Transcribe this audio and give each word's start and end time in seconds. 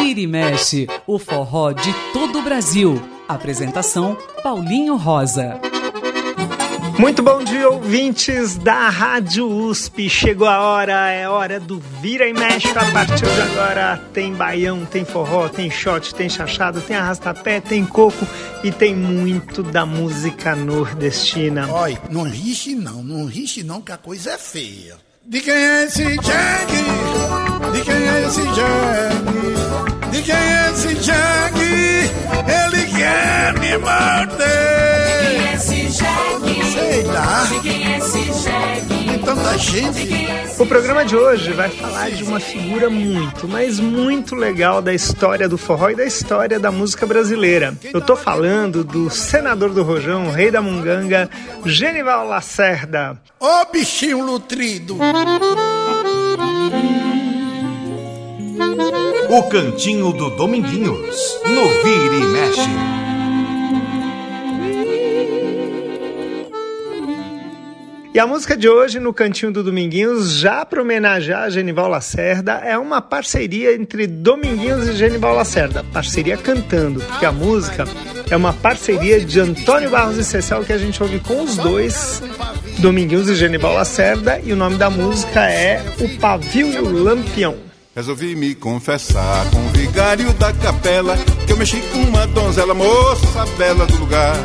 Vira 0.00 0.20
e 0.20 0.26
mexe, 0.26 0.86
o 1.06 1.18
forró 1.18 1.72
de 1.72 1.92
todo 2.12 2.38
o 2.38 2.42
Brasil. 2.42 3.02
Apresentação 3.28 4.16
Paulinho 4.42 4.96
Rosa. 4.96 5.60
Muito 6.98 7.22
bom 7.22 7.44
dia, 7.44 7.70
ouvintes 7.70 8.58
da 8.58 8.88
Rádio 8.88 9.46
USP. 9.46 10.10
Chegou 10.10 10.48
a 10.48 10.60
hora, 10.60 11.12
é 11.12 11.28
hora 11.28 11.60
do 11.60 11.78
Vira 11.78 12.26
e 12.26 12.32
Mexe. 12.32 12.70
A 12.70 12.90
partir 12.90 13.24
de 13.24 13.40
agora 13.40 14.02
tem 14.12 14.34
baião, 14.34 14.84
tem 14.84 15.04
forró, 15.04 15.48
tem 15.48 15.70
shot, 15.70 16.12
tem 16.12 16.28
chachado, 16.28 16.80
tem 16.80 16.96
arrastapé, 16.96 17.60
tem 17.60 17.86
coco 17.86 18.26
e 18.64 18.72
tem 18.72 18.96
muito 18.96 19.62
da 19.62 19.86
música 19.86 20.56
nordestina. 20.56 21.68
Olha, 21.70 22.02
não 22.10 22.24
rixe 22.24 22.74
não, 22.74 23.00
não 23.00 23.26
rixe 23.26 23.62
não, 23.62 23.80
que 23.80 23.92
a 23.92 23.96
coisa 23.96 24.32
é 24.32 24.38
feia. 24.38 25.07
De 25.28 25.40
quem 25.42 25.52
é 25.52 25.84
esse 25.84 26.02
Jag? 26.02 27.37
De 27.78 27.84
quem 27.84 27.94
é 27.94 28.26
esse 28.26 28.42
Jag? 28.42 30.10
De 30.10 30.22
quem 30.22 30.34
é 30.34 30.70
esse 30.72 30.94
Jag? 30.96 31.58
Ele 31.62 32.86
quer 32.86 33.56
me 33.60 33.78
morder. 33.78 35.20
De 35.22 35.28
quem 35.28 35.46
é 35.46 35.54
esse 35.54 35.88
jegue? 35.90 36.64
Sei 36.72 37.02
lá. 37.04 37.44
De 37.44 37.60
quem 37.60 37.94
é 37.94 37.98
esse 37.98 38.32
jegue? 38.42 39.08
Tem 39.08 39.18
tanta 39.20 39.58
gente. 39.58 40.28
O 40.58 40.66
programa 40.66 41.04
de 41.04 41.14
hoje 41.14 41.52
vai 41.52 41.68
falar 41.68 42.10
de 42.10 42.24
uma 42.24 42.40
figura 42.40 42.90
muito, 42.90 43.46
mas 43.46 43.78
muito 43.78 44.34
legal 44.34 44.82
da 44.82 44.92
história 44.92 45.48
do 45.48 45.56
forró 45.56 45.90
e 45.90 45.94
da 45.94 46.04
história 46.04 46.58
da 46.58 46.72
música 46.72 47.06
brasileira. 47.06 47.76
Eu 47.94 48.00
tô 48.00 48.16
falando 48.16 48.82
do 48.82 49.08
senador 49.08 49.70
do 49.70 49.84
Rojão, 49.84 50.32
rei 50.32 50.50
da 50.50 50.60
Munganga, 50.60 51.30
Genival 51.64 52.26
Lacerda. 52.26 53.16
Ô 53.38 53.64
bichinho 53.72 54.26
nutrido. 54.26 54.98
O 59.30 59.42
Cantinho 59.42 60.10
do 60.10 60.30
Dominguinhos, 60.30 61.38
no 61.44 61.68
Vira 61.82 62.16
e 62.16 62.26
Mexe. 62.28 62.60
E 68.14 68.18
a 68.18 68.26
música 68.26 68.56
de 68.56 68.66
hoje, 68.70 68.98
no 68.98 69.12
Cantinho 69.12 69.52
do 69.52 69.62
Dominguinhos, 69.62 70.38
já 70.38 70.64
para 70.64 70.80
homenagear 70.80 71.50
Genival 71.50 71.88
Lacerda, 71.88 72.54
é 72.64 72.78
uma 72.78 73.02
parceria 73.02 73.74
entre 73.74 74.06
Dominguinhos 74.06 74.88
e 74.88 74.94
Genival 74.94 75.34
Lacerda. 75.34 75.84
Parceria 75.92 76.38
cantando, 76.38 77.00
porque 77.00 77.26
a 77.26 77.32
música 77.32 77.84
é 78.30 78.36
uma 78.36 78.54
parceria 78.54 79.20
de 79.20 79.38
Antônio 79.38 79.90
Barros 79.90 80.16
e 80.16 80.24
Cecel 80.24 80.64
que 80.64 80.72
a 80.72 80.78
gente 80.78 81.02
ouve 81.02 81.20
com 81.20 81.42
os 81.42 81.54
dois, 81.58 82.22
Dominguinhos 82.78 83.28
e 83.28 83.36
Genival 83.36 83.74
Lacerda, 83.74 84.40
e 84.42 84.54
o 84.54 84.56
nome 84.56 84.76
da 84.76 84.88
música 84.88 85.50
é 85.50 85.84
O 86.00 86.18
Pavio 86.18 86.72
e 86.72 86.78
o 86.78 87.04
Lampião. 87.04 87.67
Resolvi 87.98 88.36
me 88.36 88.54
confessar 88.54 89.50
com 89.50 89.58
o 89.58 89.68
vigário 89.70 90.32
da 90.34 90.52
capela 90.52 91.18
Que 91.44 91.52
eu 91.52 91.56
mexi 91.56 91.80
com 91.92 91.98
uma 91.98 92.28
donzela, 92.28 92.72
moça 92.72 93.44
bela 93.58 93.86
do 93.86 93.96
lugar 93.96 94.36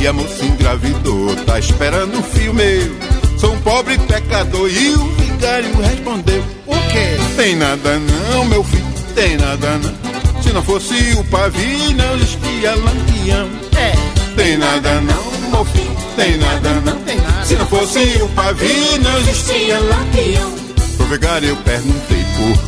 E 0.00 0.06
a 0.06 0.14
moça 0.14 0.42
engravidou, 0.42 1.36
tá 1.44 1.58
esperando 1.58 2.18
um 2.18 2.22
filho 2.22 2.54
meu 2.54 2.96
Sou 3.38 3.52
um 3.52 3.60
pobre 3.60 3.98
pecador 3.98 4.70
e 4.70 4.94
o 4.94 5.04
vigário 5.08 5.78
respondeu 5.78 6.42
O 6.66 6.74
quê? 6.90 7.18
Tem 7.36 7.54
nada 7.54 7.98
não, 7.98 8.46
meu 8.46 8.64
filho, 8.64 8.86
tem 9.14 9.36
nada 9.36 9.76
não 9.76 10.42
Se 10.42 10.50
não 10.54 10.62
fosse 10.62 10.94
o 11.18 11.24
pavio, 11.24 11.90
não 11.92 12.16
existia 12.16 12.74
lampião 12.76 13.50
É. 13.76 13.92
Tem 14.36 14.56
nada 14.56 15.02
não, 15.02 15.50
meu 15.50 15.64
filho, 15.66 15.96
tem 16.16 16.38
nada 16.38 16.70
não 16.80 16.98
Tem 17.00 17.16
nada. 17.20 17.44
Se 17.44 17.56
não 17.56 17.66
fosse 17.66 18.22
o 18.22 18.28
pavio, 18.30 18.98
não 19.02 19.18
existia 19.18 19.78
lampião 19.80 20.50
Pro 20.96 21.06
vigário 21.08 21.50
eu 21.50 21.56
perguntei 21.56 22.24
por 22.38 22.65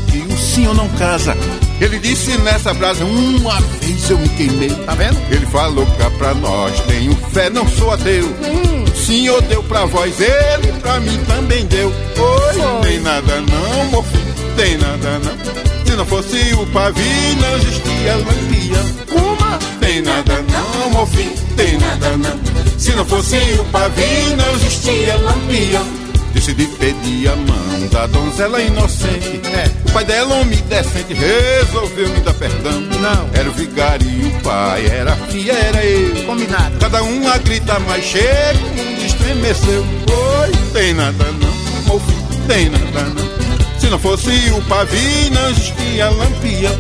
que 0.58 0.62
o 0.62 0.64
senhor 0.64 0.74
não 0.74 0.88
casa. 0.90 1.36
Ele 1.80 1.98
disse 2.00 2.36
nessa 2.38 2.74
brasa, 2.74 3.04
uma 3.04 3.60
vez 3.80 4.10
eu 4.10 4.18
me 4.18 4.28
queimei. 4.30 4.70
Tá 4.70 4.94
vendo? 4.94 5.16
Ele 5.30 5.46
falou 5.46 5.86
cá 5.98 6.10
pra 6.18 6.34
nós, 6.34 6.80
tenho 6.80 7.14
fé, 7.32 7.48
não 7.48 7.68
sou 7.68 7.92
ateu. 7.92 8.26
O 8.26 8.96
senhor 8.96 9.40
deu 9.42 9.62
pra 9.62 9.84
vós, 9.86 10.20
ele 10.20 10.72
pra 10.80 10.98
mim 11.00 11.18
também 11.28 11.64
deu. 11.66 11.88
Oi, 11.88 12.82
tem 12.82 13.00
nada 13.00 13.40
não, 13.40 14.02
filho, 14.02 14.34
tem 14.56 14.76
nada 14.78 15.20
não. 15.20 15.84
Se 15.86 15.96
não 15.96 16.06
fosse 16.06 16.54
o 16.54 16.66
pavio, 16.66 17.36
não 17.40 17.56
existia 17.56 18.16
lampião. 18.16 19.24
Uma. 19.24 19.58
Tem 19.80 20.02
nada 20.02 20.44
não, 20.92 21.06
filho, 21.06 21.32
tem 21.56 21.78
nada 21.78 22.16
não. 22.16 22.78
Se 22.78 22.92
não 22.92 23.04
fosse 23.06 23.36
o 23.36 23.64
pavio, 23.66 24.36
não 24.36 24.54
existia 24.54 25.16
lampião. 25.16 26.07
Decidi 26.48 26.66
pedir 26.78 27.28
a 27.28 27.36
mão 27.36 27.88
da 27.92 28.06
donzela 28.06 28.58
inocente. 28.62 29.38
É. 29.52 29.70
O 29.86 29.92
pai 29.92 30.02
dela, 30.02 30.34
homem 30.36 30.58
decente, 30.66 31.12
resolveu 31.12 32.08
me 32.08 32.20
dar 32.20 32.32
perdão. 32.32 32.80
Não. 32.80 33.28
Era 33.34 33.50
o 33.50 33.52
vigário 33.52 34.08
e 34.10 34.28
o 34.28 34.40
pai, 34.40 34.86
era 34.86 35.12
a 35.12 35.16
filha, 35.16 35.52
era 35.52 35.84
eu. 35.84 36.24
Combinado. 36.24 36.78
Cada 36.78 37.02
um 37.02 37.28
a 37.28 37.36
grita 37.36 37.78
mais 37.80 38.02
chega, 38.02 38.58
o 38.64 38.76
mundo 38.76 39.04
estremeceu. 39.04 39.82
Oi, 39.82 40.52
tem 40.72 40.94
nada 40.94 41.26
não, 41.32 42.00
filho, 42.00 42.46
tem 42.46 42.70
nada 42.70 43.02
não. 43.14 43.78
Se 43.78 43.90
não 43.90 43.98
fosse 43.98 44.50
o 44.50 44.62
pavio, 44.62 45.30
não 45.30 45.50
existia 45.50 46.08
lampião. 46.08 46.76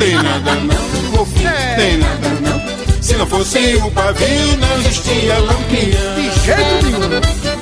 Tem 0.00 0.14
nada 0.16 0.54
não, 0.56 1.10
meu 1.12 1.26
filho, 1.26 1.50
tem 1.76 1.98
nada 1.98 2.28
não. 2.40 3.00
Se 3.00 3.14
não 3.14 3.26
fosse 3.28 3.76
o 3.76 3.90
pavio, 3.92 4.56
não 4.56 4.78
existia 4.78 5.38
lampião. 5.38 6.14
De 6.16 6.44
jeito 6.44 6.84
nenhum. 6.86 7.53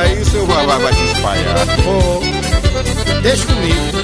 Aí 0.00 0.24
seu 0.24 0.46
babá 0.46 0.78
vai 0.78 0.92
se 0.92 1.04
espalhar. 1.04 1.66
Ô, 1.86 3.20
deixa 3.22 3.46
comigo. 3.46 3.98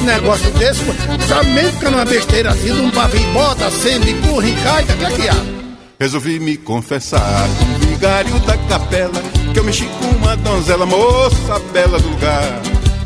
Um 0.00 0.04
negócio 0.04 0.50
desse, 0.52 0.84
sabe 1.28 1.50
mesmo 1.50 1.78
que 1.78 1.86
é 1.86 1.88
uma 1.88 2.04
besteira 2.04 2.50
assim, 2.50 2.74
de 2.74 2.80
um 2.80 2.90
pavio 2.90 3.32
bota, 3.32 3.66
acende, 3.66 4.14
curra, 4.14 4.48
encaica, 4.48 4.92
o 4.94 4.96
que 4.96 5.04
é 5.04 5.10
que 5.10 5.28
há? 5.28 5.60
Resolvi 6.00 6.40
me 6.40 6.56
confessar 6.56 7.46
com 7.58 7.64
o 7.64 7.90
vigário 7.90 8.38
da 8.40 8.56
capela 8.56 9.22
Que 9.52 9.58
eu 9.58 9.64
mexi 9.64 9.84
com 9.84 10.06
uma 10.16 10.34
donzela, 10.34 10.86
moça 10.86 11.60
bela 11.74 11.98
do 12.00 12.08
lugar 12.08 12.62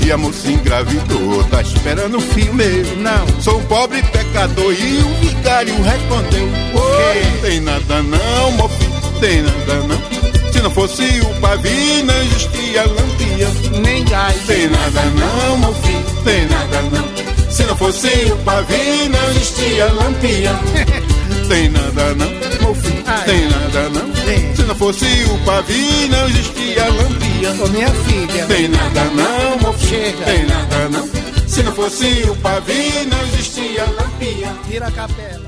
E 0.07 0.13
a 0.13 0.17
moça 0.17 0.49
engravidou, 0.49 1.43
tá 1.51 1.61
esperando 1.61 2.19
um 2.19 2.21
filho 2.21 2.55
meu 2.55 2.97
Não. 2.99 3.43
Sou 3.43 3.59
um 3.59 3.65
pobre 3.65 4.01
pecador 4.01 4.73
e 4.73 4.99
o 4.99 5.15
vigário 5.27 5.75
respondeu 5.83 6.45
Oi, 6.45 7.41
tem 7.43 7.61
nada 7.61 8.01
não, 8.01 8.69
filho, 8.69 9.21
tem 9.21 9.43
nada 9.43 9.75
não 9.89 10.34
não 10.65 10.71
fosse 10.71 11.03
o 11.03 11.41
pavio, 11.41 12.05
não 12.05 12.23
existia 12.23 12.85
lampião 12.87 13.83
Nem 13.83 14.03
gás. 14.07 14.47
Tem 14.47 14.67
nada 14.69 15.03
não, 15.11 15.59
meu 15.59 15.75
filho, 15.75 16.25
tem 16.25 16.47
nada 16.47 16.83
não 16.83 17.51
Se 17.51 17.65
não 17.65 17.77
fosse 17.77 18.09
o 18.33 18.37
pavio, 18.39 19.11
não 19.11 19.31
existia 19.33 19.93
lampião 19.93 20.59
Tem 21.49 21.69
nada 21.69 22.15
não, 22.15 22.31
meu 22.63 22.75
filho, 22.77 23.05
Ai. 23.07 23.25
tem 23.27 23.49
nada 23.51 23.91
não 23.91 24.11
Tem. 24.25 24.57
Se 24.57 24.63
não 24.63 24.75
fosse 24.75 25.05
o 25.05 25.39
pavio, 25.45 26.09
não 26.09 26.29
existia 26.29 26.85
lampião 26.87 27.63
Ô, 27.63 27.69
minha 27.69 27.91
filha. 27.91 28.47
Tem 28.47 28.69
nada 28.69 29.05
não, 29.05 29.59
meu 29.61 29.73
filho, 29.75 29.91
Chega. 29.91 30.25
tem 30.25 30.47
nada 30.47 30.89
não 30.89 31.09
Se 31.47 31.63
não 31.63 31.73
fosse 31.73 32.07
o 32.27 32.37
pavio, 32.37 33.07
não 33.11 33.23
existia 33.35 33.85
lampião 33.85 34.59
Tira 34.67 34.87
a 34.87 34.91
capela. 34.91 35.45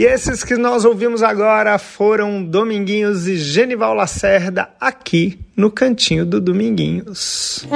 E 0.00 0.04
esses 0.06 0.42
que 0.42 0.56
nós 0.56 0.86
ouvimos 0.86 1.22
agora 1.22 1.78
foram 1.78 2.42
Dominguinhos 2.42 3.28
e 3.28 3.36
Genival 3.36 3.92
Lacerda 3.92 4.70
aqui 4.80 5.38
no 5.54 5.70
Cantinho 5.70 6.24
do 6.24 6.40
Dominguinhos. 6.40 7.66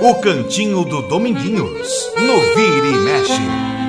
O 0.00 0.14
Cantinho 0.14 0.82
do 0.82 1.02
Dominguinhos, 1.02 2.10
no 2.16 2.40
Vira 2.54 2.86
e 2.86 2.98
Mexe. 3.00 3.79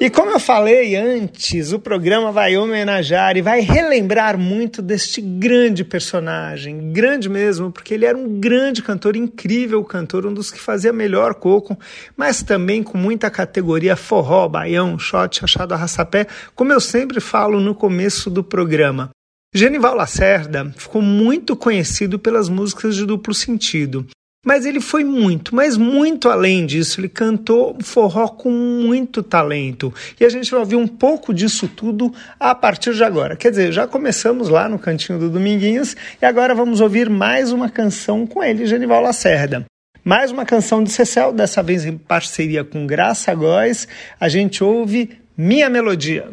E 0.00 0.08
como 0.08 0.30
eu 0.30 0.38
falei 0.38 0.94
antes, 0.94 1.72
o 1.72 1.80
programa 1.80 2.30
vai 2.30 2.56
homenagear 2.56 3.36
e 3.36 3.42
vai 3.42 3.60
relembrar 3.60 4.38
muito 4.38 4.80
deste 4.80 5.20
grande 5.20 5.84
personagem, 5.84 6.92
grande 6.92 7.28
mesmo, 7.28 7.72
porque 7.72 7.94
ele 7.94 8.06
era 8.06 8.16
um 8.16 8.38
grande 8.38 8.80
cantor, 8.80 9.16
incrível 9.16 9.82
cantor, 9.82 10.24
um 10.24 10.32
dos 10.32 10.52
que 10.52 10.60
fazia 10.60 10.92
melhor 10.92 11.34
coco, 11.34 11.76
mas 12.16 12.44
também 12.44 12.80
com 12.80 12.96
muita 12.96 13.28
categoria 13.28 13.96
forró, 13.96 14.48
baião, 14.48 14.96
shot, 15.00 15.44
achado 15.44 15.74
arrastapé, 15.74 16.28
como 16.54 16.72
eu 16.72 16.78
sempre 16.78 17.18
falo 17.18 17.58
no 17.58 17.74
começo 17.74 18.30
do 18.30 18.44
programa. 18.44 19.10
Genival 19.52 19.96
Lacerda 19.96 20.72
ficou 20.76 21.02
muito 21.02 21.56
conhecido 21.56 22.20
pelas 22.20 22.48
músicas 22.48 22.94
de 22.94 23.04
duplo 23.04 23.34
sentido. 23.34 24.06
Mas 24.44 24.64
ele 24.64 24.80
foi 24.80 25.02
muito, 25.02 25.54
mas 25.54 25.76
muito 25.76 26.28
além 26.28 26.64
disso. 26.64 27.00
Ele 27.00 27.08
cantou 27.08 27.76
forró 27.82 28.28
com 28.28 28.50
muito 28.50 29.22
talento. 29.22 29.92
E 30.18 30.24
a 30.24 30.28
gente 30.28 30.50
vai 30.50 30.60
ouvir 30.60 30.76
um 30.76 30.86
pouco 30.86 31.34
disso 31.34 31.68
tudo 31.68 32.12
a 32.38 32.54
partir 32.54 32.94
de 32.94 33.02
agora. 33.02 33.36
Quer 33.36 33.50
dizer, 33.50 33.72
já 33.72 33.86
começamos 33.86 34.48
lá 34.48 34.68
no 34.68 34.78
Cantinho 34.78 35.18
do 35.18 35.28
Dominguinhos 35.28 35.96
e 36.22 36.24
agora 36.24 36.54
vamos 36.54 36.80
ouvir 36.80 37.10
mais 37.10 37.52
uma 37.52 37.68
canção 37.68 38.26
com 38.26 38.42
ele, 38.42 38.66
Genival 38.66 39.02
Lacerda. 39.02 39.64
Mais 40.04 40.30
uma 40.30 40.46
canção 40.46 40.82
de 40.82 40.90
Cecel, 40.90 41.32
dessa 41.32 41.62
vez 41.62 41.84
em 41.84 41.98
parceria 41.98 42.64
com 42.64 42.86
Graça 42.86 43.34
Góes. 43.34 43.86
A 44.18 44.28
gente 44.28 44.64
ouve 44.64 45.10
Minha 45.36 45.68
Melodia. 45.68 46.26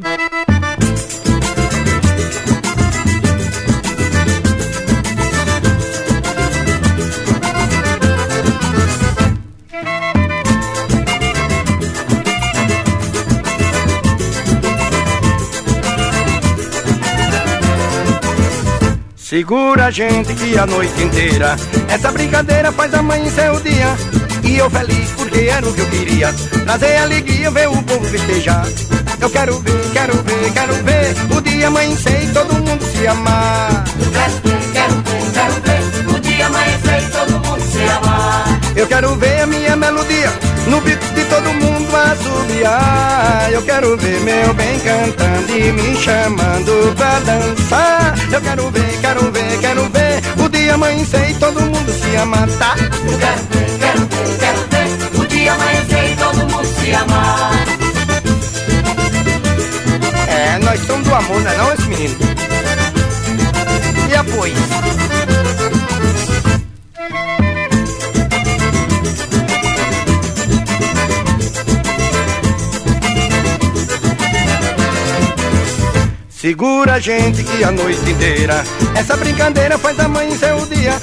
Segura 19.26 19.88
a 19.88 19.90
gente 19.90 20.36
que 20.36 20.56
a 20.56 20.68
noite 20.68 21.02
inteira 21.02 21.56
Essa 21.90 22.12
brincadeira 22.12 22.72
faz 22.72 22.94
amanhecer 22.94 23.52
o 23.52 23.60
dia. 23.60 23.88
E 24.44 24.58
eu 24.58 24.70
feliz 24.70 25.10
porque 25.18 25.40
era 25.50 25.68
o 25.68 25.74
que 25.74 25.82
eu 25.82 25.90
queria. 25.90 26.32
Trazer 26.64 26.98
alegria, 26.98 27.50
ver 27.50 27.68
o 27.68 27.82
povo 27.82 28.06
festejar. 28.06 28.68
Eu 29.20 29.28
quero 29.32 29.60
ver, 29.62 29.92
quero 29.94 30.14
ver, 30.22 30.54
quero 30.54 30.74
ver 30.84 31.36
O 31.36 31.42
dia 31.42 31.68
amanhecer 31.70 32.24
e 32.24 32.34
todo 32.34 32.54
mundo 32.54 32.86
se 32.86 33.08
amar 33.08 33.84
Eu 43.56 43.62
quero 43.62 43.96
ver 43.96 44.20
meu 44.20 44.54
bem 44.54 44.78
cantando 44.82 45.58
e 45.58 45.72
me 45.72 45.96
chamando 45.96 46.94
pra 46.98 47.20
dançar 47.22 48.14
Eu 48.30 48.42
quero 48.42 48.70
ver, 48.70 49.00
quero 49.00 49.32
ver, 49.32 49.60
quero 49.62 49.90
ver 49.92 50.44
O 50.44 50.50
dia 50.50 50.74
amanhecer 50.74 51.32
e 51.32 51.34
todo 51.36 51.62
mundo 51.62 51.94
se 51.94 52.18
amar, 52.18 52.50
tá? 52.60 52.76
Quero 52.76 52.98
ver, 53.08 53.80
quero 53.80 54.00
ver, 54.08 54.38
quero 54.40 54.60
ver 54.70 55.20
O 55.22 55.26
dia 55.28 55.54
amanhecer 55.54 56.12
e 56.12 56.16
todo 56.18 56.38
mundo 56.38 56.66
se 56.66 56.96
amar 56.96 57.66
É, 60.28 60.60
nós 60.60 60.82
somos 60.82 61.08
do 61.08 61.16
amor, 61.16 61.40
não 61.42 61.50
é 61.50 61.58
não, 61.58 61.74
esse 61.74 61.88
menino? 61.88 62.16
E 64.12 64.16
apoio? 64.16 64.56
Segura 76.46 76.94
a 76.94 77.00
gente 77.00 77.44
que 77.44 77.64
a 77.64 77.72
noite 77.72 78.08
inteira 78.08 78.64
Essa 78.94 79.18
brincadeira 79.18 79.80
faz 79.80 80.00
amanhecer 80.00 80.54
o 80.54 80.64
dia. 80.68 80.94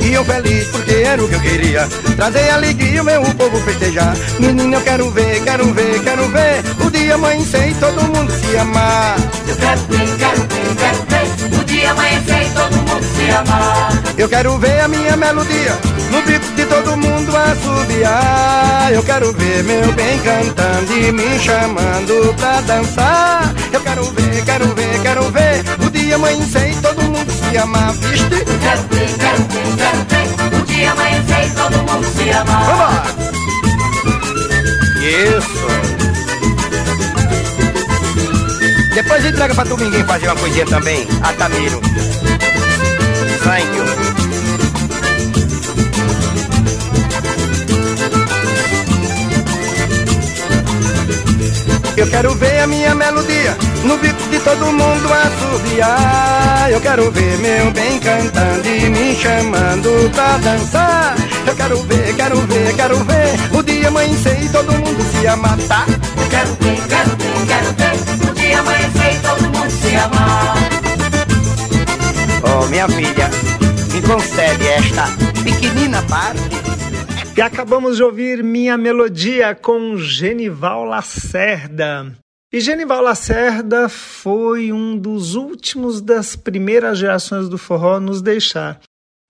E 0.00 0.12
eu 0.12 0.24
feliz 0.24 0.66
porque 0.72 0.92
era 0.92 1.22
o 1.22 1.28
que 1.28 1.36
eu 1.36 1.40
queria. 1.40 1.88
Trazer 2.16 2.50
alegria, 2.50 3.04
meu 3.04 3.22
o 3.22 3.34
povo 3.36 3.60
festejar. 3.60 4.12
Menino, 4.40 4.74
eu 4.74 4.80
quero 4.80 5.08
ver, 5.12 5.40
quero 5.44 5.72
ver, 5.72 6.02
quero 6.02 6.28
ver 6.30 6.64
O 6.84 6.90
dia 6.90 7.14
amanhecer 7.14 7.70
e 7.70 7.74
todo 7.74 8.02
mundo 8.02 8.32
se 8.32 8.56
amar. 8.56 9.16
Eu 9.46 9.56
quero 9.56 9.80
ver, 9.82 10.16
quero 10.18 10.40
ver, 10.40 10.76
quero 10.76 11.06
ver 11.06 11.60
O 11.60 11.64
dia 11.64 11.90
amanhecer 11.92 12.42
e 12.42 12.50
todo 12.50 12.76
mundo 12.76 13.06
se 13.16 13.30
amar. 13.30 14.02
Eu 14.18 14.28
quero 14.28 14.58
ver 14.58 14.80
a 14.80 14.88
minha 14.88 15.16
melodia 15.16 15.97
No 16.10 16.22
grito 16.22 16.50
de 16.52 16.64
todo 16.66 16.96
mundo 16.96 17.36
assobiar 17.36 18.92
Eu 18.92 19.02
quero 19.02 19.32
ver 19.32 19.62
meu 19.64 19.92
bem 19.92 20.18
cantando 20.20 20.92
e 20.92 21.12
me 21.12 21.38
chamando 21.38 22.34
pra 22.36 22.60
dançar 22.62 23.54
Eu 23.72 23.80
quero 23.80 24.04
ver, 24.04 24.44
quero 24.44 24.74
ver, 24.74 25.02
quero 25.02 25.30
ver 25.30 25.64
O 25.86 25.90
dia 25.90 26.14
amanhecer 26.16 26.72
e 26.72 26.76
todo 26.76 27.02
mundo 27.02 27.30
se 27.30 27.58
amar, 27.58 27.92
viste? 27.94 28.28
Quero 28.28 28.82
ver, 28.88 29.16
quero 29.18 29.42
ver, 29.48 29.76
quero 29.76 29.98
ver 30.08 30.58
O 30.58 30.64
dia 30.64 30.92
amanhecer 30.92 31.46
e 31.46 31.50
todo 31.50 31.76
mundo 31.78 32.06
se 32.16 32.30
amar 32.30 32.64
Vamos! 32.64 33.28
Isso! 35.02 35.68
Depois 38.94 39.24
entrega 39.24 39.54
pra 39.54 39.62
Dominguinho 39.62 40.04
fazer 40.06 40.26
uma 40.26 40.34
coisinha 40.34 40.66
também, 40.66 41.06
Atamiro. 41.22 41.80
Thank 43.44 43.76
you. 43.76 44.07
Eu 51.98 52.06
quero 52.06 52.32
ver 52.36 52.60
a 52.60 52.66
minha 52.68 52.94
melodia 52.94 53.58
no 53.84 53.98
beat 53.98 54.16
de 54.30 54.38
todo 54.38 54.66
mundo 54.66 55.12
assobiar. 55.12 56.70
Eu 56.70 56.80
quero 56.80 57.10
ver 57.10 57.38
meu 57.38 57.72
bem 57.72 57.98
cantando 57.98 58.68
e 58.68 58.88
me 58.88 59.16
chamando 59.16 60.08
pra 60.12 60.38
dançar. 60.38 61.16
Eu 61.44 61.56
quero 61.56 61.82
ver, 61.82 62.14
quero 62.14 62.40
ver, 62.42 62.76
quero 62.76 62.98
ver 63.04 63.56
o 63.58 63.62
dia 63.64 63.88
amanhecer 63.88 64.40
e 64.40 64.48
todo 64.48 64.72
mundo 64.74 65.04
se 65.10 65.26
amar, 65.26 65.58
tá? 65.66 65.86
Quero 66.30 66.56
ver, 66.60 66.80
quero 66.88 67.10
ver, 67.16 67.46
quero 67.48 67.72
ver 67.74 68.30
O 68.30 68.34
dia 68.34 68.60
amanhecer 68.60 69.14
e 69.14 69.18
todo 69.18 69.42
mundo 69.42 69.70
se 69.70 69.96
amar 69.96 70.54
Oh, 72.44 72.66
minha 72.66 72.88
filha, 72.88 73.30
me 73.92 74.02
concede 74.02 74.68
esta 74.68 75.08
pequenina 75.42 76.02
parte. 76.02 76.67
E 77.38 77.40
acabamos 77.40 77.98
de 77.98 78.02
ouvir 78.02 78.42
Minha 78.42 78.76
Melodia 78.76 79.54
com 79.54 79.96
Genival 79.96 80.84
Lacerda. 80.84 82.12
E 82.52 82.58
Genival 82.58 83.00
Lacerda 83.00 83.88
foi 83.88 84.72
um 84.72 84.98
dos 84.98 85.36
últimos 85.36 86.00
das 86.00 86.34
primeiras 86.34 86.98
gerações 86.98 87.48
do 87.48 87.56
forró 87.56 88.00
nos 88.00 88.20
deixar. 88.20 88.80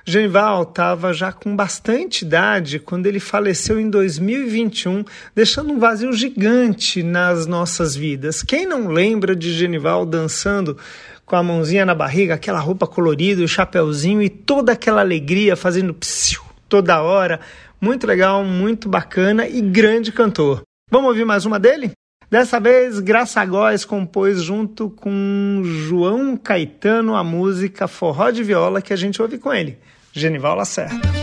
Genival 0.06 0.62
estava 0.62 1.12
já 1.12 1.32
com 1.32 1.54
bastante 1.54 2.24
idade 2.24 2.78
quando 2.78 3.04
ele 3.04 3.20
faleceu 3.20 3.78
em 3.78 3.90
2021, 3.90 5.04
deixando 5.34 5.74
um 5.74 5.78
vazio 5.78 6.10
gigante 6.14 7.02
nas 7.02 7.46
nossas 7.46 7.94
vidas. 7.94 8.42
Quem 8.42 8.64
não 8.64 8.88
lembra 8.88 9.36
de 9.36 9.52
Genival 9.52 10.06
dançando 10.06 10.78
com 11.26 11.36
a 11.36 11.42
mãozinha 11.42 11.84
na 11.84 11.94
barriga, 11.94 12.32
aquela 12.32 12.58
roupa 12.58 12.86
colorida, 12.86 13.42
o 13.42 13.46
chapéuzinho 13.46 14.22
e 14.22 14.30
toda 14.30 14.72
aquela 14.72 15.02
alegria 15.02 15.54
fazendo 15.54 15.92
psiu 15.92 16.40
toda 16.70 17.02
hora? 17.02 17.40
Muito 17.80 18.06
legal, 18.06 18.42
muito 18.44 18.88
bacana 18.88 19.46
e 19.46 19.60
grande 19.60 20.10
cantor. 20.10 20.62
Vamos 20.90 21.08
ouvir 21.08 21.24
mais 21.24 21.46
uma 21.46 21.60
dele? 21.60 21.92
Dessa 22.30 22.60
vez, 22.60 22.98
Graça 23.00 23.44
Góes 23.44 23.84
compôs 23.84 24.42
junto 24.42 24.90
com 24.90 25.62
João 25.64 26.36
Caetano 26.36 27.14
a 27.14 27.24
música 27.24 27.88
Forró 27.88 28.30
de 28.30 28.42
Viola 28.42 28.82
que 28.82 28.92
a 28.92 28.96
gente 28.96 29.22
ouve 29.22 29.38
com 29.38 29.52
ele, 29.52 29.78
Genival 30.12 30.56
Lacerda. 30.56 31.17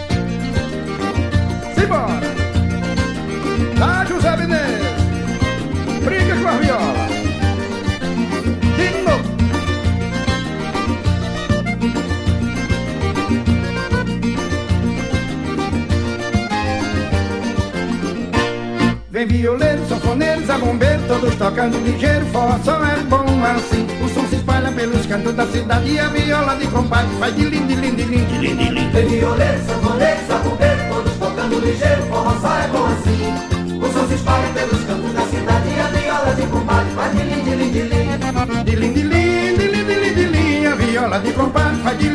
Vem 19.15 19.27
violeiro, 19.27 19.79
sanfoneiro, 19.87 20.45
zabombeiro, 20.45 21.01
todos 21.07 21.33
tocando 21.35 21.77
ligeiro, 21.77 22.25
forró 22.33 22.59
só 22.65 22.83
é 22.83 22.97
bom 23.03 23.23
assim. 23.45 23.87
O 24.03 24.09
som 24.09 24.27
se 24.27 24.35
espalha 24.35 24.69
pelos 24.73 25.05
cantos 25.05 25.33
da 25.33 25.47
cidade 25.47 25.89
e 25.89 25.97
a 25.97 26.09
viola 26.09 26.53
de 26.57 26.67
combate 26.67 27.07
faz 27.17 27.33
de 27.33 27.45
lindo, 27.45 27.73
lindo, 27.75 28.01
lindo, 28.01 28.35
lindo, 28.41 28.73
lindo. 28.73 28.91
Tem 28.91 29.07
violeiro, 29.07 29.63
sanfoneiro, 29.65 30.19
zabumbeiro, 30.27 30.81
todos 30.93 31.13
tocando 31.13 31.59
ligeiro, 31.61 32.01
forró 32.07 32.37
só 32.41 32.57
é 32.57 32.67
bom 32.67 32.85
assim. 32.87 33.79
O 33.79 33.93
som 33.93 34.05
se 34.05 34.15
espalha 34.15 34.49
pelos 34.49 34.83
cantos 34.83 35.13
da 35.13 35.21
cidade 35.27 35.69
e 35.69 35.79
a 35.79 35.87
viola 35.87 36.35
de 36.35 36.47
combate 36.47 36.89
faz 36.93 37.15
de 37.15 37.23
lindo, 37.23 37.43
de 37.45 37.55
lindo, 37.55 37.71
de 37.71 37.83
lindo, 37.83 38.65
de 38.65 38.75
lindo, 38.75 38.99
de 38.99 40.25
lindo, 40.25 40.67
a 40.67 40.75
viola 40.75 41.19
de 41.19 41.31
combate 41.31 41.75
faz 41.83 42.01
lindo, 42.01 42.14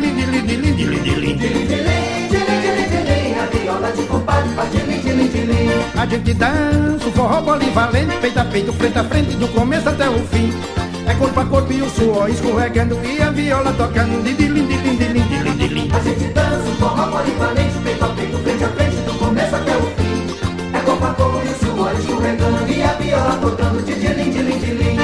A 6.01 6.05
gente 6.07 6.33
dança 6.33 7.07
o 7.07 7.11
forró 7.11 7.43
polivalente, 7.43 8.17
peito 8.17 8.39
a 8.39 8.45
peito, 8.45 8.73
frente 8.73 8.97
a 8.97 9.03
frente, 9.03 9.35
do 9.35 9.47
começo 9.49 9.87
até 9.87 10.09
o 10.09 10.17
fim. 10.29 10.51
É 11.05 11.13
corpo 11.13 11.39
a 11.39 11.45
corpo 11.45 11.71
e 11.71 11.79
o 11.79 11.89
suor 11.91 12.27
escorregando 12.27 12.97
e 13.05 13.21
a 13.21 13.29
viola 13.29 13.71
tocando 13.73 14.23
dilim, 14.23 14.65
dilim, 14.65 14.97
dilim, 14.97 15.27
dilim, 15.27 15.57
dilim. 15.57 15.91
A 15.93 15.99
gente 15.99 16.33
dança 16.33 16.67
o 16.67 16.75
forró 16.77 17.05
polivalente, 17.05 17.77
peito 17.83 18.03
a 18.03 18.07
peito, 18.07 18.37
frente 18.39 18.63
a 18.63 18.69
frente, 18.69 18.95
do 18.95 19.13
começo 19.19 19.55
até 19.55 19.77
o 19.77 19.81
fim. 19.81 20.75
É 20.75 20.79
corpo 20.79 21.05
a 21.05 21.13
corpo 21.13 21.39
e 21.45 21.49
o 21.49 21.55
suor 21.59 21.93
escorregando 21.93 22.73
e 22.73 22.81
a 22.81 22.93
viola 22.93 23.37
tocando 23.39 23.85
dilim, 23.85 24.31
dilim, 24.31 24.57
dilim. 24.57 24.97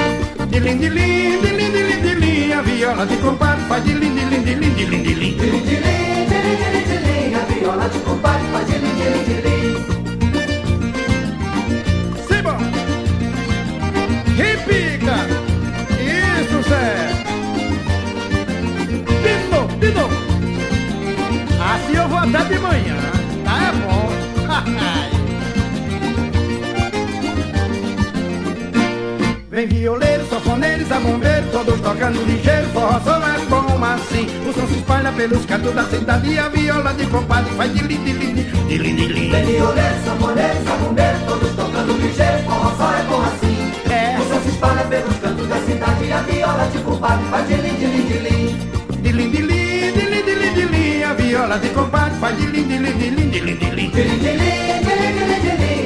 Dilim, 0.50 0.78
dilim, 0.80 1.42
dilim, 1.42 1.72
dilim, 1.74 2.02
dilim, 2.02 2.54
a 2.54 2.62
viola 2.64 3.06
de 3.06 3.18
compadre 3.18 3.64
faz 3.66 3.84
dilim, 3.84 4.16
dilim, 4.16 4.44
dilim, 4.44 4.74
dilim, 4.74 5.04
dilim. 5.04 5.38
Dilim, 5.38 5.62
dilim, 5.62 6.26
dilim, 6.26 6.86
dilim, 6.90 7.36
a 7.36 7.46
viola 7.54 7.88
de 7.88 8.00
combate 8.00 8.46
faz 8.52 8.66
dilim, 8.66 8.96
dilim, 8.96 9.24
dilim. 9.26 9.57
Vou 22.18 22.26
até 22.28 22.42
de 22.46 22.58
manhã, 22.58 22.98
tá? 23.46 23.62
É 23.62 23.72
bom! 23.86 24.10
Vem 29.52 29.68
violeiro, 29.68 30.26
sanfoneiro, 30.28 30.84
zabumbeiro, 30.86 31.46
todos 31.52 31.80
tocando 31.80 32.20
ligeiro, 32.24 32.68
forró 32.70 33.00
só 33.02 33.18
é 33.18 33.38
bom 33.46 33.68
assim. 33.84 34.26
O 34.50 34.54
som 34.54 34.66
se 34.66 34.80
espalha 34.80 35.12
pelos 35.12 35.46
cantos 35.46 35.76
da 35.76 35.84
cidade 35.84 36.32
e 36.32 36.40
a 36.40 36.50
viola 36.50 36.92
de 36.96 37.06
compadre 37.06 37.52
faz 37.52 37.72
dilim, 37.76 38.04
dilim, 38.04 38.34
dilim, 38.68 38.96
dilim. 38.96 39.30
Tem 39.30 39.46
violeiro, 39.46 40.04
sanfoneiro, 40.04 40.64
zabumbeiro, 40.64 41.20
todos 41.28 41.56
tocando 41.56 41.94
ligeiro, 42.02 42.40
forró 42.46 42.76
só 42.78 42.94
é 42.94 43.04
bom 43.04 43.22
assim. 43.22 43.72
É. 43.92 44.18
O 44.20 44.24
som 44.28 44.42
se 44.42 44.50
espalha 44.50 44.84
pelos 44.86 45.16
cantos 45.18 45.48
da 45.48 45.60
cidade 45.60 46.04
e 46.04 46.12
a 46.12 46.22
viola 46.22 46.66
de 46.66 46.80
combate 46.80 47.24
faz 47.30 47.48
dilim, 47.48 47.76
dilim, 47.76 48.08
dilim. 48.08 48.58
Dilim, 49.04 49.30
dilim, 49.30 49.32
dilim, 49.32 49.57
viola 51.28 51.58
de 51.60 51.70
compadre 51.70 52.18
faz 52.20 52.38
de 52.38 52.46
lim, 52.48 52.68
de 52.68 52.78
lim, 52.78 52.98
de 52.98 53.10
lim, 53.10 53.30
de 53.30 53.40
lim, 53.42 53.58
de 53.58 53.72
lim. 53.76 53.92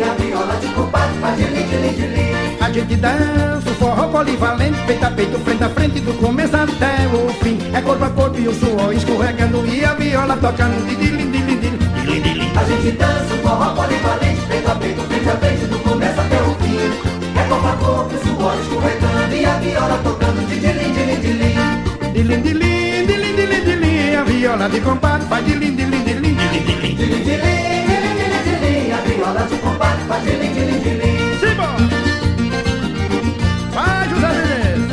A 0.04 0.14
viola 0.14 0.56
de 0.62 0.68
compadre 0.68 1.16
faz 1.20 1.38
de 1.38 1.46
lim, 1.46 1.68
de 1.68 1.78
lim, 1.78 1.94
de 1.94 2.08
lim. 2.16 2.32
A 2.62 2.72
gente 2.72 2.96
dança 2.98 3.70
o 3.70 3.74
forró 3.74 4.08
polivalente, 4.10 4.78
peito 4.86 5.04
a 5.06 5.10
peito, 5.10 5.40
frente 5.40 5.64
a 5.64 5.70
frente, 5.70 6.00
do 6.02 6.14
começo 6.14 6.56
até 6.56 7.08
o 7.08 7.30
fim. 7.44 7.58
É 7.74 7.82
corpo 7.82 8.06
a 8.06 8.10
corpo 8.10 8.38
e 8.40 8.48
o 8.48 8.54
suor 8.54 8.94
escorregando 8.94 9.66
e 9.66 9.84
a 9.84 9.94
viola 9.96 10.38
tocando 10.38 10.86
de 10.86 10.96
lim, 10.96 11.32
de 11.32 11.38
lim, 11.40 11.60
de 11.60 12.34
lim. 12.34 12.52
A 12.56 12.64
gente 12.64 12.92
dança 12.92 13.34
o 13.34 13.38
forró 13.42 13.74
polivalente, 13.74 14.42
peito 14.48 14.70
a 14.70 14.76
peito, 14.76 15.02
frente 15.02 15.30
a 15.30 15.38
frente, 15.38 15.66
do 15.66 15.80
começo 15.80 16.22
até 16.22 16.40
o 16.44 16.56
fim. 16.62 16.78
É 17.40 17.44
corpo 17.50 17.68
a 17.68 17.76
corpo, 17.78 18.16
o 18.16 18.20
suor 18.28 18.56
escorregando 18.62 19.36
e 19.36 19.46
a 19.46 19.56
viola 19.58 20.00
tocando 20.04 20.48
de 20.48 20.60
dilim, 20.60 20.94
dilim, 20.94 21.20
dilim. 21.20 21.56
De 22.14 22.22
lim, 22.22 22.42
de 22.42 22.54
lim, 22.54 23.06
de 23.08 23.71
viola 24.32 24.70
de 24.70 24.80
compadre 24.82 25.28
faz 25.28 25.46
de 25.46 25.60
de 25.60 25.72
de 25.72 25.86
de 25.86 26.04
de 26.04 26.14
lim. 26.20 26.36
Dilim, 26.36 26.96
dilim, 26.96 26.96
dilim, 26.96 28.14
dilim, 28.20 28.42
dilim. 28.46 28.94
A 28.94 29.02
viola 29.02 29.44
de 29.44 29.58
compadre 29.58 30.04
faz 30.08 30.24
dilim, 30.24 30.54
dilim, 30.54 30.80
dilim. 30.80 31.18
Simbora! 31.40 31.78
Vai, 33.74 34.10
José 34.10 34.30
Menezes! 34.38 34.92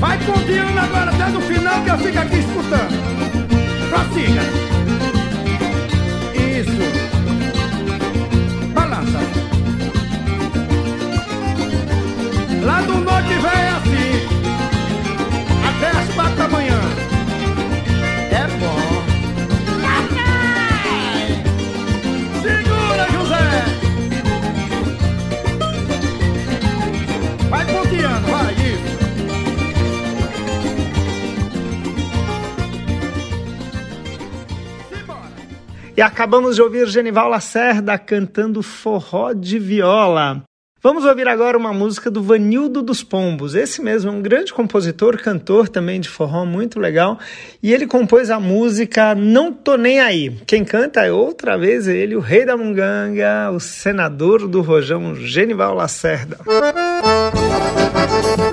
Vai 0.00 0.18
continuando 0.24 0.80
agora 0.80 1.10
até 1.10 1.26
no 1.28 1.40
final 1.40 1.82
que 1.82 1.90
eu 1.90 1.98
fico 1.98 2.18
aqui 2.18 2.38
escutando. 2.38 2.96
Prossiga! 3.90 4.61
E 35.94 36.00
acabamos 36.00 36.56
de 36.56 36.62
ouvir 36.62 36.86
Genival 36.86 37.28
Lacerda 37.28 37.98
cantando 37.98 38.62
Forró 38.62 39.34
de 39.34 39.58
Viola. 39.58 40.42
Vamos 40.82 41.04
ouvir 41.04 41.28
agora 41.28 41.56
uma 41.56 41.72
música 41.72 42.10
do 42.10 42.22
Vanildo 42.22 42.82
dos 42.82 43.04
Pombos. 43.04 43.54
Esse 43.54 43.80
mesmo 43.80 44.10
é 44.10 44.12
um 44.12 44.20
grande 44.20 44.52
compositor, 44.52 45.16
cantor 45.16 45.68
também 45.68 46.00
de 46.00 46.08
forró, 46.08 46.44
muito 46.44 46.80
legal. 46.80 47.20
E 47.62 47.72
ele 47.72 47.86
compôs 47.86 48.30
a 48.30 48.40
música 48.40 49.14
Não 49.14 49.52
Tô 49.52 49.76
Nem 49.76 50.00
Aí. 50.00 50.30
Quem 50.44 50.64
canta 50.64 51.02
é 51.02 51.12
outra 51.12 51.56
vez 51.56 51.86
ele, 51.86 52.16
o 52.16 52.20
rei 52.20 52.44
da 52.44 52.56
munganga, 52.56 53.52
o 53.52 53.60
senador 53.60 54.48
do 54.48 54.60
rojão, 54.60 55.14
Genival 55.14 55.74
Lacerda. 55.74 56.38
Vamos 56.44 58.51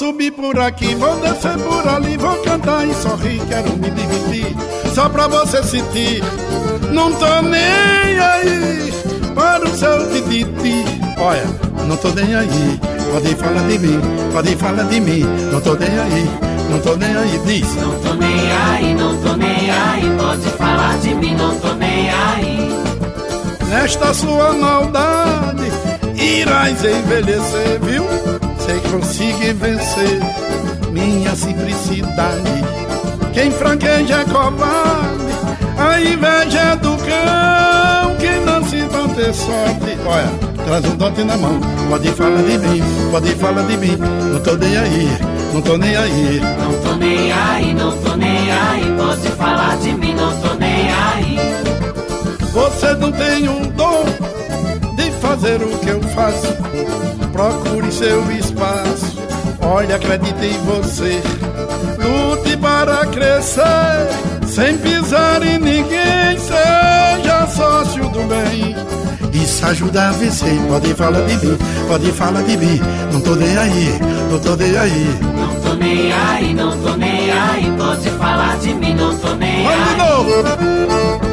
subir 0.00 0.30
por 0.30 0.58
aqui, 0.58 0.94
vou 0.94 1.14
descer 1.20 1.58
por 1.58 1.86
ali, 1.86 2.16
vou 2.16 2.34
cantar 2.38 2.88
e 2.88 2.94
sorrir, 2.94 3.38
quero 3.46 3.68
me 3.76 3.90
dividir, 3.90 4.56
só 4.94 5.10
pra 5.10 5.28
você 5.28 5.62
sentir. 5.62 6.24
Não 6.90 7.12
tô 7.12 7.42
nem 7.42 8.18
aí 8.18 8.90
para 9.34 9.62
o 9.62 9.76
seu 9.76 10.10
tititi. 10.10 10.86
Olha, 11.18 11.44
não 11.86 11.98
tô 11.98 12.08
nem 12.12 12.34
aí, 12.34 12.80
pode 13.12 13.34
falar 13.34 13.68
de 13.68 13.78
mim, 13.78 14.00
pode 14.32 14.56
falar 14.56 14.84
de 14.84 15.00
mim, 15.00 15.22
não 15.52 15.60
tô 15.60 15.74
nem 15.74 15.98
aí, 15.98 16.30
não 16.70 16.80
tô 16.80 16.96
nem 16.96 17.14
aí, 17.14 17.38
diz. 17.44 17.74
Não 17.74 18.00
tô 18.00 18.14
nem 18.14 18.52
aí, 18.52 18.94
não 18.94 19.16
tô 19.20 19.36
nem 19.36 19.70
aí, 19.70 20.16
pode 20.18 20.48
falar 20.56 20.98
de 21.00 21.14
mim, 21.14 21.34
não 21.34 21.54
tô 21.56 21.74
nem 21.74 22.08
aí. 22.08 22.70
Nesta 23.68 24.14
sua 24.14 24.54
maldade 24.54 25.70
irás 26.16 26.82
envelhecer, 26.82 27.78
viu? 27.82 28.49
Sei 28.70 28.78
conseguir 28.82 29.54
vencer 29.54 30.20
minha 30.92 31.34
simplicidade. 31.34 32.64
Quem 33.32 33.50
fraqueja 33.50 34.20
é 34.20 34.24
covarde, 34.26 35.24
a 35.76 36.00
inveja 36.00 36.60
é 36.60 36.76
do 36.76 36.96
cão. 36.98 38.16
Quem 38.20 38.40
não 38.44 38.62
se 38.62 38.82
vai 38.82 39.08
ter 39.08 39.34
sorte, 39.34 39.98
olha, 40.06 40.30
traz 40.64 40.84
um 40.84 40.96
dote 40.96 41.24
na 41.24 41.36
mão. 41.36 41.58
Pode 41.88 42.12
falar 42.12 42.42
de 42.42 42.58
mim, 42.58 42.80
pode 43.10 43.34
falar 43.34 43.62
de 43.62 43.76
mim. 43.76 43.96
Não 44.32 44.40
tô 44.40 44.54
nem 44.54 44.76
aí, 44.76 45.18
não 45.52 45.62
tô 45.62 45.76
nem 45.76 45.96
aí. 45.96 46.40
Não 46.40 46.80
tô 46.80 46.94
nem 46.94 47.32
aí, 47.32 47.74
não 47.74 47.90
tô 47.90 48.14
nem 48.14 48.52
aí, 48.52 48.96
pode 48.96 49.28
falar 49.30 49.76
de 49.78 49.92
mim, 49.94 50.14
não 50.14 50.40
tô 50.40 50.54
nem 50.54 50.92
aí. 50.92 51.38
Você 52.52 52.94
não 52.94 53.10
tem 53.10 53.48
um 53.48 53.62
dom 53.70 54.04
de 54.94 55.10
fazer 55.20 55.60
o 55.60 55.76
que 55.76 55.88
eu 55.88 56.00
faço. 56.14 56.54
Procure 57.40 57.90
seu 57.90 58.30
espaço. 58.32 59.16
Olha, 59.62 59.96
acredite 59.96 60.44
em 60.44 60.58
você. 60.58 61.22
Lute 61.98 62.54
para 62.58 63.06
crescer, 63.06 64.08
sem 64.46 64.76
pisar 64.76 65.42
em 65.42 65.58
ninguém. 65.58 66.36
Seja 66.38 67.46
sócio 67.46 68.06
do 68.10 68.24
bem. 68.24 68.76
Isso 69.32 69.64
ajuda 69.64 70.08
a 70.08 70.12
vencer. 70.12 70.54
Pode 70.68 70.92
falar 70.92 71.22
de 71.22 71.46
mim, 71.46 71.56
pode 71.88 72.12
falar 72.12 72.42
de 72.42 72.58
mim. 72.58 72.78
Não 73.10 73.22
tô 73.22 73.34
nem 73.34 73.56
aí, 73.56 73.98
não 74.30 74.38
tô 74.38 74.54
nem 74.56 74.76
aí. 74.76 75.18
Não 75.34 75.60
tô 75.62 75.74
nem 75.76 76.12
aí, 76.12 76.52
não 76.52 76.78
tô 76.78 76.94
nem 76.94 77.30
aí, 77.30 77.72
pode 77.78 78.10
falar 78.10 78.58
de 78.58 78.74
mim, 78.74 78.94
não 78.94 79.16
tô 79.16 79.34
nem 79.36 79.64
Vamos 79.64 79.84
de 79.86 79.92
aí. 79.92 79.96
novo. 79.96 81.30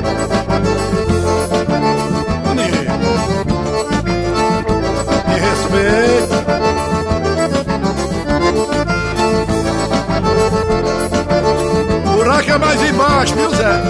O 12.05 12.17
buraco 12.17 12.51
é 12.51 12.57
mais 12.57 12.89
embaixo, 12.89 13.35
viu, 13.35 13.49
Zé? 13.51 13.81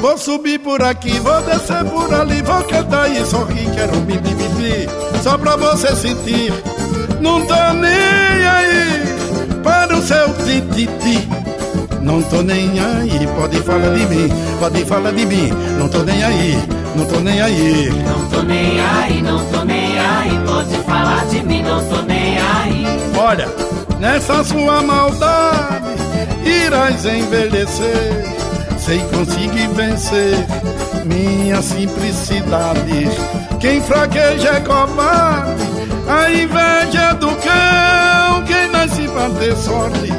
Vou 0.00 0.18
subir 0.18 0.58
por 0.58 0.82
aqui, 0.82 1.18
vou 1.20 1.40
descer 1.42 1.84
por 1.84 2.12
ali, 2.12 2.42
vou 2.42 2.62
cantar 2.64 3.10
e 3.10 3.24
sorrir, 3.24 3.70
quero 3.74 3.96
me 3.98 4.16
dividir, 4.16 4.88
só 5.22 5.36
pra 5.36 5.56
você 5.56 5.94
sentir. 5.94 6.52
Não 7.20 7.44
tô 7.46 7.72
nem 7.74 7.90
aí 8.46 9.02
para 9.62 9.96
o 9.96 10.02
seu 10.02 10.32
tititi. 10.44 11.28
Não 12.00 12.22
tô 12.22 12.42
nem 12.42 12.78
aí, 12.80 13.28
pode 13.36 13.60
falar 13.62 13.94
de 13.94 14.06
mim, 14.06 14.28
pode 14.58 14.84
falar 14.84 15.10
de 15.12 15.26
mim. 15.26 15.50
Não 15.78 15.88
tô 15.88 15.98
nem 16.04 16.22
aí, 16.24 16.58
não 16.98 17.06
tô 17.06 17.20
nem 17.20 17.40
aí. 17.40 17.90
Não 17.90 18.28
tô 18.28 18.42
nem 18.42 18.80
aí, 18.80 19.22
não 19.22 19.44
tô 19.46 19.64
nem 19.64 19.98
aí, 19.98 20.40
pode 20.44 20.76
falar 20.84 21.24
de 21.26 21.42
mim, 21.44 21.62
não 21.62 21.84
tô 21.84 22.02
nem 22.02 22.38
aí. 22.38 22.86
Olha, 23.16 23.48
nessa 24.00 24.42
sua 24.42 24.82
maldade 24.82 25.86
irás 26.44 27.04
envelhecer 27.04 28.24
sem 28.78 28.98
conseguir 29.08 29.68
vencer 29.68 30.44
minha 31.04 31.62
simplicidade. 31.62 33.08
Quem 33.60 33.80
fraqueja 33.80 34.48
é 34.48 34.60
covarde, 34.60 35.62
a 36.08 36.30
inveja 36.32 37.00
é 37.10 37.14
do 37.14 37.28
cão. 37.28 38.44
Quem 38.44 38.68
nasce 38.72 39.08
pra 39.08 39.30
ter 39.38 39.56
sorte, 39.56 40.12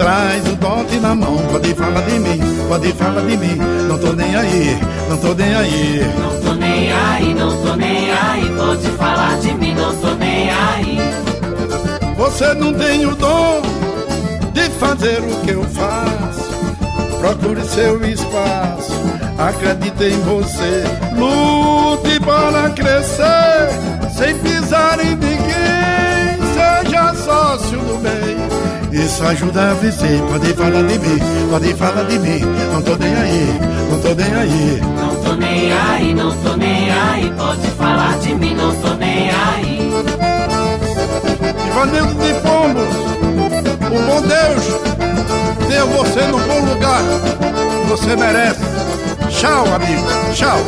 traz 0.00 0.48
o 0.48 0.56
dote 0.56 0.98
na 0.98 1.14
mão. 1.14 1.36
Pode 1.52 1.74
falar 1.74 2.00
de 2.00 2.18
mim, 2.18 2.40
pode 2.68 2.92
falar 2.94 3.20
de 3.20 3.36
mim. 3.36 3.56
Não 3.86 3.98
tô 3.98 4.12
nem 4.14 4.34
aí, 4.34 4.78
não 5.08 5.18
tô 5.18 5.34
nem 5.34 5.54
aí. 5.54 6.00
Não 6.18 6.40
tô 6.40 6.54
nem 6.54 6.92
aí, 6.92 7.34
não 7.34 7.62
tô 7.62 7.76
nem 7.76 8.10
aí, 8.10 8.50
pode 8.56 8.88
falar 8.96 9.38
de 9.40 9.52
mim, 9.54 9.74
não 9.74 9.94
tô 9.96 10.14
nem 10.14 10.50
aí. 10.50 10.98
Você 12.16 12.54
não 12.54 12.72
tem 12.72 13.04
o 13.04 13.14
dom 13.14 13.60
de 14.54 14.70
fazer 14.78 15.20
o 15.20 15.40
que 15.42 15.50
eu 15.50 15.64
faço. 15.64 16.50
Procure 17.18 17.62
seu 17.64 18.02
espaço, 18.02 18.94
acredite 19.36 20.04
em 20.04 20.20
você. 20.22 20.84
Lute 21.14 22.18
para 22.20 22.70
crescer, 22.70 23.68
sem 24.16 24.38
pisar 24.38 24.98
em 25.00 25.16
ninguém. 25.16 26.40
Seja 26.54 27.14
sócio 27.14 27.78
do 27.80 27.98
bem. 27.98 28.69
Isso 28.92 29.22
ajuda 29.24 29.70
a 29.70 29.74
vencer. 29.74 30.20
Pode 30.22 30.52
falar 30.54 30.82
de 30.82 30.98
mim, 30.98 31.18
pode 31.50 31.74
falar 31.74 32.04
de 32.04 32.18
mim. 32.18 32.40
Não 32.72 32.82
tô 32.82 32.96
nem 32.96 33.14
aí, 33.14 33.60
não 33.90 34.00
tô 34.00 34.14
nem 34.14 34.34
aí. 34.34 34.80
Não 34.96 35.16
tô 35.16 35.32
nem 35.34 35.72
aí, 35.72 36.14
não 36.14 36.36
tô 36.36 36.56
nem 36.56 36.90
aí, 36.90 37.32
pode 37.36 37.66
falar 37.72 38.18
de 38.18 38.34
mim, 38.34 38.54
não 38.54 38.74
tô 38.76 38.94
nem 38.94 39.30
aí. 39.30 39.90
Ivanildo 41.68 42.14
de 42.14 42.34
Pombo, 42.40 42.80
o 43.86 44.00
bom 44.06 44.22
Deus 44.22 45.00
tenha 45.68 45.84
você 45.86 46.26
no 46.26 46.38
bom 46.40 46.60
lugar. 46.72 47.02
Você 47.88 48.16
merece. 48.16 48.60
Tchau, 49.28 49.64
amigo. 49.72 50.06
Tchau. 50.34 50.58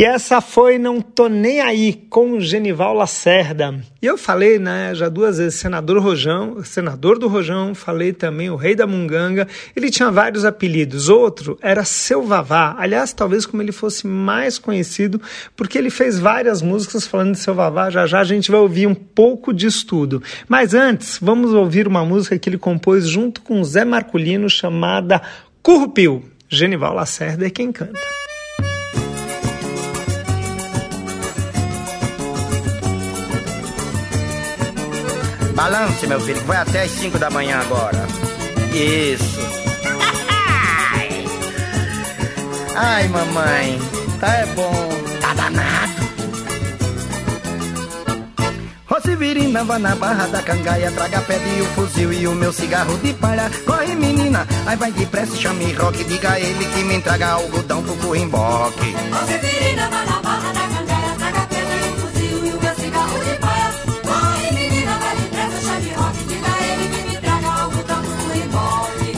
E 0.00 0.02
essa 0.02 0.40
foi 0.40 0.78
Não 0.78 0.98
Tô 0.98 1.28
Nem 1.28 1.60
Aí, 1.60 1.92
com 2.08 2.40
Genival 2.40 2.94
Lacerda. 2.94 3.84
E 4.00 4.06
eu 4.06 4.16
falei, 4.16 4.58
né, 4.58 4.94
já 4.94 5.10
duas 5.10 5.36
vezes, 5.36 5.60
senador 5.60 5.98
Rojão, 5.98 6.64
senador 6.64 7.18
do 7.18 7.28
Rojão, 7.28 7.74
falei 7.74 8.14
também 8.14 8.48
o 8.48 8.56
rei 8.56 8.74
da 8.74 8.86
Munganga. 8.86 9.46
Ele 9.76 9.90
tinha 9.90 10.10
vários 10.10 10.42
apelidos. 10.46 11.10
Outro 11.10 11.58
era 11.60 11.84
Seu 11.84 12.22
Vavá. 12.22 12.76
Aliás, 12.78 13.12
talvez 13.12 13.44
como 13.44 13.62
ele 13.62 13.72
fosse 13.72 14.06
mais 14.06 14.58
conhecido, 14.58 15.20
porque 15.54 15.76
ele 15.76 15.90
fez 15.90 16.18
várias 16.18 16.62
músicas 16.62 17.06
falando 17.06 17.32
de 17.32 17.40
Seu 17.40 17.54
Vavá. 17.54 17.90
Já 17.90 18.06
já 18.06 18.20
a 18.20 18.24
gente 18.24 18.50
vai 18.50 18.60
ouvir 18.60 18.86
um 18.86 18.94
pouco 18.94 19.52
disso 19.52 19.86
tudo. 19.86 20.22
Mas 20.48 20.72
antes, 20.72 21.18
vamos 21.20 21.52
ouvir 21.52 21.86
uma 21.86 22.06
música 22.06 22.38
que 22.38 22.48
ele 22.48 22.56
compôs 22.56 23.06
junto 23.06 23.42
com 23.42 23.62
Zé 23.62 23.84
Marculino, 23.84 24.48
chamada 24.48 25.20
Currupio. 25.62 26.24
Genival 26.48 26.94
Lacerda 26.94 27.46
é 27.46 27.50
quem 27.50 27.70
canta. 27.70 28.00
Balance, 35.60 36.06
meu 36.06 36.18
filho, 36.22 36.40
que 36.40 36.46
vai 36.46 36.56
até 36.56 36.84
as 36.84 36.90
5 36.90 37.18
da 37.18 37.28
manhã 37.28 37.58
agora. 37.58 38.06
Isso. 38.72 39.40
Ai, 42.74 43.06
mamãe, 43.08 43.78
tá 44.18 44.36
é 44.36 44.46
bom. 44.46 44.88
Tá 45.20 45.34
danado. 45.34 46.00
Rosivirina, 48.86 49.62
vá 49.62 49.78
na 49.78 49.94
barra 49.96 50.28
da 50.28 50.42
cangaia, 50.42 50.90
traga 50.92 51.20
pé 51.20 51.38
de 51.38 51.60
o 51.60 51.66
fuzil 51.74 52.10
e 52.10 52.26
o 52.26 52.34
meu 52.34 52.54
cigarro 52.54 52.96
de 52.96 53.12
palha. 53.12 53.50
Corre, 53.66 53.94
menina, 53.94 54.48
aí 54.64 54.78
vai 54.78 54.90
depressa, 54.92 55.36
chame 55.36 55.74
rock, 55.74 56.02
diga 56.04 56.30
a 56.30 56.40
ele 56.40 56.64
que 56.64 56.82
me 56.84 56.94
entrega 56.94 57.32
algodão 57.32 57.82
pro 57.82 57.94
currimboque. 57.96 58.96
Rosivirina, 59.12 59.90
vá 59.90 60.06
na 60.06 60.19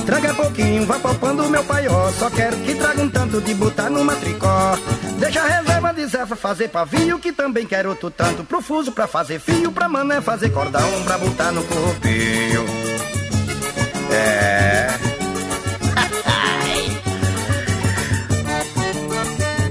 Traga 0.06 0.34
pouquinho, 0.34 0.86
vá 0.86 0.98
poupando 0.98 1.48
meu 1.48 1.64
paió. 1.64 2.10
Só 2.12 2.28
quero 2.30 2.56
que 2.58 2.74
traga 2.74 3.02
um 3.02 3.08
tanto 3.08 3.40
de 3.40 3.54
botar 3.54 3.88
numa 3.88 4.14
tricó. 4.16 4.76
Deixa 5.18 5.40
a 5.40 5.46
reserva 5.46 5.92
de 5.92 6.08
pra 6.08 6.36
fazer 6.36 6.68
pavio, 6.68 7.18
que 7.18 7.32
também 7.32 7.66
quero 7.66 7.90
outro 7.90 8.10
tanto 8.10 8.44
pro 8.44 8.60
fuso 8.60 8.92
pra 8.92 9.06
fazer 9.06 9.38
fio, 9.38 9.70
pra 9.70 9.88
mané 9.88 10.20
fazer 10.20 10.50
cordão, 10.50 10.88
pra 11.04 11.18
botar 11.18 11.52
no 11.52 11.62
corpinho. 11.64 12.64
É. 14.10 14.88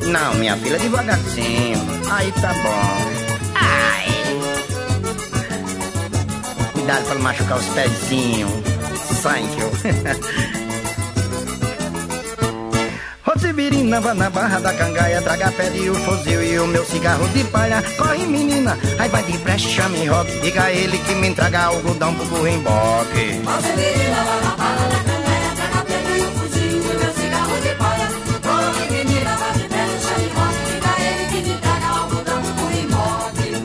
Não, 0.08 0.34
minha 0.36 0.56
filha, 0.58 0.78
devagarzinho. 0.80 1.80
Aí 2.10 2.32
tá 2.34 2.54
bom. 2.54 3.12
Ai. 3.56 4.08
Cuidado 6.74 7.06
pra 7.06 7.15
não 7.15 7.22
machucar 7.22 7.58
os 7.58 7.65
pezinhos. 7.67 8.71
Thank 9.22 9.60
you. 9.60 10.72
Vá 14.02 14.16
na 14.16 14.32
barra 14.32 14.60
da 14.60 14.74
cangaia, 14.74 15.22
traga 15.22 15.52
pé 15.52 15.70
de 15.70 15.88
o 15.90 15.94
fuzil 15.94 16.42
e 16.42 16.58
o 16.60 16.66
meu 16.66 16.84
cigarro 16.84 17.28
de 17.30 17.44
palha. 17.44 17.84
Corre, 17.98 18.26
menina, 18.26 18.76
aí 18.98 19.10
vai 19.10 19.22
de 19.24 19.38
brecha, 19.38 19.70
chame 19.70 20.08
rock. 20.08 20.32
Diga 20.42 20.64
a 20.64 20.72
ele 20.72 20.98
que 20.98 21.14
me 21.14 21.28
entrega 21.28 21.66
algodão 21.66 22.16
pro 22.16 22.26
burrimboque. 22.26 23.42
Rosivirina, 23.46 24.24
vá 24.24 24.36
na 24.42 24.56
barra 24.56 24.61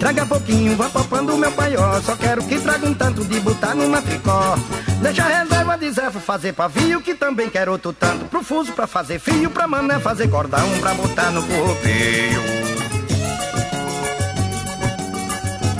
Traga 0.06 0.24
pouquinho, 0.24 0.76
vá 0.76 0.88
poupando 0.88 1.36
meu 1.36 1.50
paió. 1.50 2.00
Só 2.00 2.14
quero 2.14 2.40
que 2.44 2.60
traga 2.60 2.86
um 2.86 2.94
tanto 2.94 3.24
de 3.24 3.40
botar 3.40 3.74
numa 3.74 4.00
tricó. 4.00 4.56
Deixa 5.02 5.24
a 5.24 5.42
reserva 5.42 5.76
de 5.76 5.90
pra 5.90 6.10
fazer 6.12 6.52
pavio, 6.52 7.02
que 7.02 7.12
também 7.12 7.50
quero 7.50 7.72
outro 7.72 7.92
tanto 7.92 8.24
pro 8.26 8.40
fuso 8.40 8.72
pra 8.72 8.86
fazer 8.86 9.18
fio, 9.18 9.50
pra 9.50 9.66
mané 9.66 9.98
fazer 9.98 10.28
cordão, 10.28 10.64
pra 10.78 10.94
botar 10.94 11.32
no 11.32 11.42
corpinho. 11.42 12.40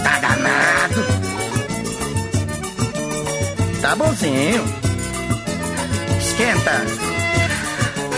Tá 0.02 0.18
danado. 0.18 1.06
Tá 3.80 3.94
bonzinho. 3.94 4.64
Esquenta. 6.18 6.82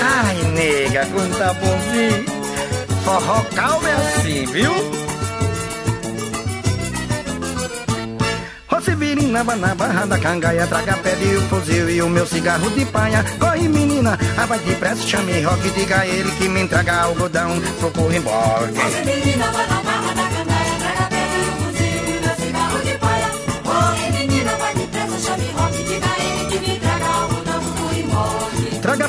Ai, 0.01 0.43
nega, 0.55 1.07
quando 1.13 1.37
tá 1.37 1.53
bonzinho. 1.53 2.25
Forró 3.05 3.45
calma 3.55 3.91
é 3.91 3.93
assim, 3.93 4.47
viu? 4.47 4.98
Vá 9.45 9.55
na 9.55 9.73
barra 9.73 10.05
da 10.05 10.19
cangaia, 10.19 10.67
traga 10.67 10.97
pé 10.97 11.15
de 11.15 11.37
o 11.37 11.41
fuzil 11.43 11.89
e 11.89 12.03
o 12.03 12.09
meu 12.09 12.27
cigarro 12.27 12.69
de 12.71 12.85
paia. 12.85 13.25
Corre, 13.39 13.69
menina, 13.69 14.19
ah, 14.37 14.47
vai 14.47 14.59
depressa, 14.59 15.07
chame 15.07 15.41
rock, 15.43 15.71
diga 15.71 16.01
a 16.01 16.07
ele 16.07 16.31
que 16.33 16.49
me 16.49 16.63
entrega 16.63 17.03
algodão 17.03 17.61
pro 17.79 17.91
corrimboque. 17.93 18.75
Rosivirina, 18.77 19.47
vá 19.53 19.67
na 19.67 19.81
barra 19.81 20.15
da 20.15 20.29
cangaia, 20.29 20.75
traga 20.81 21.09
pedra 21.09 21.39
e 21.39 21.49
um 21.49 21.57
fuzil 21.63 22.03
e 22.09 22.19
o 22.19 22.21
meu 22.21 22.35
cigarro 22.35 22.79
de 22.81 22.99
paia. 22.99 23.31
Corre, 23.63 24.11
menina, 24.11 24.53
vai 24.57 24.75
depressa, 24.75 25.19
chame 25.21 25.51
rock, 25.53 25.88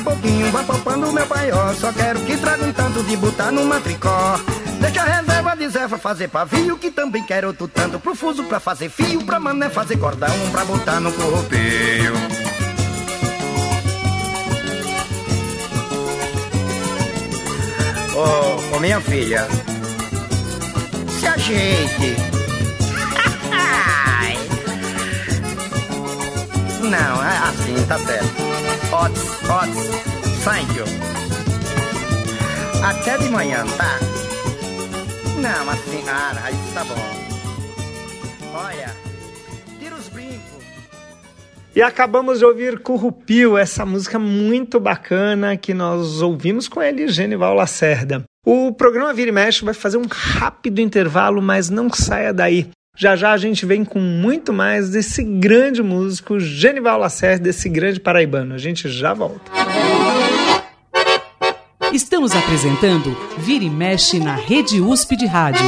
Traga 0.00 0.02
pouquinho, 0.02 0.50
vá 0.50 0.62
poupando 0.62 1.12
meu 1.12 1.26
paió, 1.26 1.74
só 1.74 1.92
quero 1.92 2.20
que 2.20 2.36
traga 2.36 2.64
um 2.64 2.72
tanto 2.72 3.02
de 3.04 3.16
botar 3.16 3.52
numa 3.52 3.80
tricó. 3.80 4.38
Deixa 4.80 5.02
a 5.02 5.04
reserva 5.04 5.56
de 5.56 5.68
Zé 5.68 5.88
fazer 5.88 6.28
pavio, 6.28 6.78
que 6.78 6.90
também 6.90 7.22
quero 7.22 7.48
outro 7.48 7.68
tanto 7.68 8.00
pro 8.00 8.14
fuso 8.14 8.44
pra 8.44 8.58
fazer 8.58 8.88
fio, 8.88 9.22
pra 9.24 9.38
mané 9.38 9.68
fazer 9.68 9.98
cordão, 9.98 10.34
pra 10.50 10.64
botar 10.64 11.00
no 11.00 11.12
corpinho. 11.12 12.14
Ô, 18.14 18.76
ô 18.76 18.80
minha 18.80 19.00
filha, 19.00 19.46
se 21.18 21.26
ajeite. 21.26 22.16
Não, 26.80 27.22
é 27.22 27.38
assim, 27.38 27.86
tá 27.86 27.98
certo. 27.98 28.49
Otis, 28.92 29.22
Otis, 29.48 30.42
thank 30.42 30.76
you. 30.76 30.84
Até 32.84 33.18
de 33.18 33.28
manhã, 33.28 33.64
tá? 33.76 33.98
Não, 35.40 35.70
assim, 35.70 36.02
ah, 36.08 36.50
isso 36.50 36.74
tá 36.74 36.82
bom. 36.82 36.96
Olha, 38.52 38.90
tira 39.78 39.94
os 39.94 40.08
brincos. 40.08 40.64
E 41.74 41.80
acabamos 41.80 42.40
de 42.40 42.44
ouvir 42.44 42.80
Currupio, 42.80 43.56
essa 43.56 43.86
música 43.86 44.18
muito 44.18 44.80
bacana 44.80 45.56
que 45.56 45.72
nós 45.72 46.20
ouvimos 46.20 46.66
com 46.66 46.82
ele, 46.82 47.06
Genival 47.06 47.54
Lacerda. 47.54 48.24
O 48.44 48.72
programa 48.72 49.14
Vira 49.14 49.28
e 49.28 49.32
Mexe 49.32 49.64
vai 49.64 49.74
fazer 49.74 49.98
um 49.98 50.06
rápido 50.10 50.80
intervalo, 50.80 51.40
mas 51.40 51.70
não 51.70 51.88
saia 51.92 52.32
daí. 52.32 52.68
Já 53.00 53.16
já 53.16 53.32
a 53.32 53.38
gente 53.38 53.64
vem 53.64 53.82
com 53.82 53.98
muito 53.98 54.52
mais 54.52 54.90
desse 54.90 55.24
grande 55.24 55.82
músico, 55.82 56.38
Genival 56.38 56.98
Lacerda, 56.98 57.44
desse 57.44 57.66
grande 57.66 57.98
paraibano. 57.98 58.54
A 58.54 58.58
gente 58.58 58.90
já 58.90 59.14
volta. 59.14 59.50
Estamos 61.94 62.36
apresentando 62.36 63.16
Vira 63.38 63.64
e 63.64 63.70
Mexe 63.70 64.20
na 64.20 64.34
Rede 64.34 64.82
USP 64.82 65.16
de 65.16 65.24
Rádio. 65.24 65.64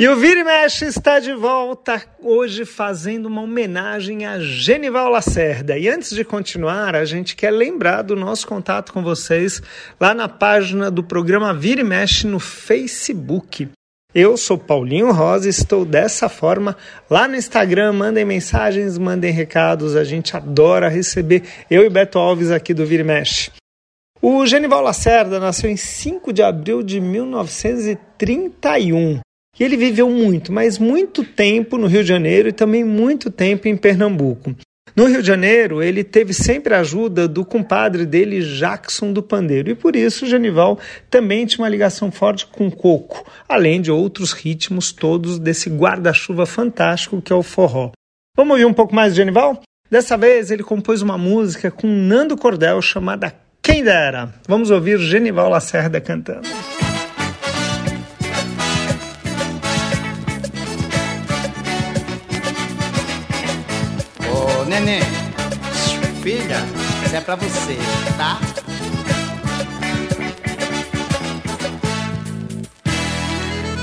E 0.00 0.08
o 0.08 0.16
Vira 0.16 0.40
e 0.40 0.44
Mexe 0.44 0.86
está 0.86 1.20
de 1.20 1.34
volta 1.34 2.02
hoje 2.22 2.64
fazendo 2.64 3.26
uma 3.26 3.42
homenagem 3.42 4.24
a 4.24 4.40
Genival 4.40 5.10
Lacerda. 5.10 5.76
E 5.76 5.90
antes 5.90 6.14
de 6.14 6.24
continuar, 6.24 6.96
a 6.96 7.04
gente 7.04 7.36
quer 7.36 7.50
lembrar 7.50 8.00
do 8.00 8.16
nosso 8.16 8.46
contato 8.46 8.94
com 8.94 9.02
vocês 9.02 9.60
lá 10.00 10.14
na 10.14 10.26
página 10.26 10.90
do 10.90 11.04
programa 11.04 11.52
Vira 11.52 11.82
e 11.82 11.84
Mexe 11.84 12.26
no 12.26 12.40
Facebook. 12.40 13.68
Eu 14.14 14.38
sou 14.38 14.56
Paulinho 14.56 15.12
Rosa 15.12 15.48
e 15.48 15.50
estou 15.50 15.84
dessa 15.84 16.30
forma 16.30 16.74
lá 17.10 17.28
no 17.28 17.36
Instagram. 17.36 17.92
Mandem 17.92 18.24
mensagens, 18.24 18.96
mandem 18.96 19.30
recados. 19.30 19.96
A 19.96 20.04
gente 20.04 20.34
adora 20.34 20.88
receber 20.88 21.42
eu 21.70 21.84
e 21.84 21.90
Beto 21.90 22.18
Alves 22.18 22.50
aqui 22.50 22.72
do 22.72 22.86
Vira 22.86 23.02
e 23.02 23.06
Mexe. 23.06 23.50
O 24.22 24.46
Genival 24.46 24.80
Lacerda 24.80 25.38
nasceu 25.38 25.68
em 25.68 25.76
5 25.76 26.32
de 26.32 26.42
abril 26.42 26.82
de 26.82 27.02
1931. 27.02 29.20
E 29.58 29.64
ele 29.64 29.76
viveu 29.76 30.08
muito, 30.08 30.52
mas 30.52 30.78
muito 30.78 31.24
tempo 31.24 31.76
no 31.76 31.86
Rio 31.86 32.02
de 32.02 32.08
Janeiro 32.08 32.48
e 32.48 32.52
também 32.52 32.84
muito 32.84 33.30
tempo 33.30 33.68
em 33.68 33.76
Pernambuco. 33.76 34.54
No 34.96 35.06
Rio 35.06 35.20
de 35.20 35.28
Janeiro, 35.28 35.82
ele 35.82 36.02
teve 36.02 36.34
sempre 36.34 36.74
a 36.74 36.80
ajuda 36.80 37.28
do 37.28 37.44
compadre 37.44 38.04
dele, 38.04 38.40
Jackson 38.40 39.12
do 39.12 39.22
Pandeiro, 39.22 39.70
e 39.70 39.74
por 39.74 39.94
isso 39.94 40.26
Genival 40.26 40.78
também 41.08 41.46
tinha 41.46 41.62
uma 41.62 41.68
ligação 41.68 42.10
forte 42.10 42.46
com 42.46 42.66
o 42.66 42.74
coco, 42.74 43.24
além 43.48 43.80
de 43.80 43.90
outros 43.90 44.32
ritmos 44.32 44.92
todos 44.92 45.38
desse 45.38 45.70
guarda-chuva 45.70 46.44
fantástico 46.44 47.22
que 47.22 47.32
é 47.32 47.36
o 47.36 47.42
forró. 47.42 47.92
Vamos 48.36 48.52
ouvir 48.52 48.64
um 48.64 48.74
pouco 48.74 48.94
mais 48.94 49.12
de 49.12 49.18
Genival? 49.18 49.62
Dessa 49.90 50.16
vez 50.16 50.50
ele 50.50 50.62
compôs 50.62 51.02
uma 51.02 51.18
música 51.18 51.70
com 51.70 51.86
Nando 51.86 52.36
Cordel 52.36 52.80
chamada 52.82 53.34
Quem 53.62 53.82
Dera. 53.82 54.32
Vamos 54.46 54.70
ouvir 54.70 54.98
Genival 54.98 55.48
Lacerda 55.48 56.00
cantando. 56.00 56.48
Filha, 66.22 66.56
isso 67.04 67.16
é 67.16 67.20
pra 67.20 67.34
você, 67.34 67.78
tá? 68.16 68.38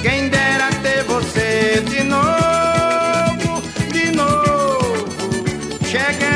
Quem 0.04 0.30
dera 0.30 0.69
ter 0.84 1.04
você 1.04 1.84
de 1.89 2.04
novo, 2.04 3.62
de 3.91 4.12
novo, 4.12 5.08
chegando. 5.86 6.27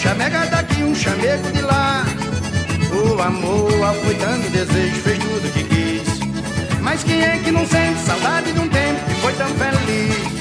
Chamega 0.00 0.46
daqui, 0.46 0.82
um 0.82 0.94
chamego 0.94 1.52
de 1.52 1.60
lá. 1.60 2.04
O 2.90 3.20
amor 3.20 3.70
foi 4.02 4.14
dando 4.14 4.50
desejo, 4.50 5.02
fez 5.02 5.18
tudo 5.18 5.52
que 5.52 5.64
quis. 5.64 6.80
Mas 6.80 7.04
quem 7.04 7.22
é 7.22 7.38
que 7.38 7.50
não 7.50 7.66
sente 7.66 8.00
saudade 8.00 8.50
de 8.52 8.60
um 8.60 8.68
tempo 8.68 9.04
que 9.06 9.14
foi 9.20 9.32
tão 9.34 9.48
feliz? 9.48 10.39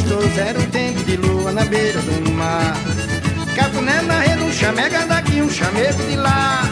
Gostoso 0.00 0.40
era 0.40 0.58
o 0.58 0.66
tempo 0.68 1.04
de 1.04 1.16
lua 1.16 1.52
na 1.52 1.64
beira 1.66 2.00
do 2.00 2.30
mar. 2.30 2.74
Cafuné 3.54 4.00
na 4.00 4.20
rede, 4.20 4.42
um 4.42 4.52
chamega 4.52 5.04
daqui, 5.06 5.42
um 5.42 5.50
chamego 5.50 6.02
de 6.04 6.16
lá. 6.16 6.62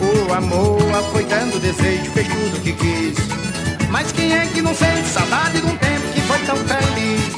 O 0.00 0.32
amor 0.32 0.80
afoitando 0.94 1.56
o 1.56 1.58
desejo, 1.58 2.12
fez 2.12 2.28
tudo 2.28 2.56
o 2.56 2.60
que 2.60 2.72
quis. 2.72 3.18
Mas 3.90 4.12
quem 4.12 4.32
é 4.32 4.46
que 4.46 4.62
não 4.62 4.72
sente 4.72 5.08
saudade 5.08 5.60
de 5.60 5.66
um 5.66 5.76
tempo 5.76 6.12
que 6.14 6.20
foi 6.20 6.38
tão 6.46 6.56
feliz? 6.56 7.34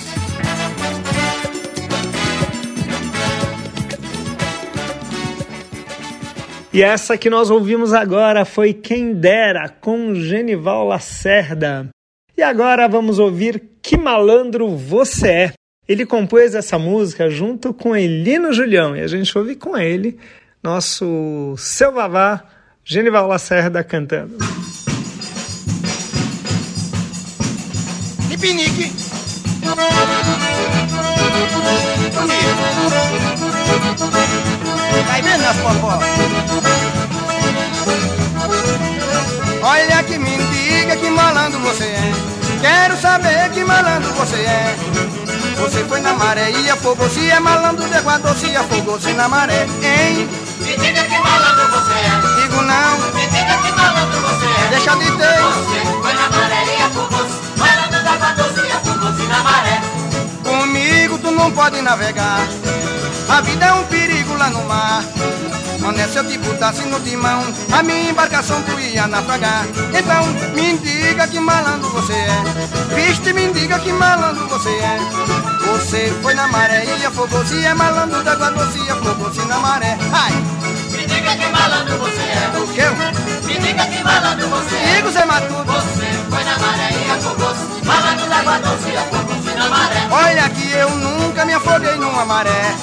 E 6.74 6.83
essa 6.83 7.16
que 7.16 7.31
nós 7.31 7.48
ouvimos 7.48 7.94
agora 7.94 8.44
foi 8.44 8.74
Quem 8.74 9.14
Dera, 9.14 9.66
com 9.81 10.14
Genival 10.14 10.87
Lacerda. 10.87 11.88
E 12.37 12.42
agora 12.42 12.87
vamos 12.87 13.18
ouvir 13.18 13.62
Que 13.81 13.96
Malandro 13.96 14.77
Você 14.77 15.29
É. 15.29 15.53
Ele 15.88 16.05
compôs 16.05 16.55
essa 16.55 16.79
música 16.79 17.31
junto 17.31 17.72
com 17.72 17.96
Elino 17.96 18.53
Julião 18.53 18.96
e 18.96 19.01
a 19.01 19.07
gente 19.07 19.37
ouve 19.38 19.55
com 19.55 19.77
ele 19.77 20.18
nosso 20.62 21.55
seu 21.57 21.92
vavá, 21.92 22.42
Genival 22.85 23.29
Lacerda, 23.29 23.85
cantando. 23.85 24.37
Pinique. 28.38 28.92
Vai 35.07 35.22
vendo 35.22 35.44
as 35.44 35.57
popó? 35.57 35.99
Olha 39.62 40.03
que 40.05 40.18
me 40.18 40.45
que 41.00 41.11
malandro 41.11 41.61
você 41.61 41.85
é. 41.85 42.12
Quero 42.61 42.96
saber 43.00 43.50
que 43.50 43.64
malandro 43.64 44.12
você 44.14 44.37
é. 44.37 44.76
Você 45.59 45.85
foi 45.85 46.00
na 46.00 46.12
maré 46.14 46.50
e 46.50 46.70
afogou 46.70 47.09
se 47.09 47.30
é 47.30 47.40
malandro 47.40 47.88
de 47.88 47.96
Equador 47.96 48.35
se 48.37 48.54
afogou-se 48.56 49.12
na 49.14 49.28
maré, 49.28 49.66
hein? 49.82 50.28
Me 50.61 50.76
diga 50.76 51.02
que 51.04 51.18
malandro 51.18 51.68
você 51.70 51.92
é. 51.92 52.40
Digo 52.42 52.62
não, 52.62 52.98
Me 53.14 53.26
diga 53.28 53.56
que 53.62 53.72
malandro 53.72 54.20
você 54.20 54.46
é. 54.46 54.68
deixa 54.70 54.96
de 54.96 55.11
ter. 55.12 55.40
Você 55.40 55.80
foi 56.02 56.12
na 56.12 56.28
maré 56.30 56.64
e 56.78 56.82
afogou-se. 56.82 57.37
Malandro 57.56 58.02
da 58.02 58.16
Vadose 58.16 58.66
e 58.66 58.72
afogou-se 58.72 59.22
na 59.28 59.38
maré. 59.42 59.80
Comigo 60.44 61.18
tu 61.18 61.30
não 61.30 61.50
pode 61.50 61.80
navegar. 61.80 62.46
A 63.28 63.40
vida 63.40 63.64
é 63.66 63.72
um 63.72 63.85
perigo 63.85 64.35
lá 64.37 64.50
no 64.50 64.62
mar. 64.64 65.02
Onde 65.87 66.03
se 66.09 66.18
eu 66.18 66.25
te 66.27 66.37
botasse 66.38 66.83
no 66.83 66.99
timão, 67.01 67.44
a 67.72 67.83
minha 67.83 68.11
embarcação 68.11 68.61
tu 68.62 68.79
ia 68.81 69.07
naufragar. 69.07 69.64
Então 69.96 70.25
me 70.55 70.77
diga 70.79 71.29
que 71.29 71.38
malandro 71.38 71.88
você 71.90 72.12
é. 72.12 72.94
Viste, 72.94 73.33
me 73.33 73.53
diga 73.53 73.79
que 73.79 73.92
malandro 73.92 74.49
você 74.49 74.68
é. 74.70 74.99
Você 75.66 76.12
foi 76.22 76.35
na 76.35 76.49
maré 76.49 76.85
e 76.85 77.07
afogou-se, 77.07 77.64
é 77.64 77.72
malandro 77.75 78.22
da 78.25 78.35
doce 78.35 78.79
e 78.81 78.90
afogou-se 78.90 79.40
na 79.46 79.59
maré. 79.59 79.96
Ai, 80.12 80.33
Me 80.90 81.07
diga 81.07 81.37
que 81.37 81.46
malandro 81.46 81.99
você 81.99 82.22
é. 82.22 82.59
o 82.59 82.66
que? 82.66 83.46
Me 83.46 83.59
diga 83.61 83.87
que 83.87 84.03
malandro 84.03 84.49
você 84.49 84.75
é. 84.77 84.94
Digo, 84.96 85.11
Zé 85.12 85.25
matuto. 85.25 85.64
Você 85.64 86.07
foi 86.31 86.44
na 86.44 86.59
maré 86.59 86.90
e 87.07 87.11
afogou-se. 87.12 87.85
Malandro 87.85 88.27
d'água 88.29 88.59
doce 88.59 88.90
e 88.90 88.96
afogou-se 88.96 89.55
na 89.57 89.68
maré. 89.68 90.07
Olha 90.11 90.51
que 90.51 90.72
eu 90.72 90.90
nunca 90.90 91.44
me 91.44 91.53
afoguei 91.55 91.96
numa 91.96 92.25
maré. 92.25 92.75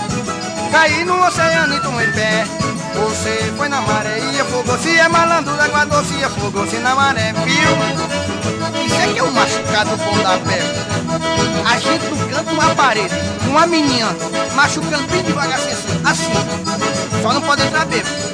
Caí 0.72 1.04
no 1.04 1.22
oceano 1.26 1.76
e 1.76 1.80
tomei 1.82 2.08
pé. 2.08 2.46
Você 2.96 3.54
foi 3.58 3.70
na 3.70 3.82
maré 3.82 4.20
e 4.34 4.40
afogou-se. 4.40 4.98
É 4.98 5.08
malandro 5.08 5.54
água 5.60 5.86
doce 5.86 6.14
e 6.16 6.24
afogou-se 6.24 6.78
na 6.78 6.96
maré, 6.96 7.34
viu? 7.46 8.86
Isso 8.86 9.02
é 9.02 9.14
que 9.14 9.20
é 9.20 9.24
um 9.24 9.32
machucado 9.32 9.98
bom 9.98 10.18
da 10.24 10.38
pé. 10.38 10.62
A 11.66 11.80
gente 11.80 12.06
no 12.06 12.28
canto 12.30 12.54
uma 12.54 12.76
parede, 12.76 13.14
uma 13.48 13.68
menina, 13.68 14.16
machucando 14.56 15.08
bem 15.08 15.24
devagar 15.24 15.60
assim, 15.60 16.02
assim. 16.06 16.32
Só 17.22 17.34
não 17.34 17.42
pode 17.42 17.64
entrar 17.64 17.86
bêbado. 17.86 18.34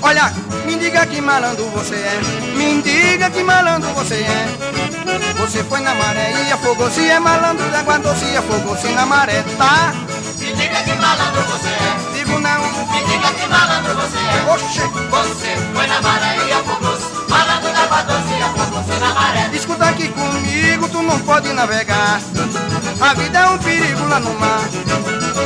Olha, 0.00 0.32
me 0.64 0.76
diga 0.76 1.04
que 1.06 1.20
malandro 1.20 1.66
você 1.70 1.94
é. 1.94 2.20
Me 2.56 2.80
diga 2.82 3.30
que 3.30 3.42
malandro 3.42 3.90
você 3.94 4.14
é. 4.14 4.68
Você 5.38 5.64
foi 5.64 5.80
na 5.80 5.94
maré 5.94 6.32
e 6.46 6.52
afogou-se. 6.52 7.00
É 7.08 7.18
malandro 7.18 7.68
da 7.70 7.80
água 7.80 7.98
doce 7.98 8.24
e 8.26 8.36
afogou-se 8.36 8.88
na 8.88 9.06
maré, 9.06 9.42
tá? 9.56 9.92
Me 10.38 10.52
diga 10.52 10.82
que 10.82 10.94
malandro 10.94 11.42
você 11.42 11.68
é. 11.68 12.14
Digo 12.14 12.38
não. 12.38 12.60
Me 12.60 13.04
diga 13.06 13.32
que 13.32 13.46
malandro 13.48 13.94
você 13.94 14.18
é. 14.18 14.52
Oxe, 14.52 14.80
Você 15.10 15.56
foi 15.74 15.86
na 15.86 16.00
maré 16.00 16.36
e 16.46 16.52
afogou-se. 16.52 17.30
Malandro 17.30 17.72
d'água 17.72 18.02
doce 18.02 18.34
e 18.38 18.42
afogou-se 18.42 19.00
na 19.00 19.14
maré. 19.14 19.50
escuta 19.52 19.84
aqui 19.86 20.08
comigo, 20.08 20.88
tu 20.88 21.02
não 21.02 21.18
pode 21.20 21.52
navegar. 21.52 22.20
A 23.00 23.14
vida 23.14 23.38
é 23.38 23.46
um 23.48 23.58
perigo 23.58 24.08
lá 24.08 24.20
no 24.20 24.34
mar. 24.38 24.60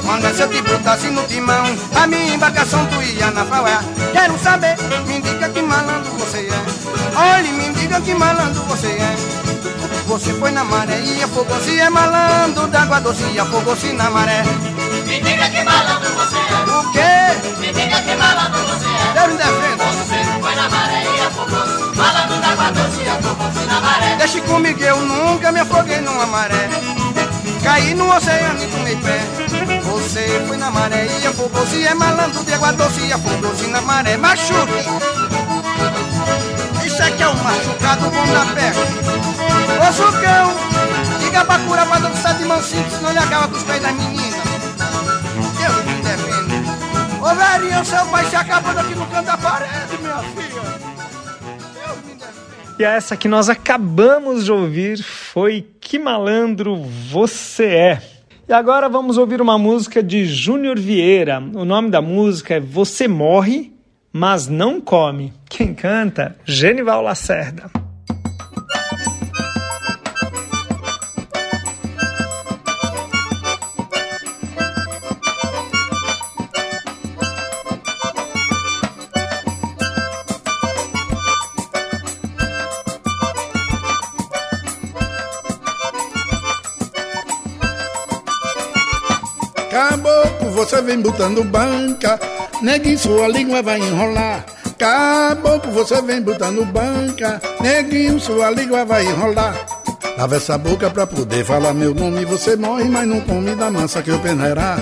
Manda 0.04 0.32
se 0.34 0.42
eu 0.42 0.48
te 0.48 0.62
botasse 0.62 1.08
no 1.08 1.22
timão, 1.24 1.64
a 1.94 2.06
minha 2.06 2.34
embarcação 2.34 2.84
tu 2.86 3.02
ia 3.02 3.30
naufragar. 3.30 3.84
Quero 4.12 4.38
saber, 4.38 4.76
me 5.06 5.20
diga 5.20 5.48
que 5.48 5.62
malandro 5.62 6.12
você 6.12 6.48
é. 6.48 7.18
Olhe, 7.18 7.52
me 7.52 7.72
diga 7.74 8.00
que 8.00 8.14
malandro 8.14 8.62
você 8.64 8.88
é. 8.88 9.14
Você 10.06 10.32
foi 10.34 10.50
na 10.50 10.64
maré 10.64 11.00
e 11.00 11.22
afogou-se, 11.22 11.78
é 11.78 11.88
malandro 11.88 12.66
d'água 12.66 13.00
doce 13.00 13.24
e 13.32 13.38
afogou-se 13.38 13.92
na 13.92 14.10
maré. 14.10 14.42
Me 15.06 15.20
diga 15.20 15.48
que 15.48 15.62
malandro 15.62 16.10
você 16.14 16.36
é. 16.36 16.78
O 16.78 16.92
quê? 16.92 17.58
Me 17.60 17.72
diga 17.72 18.00
que 18.02 18.14
malandro 18.16 18.60
você 18.66 18.86
é. 18.86 19.12
Deus 19.14 19.28
me 19.28 19.36
defenda. 19.38 19.84
Você 19.84 20.40
foi 20.40 20.54
na 20.54 20.68
maré 20.68 21.04
e 21.04 21.20
afogou-se. 21.20 21.96
Malandro 21.96 22.36
d'água 22.38 22.70
doce 22.72 23.02
e 23.02 23.08
afogou-se 23.08 23.66
na 23.66 23.80
maré. 23.80 24.16
Deixe 24.16 24.40
comigo, 24.42 24.82
eu 24.82 25.00
nunca 25.00 25.52
me 25.52 25.60
afoguei 25.60 26.00
numa 26.00 26.26
maré. 26.26 26.68
Caí 27.62 27.94
no 27.94 28.12
oceano 28.14 28.62
e 28.62 28.66
tomei 28.66 28.96
pé. 28.96 29.71
Você 29.92 30.42
foi 30.48 30.56
na 30.56 30.70
maré 30.70 31.06
e 31.22 31.26
afogou-se. 31.26 31.84
É 31.84 31.92
malandro 31.92 32.42
de 32.44 32.54
água 32.54 32.72
doce 32.72 33.12
afogou-se 33.12 33.66
na 33.66 33.82
maré. 33.82 34.16
Machuque! 34.16 34.72
Isso 36.86 37.02
aqui 37.02 37.22
é 37.22 37.28
um 37.28 37.34
machucado 37.34 38.10
bom 38.10 38.26
da 38.32 38.54
pé. 38.54 38.72
Ô 39.86 39.92
Sucão, 39.92 41.18
diga 41.20 41.44
pra 41.44 41.58
curar 41.58 41.86
pra 41.86 41.98
dançar 41.98 42.34
de 42.38 42.44
mansinho, 42.44 42.90
senão 42.90 43.10
ele 43.10 43.18
acaba 43.18 43.48
com 43.48 43.56
os 43.56 43.62
pés 43.64 43.82
das 43.82 43.92
meninas. 43.92 44.40
Deus 45.58 45.84
me 45.84 46.02
defenda. 46.02 46.54
Ô 47.20 47.34
velhinho, 47.34 47.84
seu 47.84 48.06
pai 48.06 48.24
se 48.30 48.36
acabando 48.36 48.78
aqui 48.80 48.94
no 48.94 49.06
canto 49.06 49.26
da 49.26 49.36
parede, 49.36 49.98
minha 50.00 50.18
filha. 50.18 50.62
E 52.78 52.84
essa 52.84 53.14
que 53.14 53.28
nós 53.28 53.50
acabamos 53.50 54.44
de 54.44 54.52
ouvir 54.52 55.02
foi 55.02 55.66
Que 55.80 55.98
Malandro 55.98 56.82
Você 57.10 57.66
É. 57.66 58.11
E 58.48 58.52
agora 58.52 58.88
vamos 58.88 59.18
ouvir 59.18 59.40
uma 59.40 59.56
música 59.56 60.02
de 60.02 60.24
Júnior 60.26 60.78
Vieira. 60.78 61.38
O 61.38 61.64
nome 61.64 61.90
da 61.90 62.02
música 62.02 62.54
é 62.54 62.60
Você 62.60 63.06
Morre, 63.06 63.72
mas 64.12 64.48
Não 64.48 64.80
Come. 64.80 65.32
Quem 65.48 65.72
canta? 65.72 66.36
Genival 66.44 67.02
Lacerda. 67.02 67.81
Você 90.72 90.80
vem 90.80 91.02
botando 91.02 91.44
banca, 91.44 92.18
neguinho 92.62 92.98
sua 92.98 93.28
língua 93.28 93.60
vai 93.60 93.78
enrolar. 93.78 94.42
Caboclo, 94.78 95.70
você 95.70 96.00
vem 96.00 96.22
botando 96.22 96.64
banca, 96.64 97.42
neguinho 97.60 98.18
sua 98.18 98.48
língua 98.48 98.82
vai 98.82 99.04
enrolar. 99.04 99.54
Lava 100.16 100.36
essa 100.36 100.56
boca 100.56 100.88
pra 100.88 101.06
poder 101.06 101.44
falar 101.44 101.74
meu 101.74 101.94
nome, 101.94 102.24
você 102.24 102.56
morre, 102.56 102.84
mas 102.84 103.06
não 103.06 103.20
come 103.20 103.54
da 103.54 103.70
massa 103.70 104.02
que 104.02 104.08
eu 104.08 104.18
peneirar. 104.20 104.80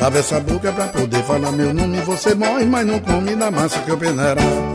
Lava 0.00 0.18
essa 0.18 0.40
boca 0.40 0.72
pra 0.72 0.88
poder 0.88 1.22
falar 1.22 1.52
meu 1.52 1.72
nome, 1.72 2.00
você 2.00 2.34
morre, 2.34 2.64
mas 2.64 2.84
não 2.84 2.98
come 2.98 3.36
da 3.36 3.52
massa 3.52 3.78
que 3.78 3.88
eu 3.88 3.96
peneirar. 3.96 4.69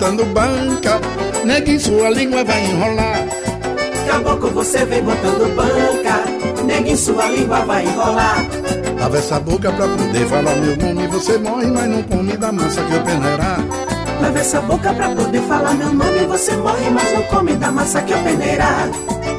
Botando 0.00 0.24
banca, 0.32 0.98
neguinho 1.44 1.78
sua 1.78 2.08
língua 2.08 2.42
vai 2.42 2.64
enrolar. 2.64 3.22
Caboclo, 4.06 4.50
você 4.50 4.82
vem 4.86 5.02
botando 5.02 5.54
banca. 5.54 6.64
Neguinho, 6.64 6.96
sua 6.96 7.28
língua 7.28 7.60
vai 7.66 7.84
enrolar. 7.84 8.46
Lava 8.98 9.18
essa 9.18 9.38
boca 9.38 9.70
pra 9.70 9.86
poder 9.86 10.26
falar 10.26 10.56
meu 10.56 10.76
nome, 10.78 11.06
você 11.06 11.36
morre, 11.36 11.66
mas 11.66 11.86
não 11.86 12.02
come 12.04 12.34
da 12.34 12.50
massa 12.50 12.82
que 12.82 12.94
eu 12.94 13.02
peneirar. 13.02 13.60
Lava 14.22 14.38
essa 14.38 14.60
boca 14.62 14.94
pra 14.94 15.10
poder 15.10 15.42
falar 15.42 15.74
meu 15.74 15.92
nome. 15.92 16.18
Você 16.28 16.56
morre, 16.56 16.90
mas 16.90 17.12
não 17.12 17.22
come 17.24 17.52
da 17.56 17.70
massa 17.70 18.00
que 18.00 18.12
eu 18.14 18.18
peneirar. 18.22 18.88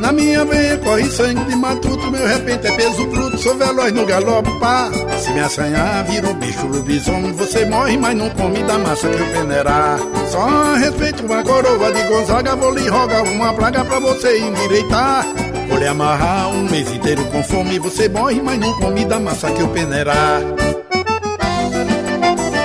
Na 0.02 0.12
minha 0.12 0.44
veia 0.44 0.80
corre 0.80 1.06
sangue 1.12 1.46
de 1.46 1.56
matuto, 1.56 2.10
meu 2.10 2.28
repente 2.28 2.66
é 2.66 2.72
peso 2.72 3.06
bruto, 3.06 3.38
sou 3.38 3.56
veloz 3.56 3.94
no 3.94 4.04
galope, 4.04 4.50
pá. 4.60 4.90
Se 5.20 5.32
me 5.32 5.40
assanhar, 5.40 6.04
vira 6.06 6.28
um 6.28 6.34
bicho 6.34 6.66
lobisomem, 6.66 7.32
você 7.34 7.66
morre, 7.66 7.96
mas 7.98 8.18
não 8.18 8.28
come 8.32 8.64
da 8.64 8.80
massa 8.80 9.08
que 9.08 9.20
eu 9.20 9.28
peneirar. 9.28 10.00
Só 10.32 10.74
respeito 10.74 11.24
uma 11.24 11.44
coroa 11.44 11.94
de 11.94 12.02
Gonzaga, 12.06 12.56
vou 12.56 12.74
lhe 12.74 12.90
rogar 12.90 13.24
uma 13.26 13.54
plaga 13.54 13.86
pra 13.86 14.00
você 14.00 14.40
endireitar. 14.40 15.24
Vou 15.70 15.78
lhe 15.78 15.86
amarrar 15.86 16.50
um 16.50 16.64
mês 16.68 16.92
inteiro 16.92 17.24
com 17.26 17.44
fome, 17.44 17.78
você 17.78 18.10
morre, 18.10 18.42
mas 18.42 18.58
não 18.58 18.74
come 18.80 19.06
da 19.06 19.20
massa 19.20 19.52
que 19.52 19.62
eu 19.62 19.68
peneirar. 19.68 20.42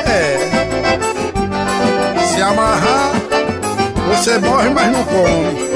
É. 0.06 0.38
Se 2.28 2.40
amarrar, 2.40 3.12
você 4.08 4.38
morre, 4.38 4.70
mas 4.70 4.90
não 4.90 5.04
come. 5.04 5.75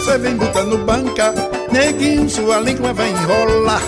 Você 0.00 0.16
vem 0.16 0.34
botando 0.34 0.78
banca, 0.78 1.34
neguinho, 1.70 2.28
sua 2.28 2.58
língua 2.60 2.90
vai 2.94 3.10
enrolar. 3.10 3.82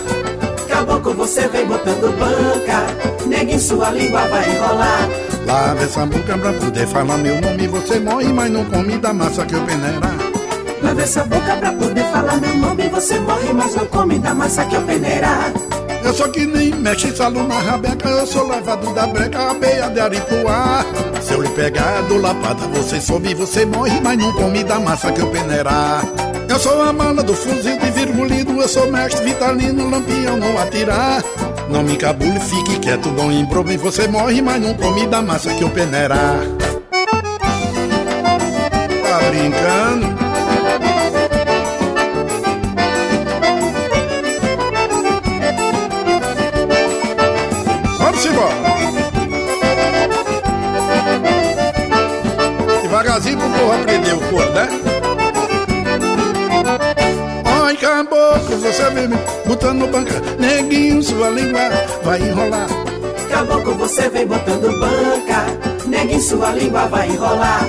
Caboclo, 0.68 1.14
você 1.14 1.48
vem 1.48 1.64
botando 1.64 2.14
banca. 2.18 3.26
Neguinho, 3.26 3.58
sua 3.58 3.90
língua 3.90 4.28
vai 4.28 4.50
enrolar. 4.50 5.08
Lava 5.46 5.82
essa 5.82 6.04
boca 6.04 6.36
pra 6.36 6.52
poder 6.52 6.86
falar 6.86 7.16
meu 7.16 7.40
nome, 7.40 7.66
você 7.66 7.98
morre, 7.98 8.28
mas 8.30 8.50
não 8.50 8.64
come 8.66 8.98
da 8.98 9.12
massa 9.14 9.46
que 9.46 9.54
eu 9.54 9.62
peneirar. 9.62 10.16
Lava 10.82 11.02
essa 11.02 11.24
boca 11.24 11.56
pra 11.56 11.72
poder 11.72 12.04
falar 12.12 12.36
meu 12.36 12.56
nome. 12.56 12.88
Você 12.90 13.18
morre, 13.18 13.52
mas 13.54 13.74
não 13.74 13.86
come 13.86 14.18
da 14.18 14.34
massa 14.34 14.66
que 14.66 14.74
eu 14.74 14.82
peneirar. 14.82 15.50
Eu 16.04 16.12
sou 16.12 16.28
que 16.28 16.44
nem 16.44 16.72
mexe 16.72 17.14
salo 17.14 17.46
na 17.46 17.58
rabeca, 17.58 18.08
eu 18.08 18.26
sou 18.26 18.48
levado 18.48 18.92
da 18.92 19.06
breca, 19.06 19.50
abeia 19.50 19.88
de 19.88 20.00
aripuá. 20.00 20.84
Se 21.22 21.32
eu 21.32 21.42
lhe 21.42 21.48
pegar 21.50 22.02
do 22.02 22.18
lapada, 22.18 22.66
você 22.68 23.00
sobe, 23.00 23.34
você 23.34 23.64
morre, 23.64 24.00
mas 24.00 24.18
não 24.18 24.32
come 24.32 24.64
da 24.64 24.80
massa 24.80 25.12
que 25.12 25.20
eu 25.20 25.28
peneirar. 25.28 26.02
Eu 26.48 26.58
sou 26.58 26.82
a 26.82 26.92
mala 26.92 27.22
do 27.22 27.34
fuzil 27.34 27.78
de 27.78 27.90
virgulino, 27.92 28.60
eu 28.60 28.68
sou 28.68 28.90
mestre 28.90 29.24
vitalino, 29.24 29.88
lampião 29.88 30.36
não 30.36 30.58
atirar. 30.58 31.22
Não 31.70 31.82
me 31.82 31.94
encabule, 31.94 32.38
fique 32.40 32.78
quieto, 32.80 33.08
bom 33.10 33.30
embrulho, 33.30 33.78
você 33.78 34.06
morre, 34.08 34.42
mas 34.42 34.60
não 34.60 34.74
come 34.74 35.06
da 35.06 35.22
massa 35.22 35.54
que 35.54 35.62
eu 35.62 35.70
peneirar. 35.70 36.40
Tá 39.02 39.18
brincando? 39.30 40.21
Vem 58.90 59.08
me 59.08 59.16
botando 59.46 59.90
banca. 59.90 60.20
Neguinho, 60.38 61.02
sua 61.02 61.30
língua 61.30 61.60
vai 62.02 62.20
enrolar. 62.20 62.68
Caboclo, 63.30 63.74
você 63.74 64.08
vem 64.08 64.26
botando 64.26 64.68
banca. 64.78 65.46
Neguinho, 65.86 66.20
sua 66.20 66.50
língua 66.52 66.86
vai 66.86 67.08
enrolar. 67.08 67.66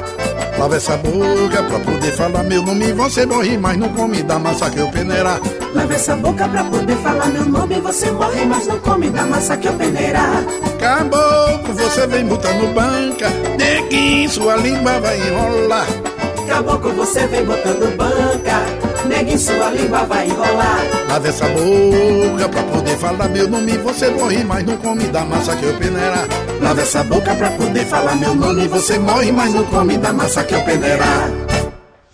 Lava 0.58 0.76
essa 0.78 0.96
boca 0.98 1.64
pra 1.64 1.80
poder 1.80 2.12
falar 2.12 2.44
meu 2.44 2.62
nome. 2.64 2.94
Você 2.94 3.26
morre, 3.26 3.58
mas 3.58 3.78
não 3.78 3.90
come 3.90 4.24
da 4.24 4.40
massa 4.40 4.70
que 4.70 4.80
eu 4.80 4.88
peneirar. 4.90 5.40
Lava 5.74 5.94
essa 5.94 6.16
boca 6.16 6.48
pra 6.48 6.64
poder 6.64 6.96
falar 6.98 7.28
meu 7.28 7.46
nome. 7.46 7.82
Você 7.82 8.12
morre, 8.12 8.46
mas 8.46 8.68
não 8.68 8.80
come 8.80 9.10
da 9.10 9.26
massa 9.26 9.58
que 9.58 9.68
eu 9.68 9.74
peneirar. 9.74 10.44
Caboclo, 10.80 11.74
você 11.74 12.08
vem 12.08 12.26
botando 12.26 12.74
banca. 12.74 13.30
Neguinho, 13.58 14.30
sua 14.30 14.56
língua 14.58 15.00
vai 15.00 15.18
enrolar. 15.18 15.88
Caboclo, 16.48 16.94
você 16.94 17.26
vem 17.28 17.46
botando 17.46 17.98
banca. 17.98 18.83
Neguinho, 19.08 19.40
sua 19.40 19.70
língua 19.72 20.04
vai 20.06 20.28
enrolar. 20.28 20.80
Lava 21.10 21.28
essa 21.28 21.46
boca 21.48 22.50
pra 22.50 22.64
poder 22.64 22.98
falar 22.98 23.30
meu 23.30 23.48
nome. 23.48 23.78
Você 23.80 24.10
morre, 24.10 24.44
mas 24.44 24.64
não 24.64 24.78
come 24.78 25.04
da 25.06 25.26
massa 25.26 25.56
que 25.56 25.66
eu 25.66 25.74
peneirar. 25.78 26.28
Lava 26.62 26.82
essa 26.82 27.04
boca 27.04 27.36
pra 27.36 27.52
poder 27.52 27.86
falar 27.86 28.16
meu 28.16 28.34
nome. 28.36 28.68
Você 28.68 28.98
morre, 29.00 29.32
mas 29.32 29.54
não 29.54 29.66
come 29.66 29.98
da 29.98 30.14
massa 30.14 30.44
que 30.44 30.56
eu 30.56 30.64
peneirar. 30.64 31.30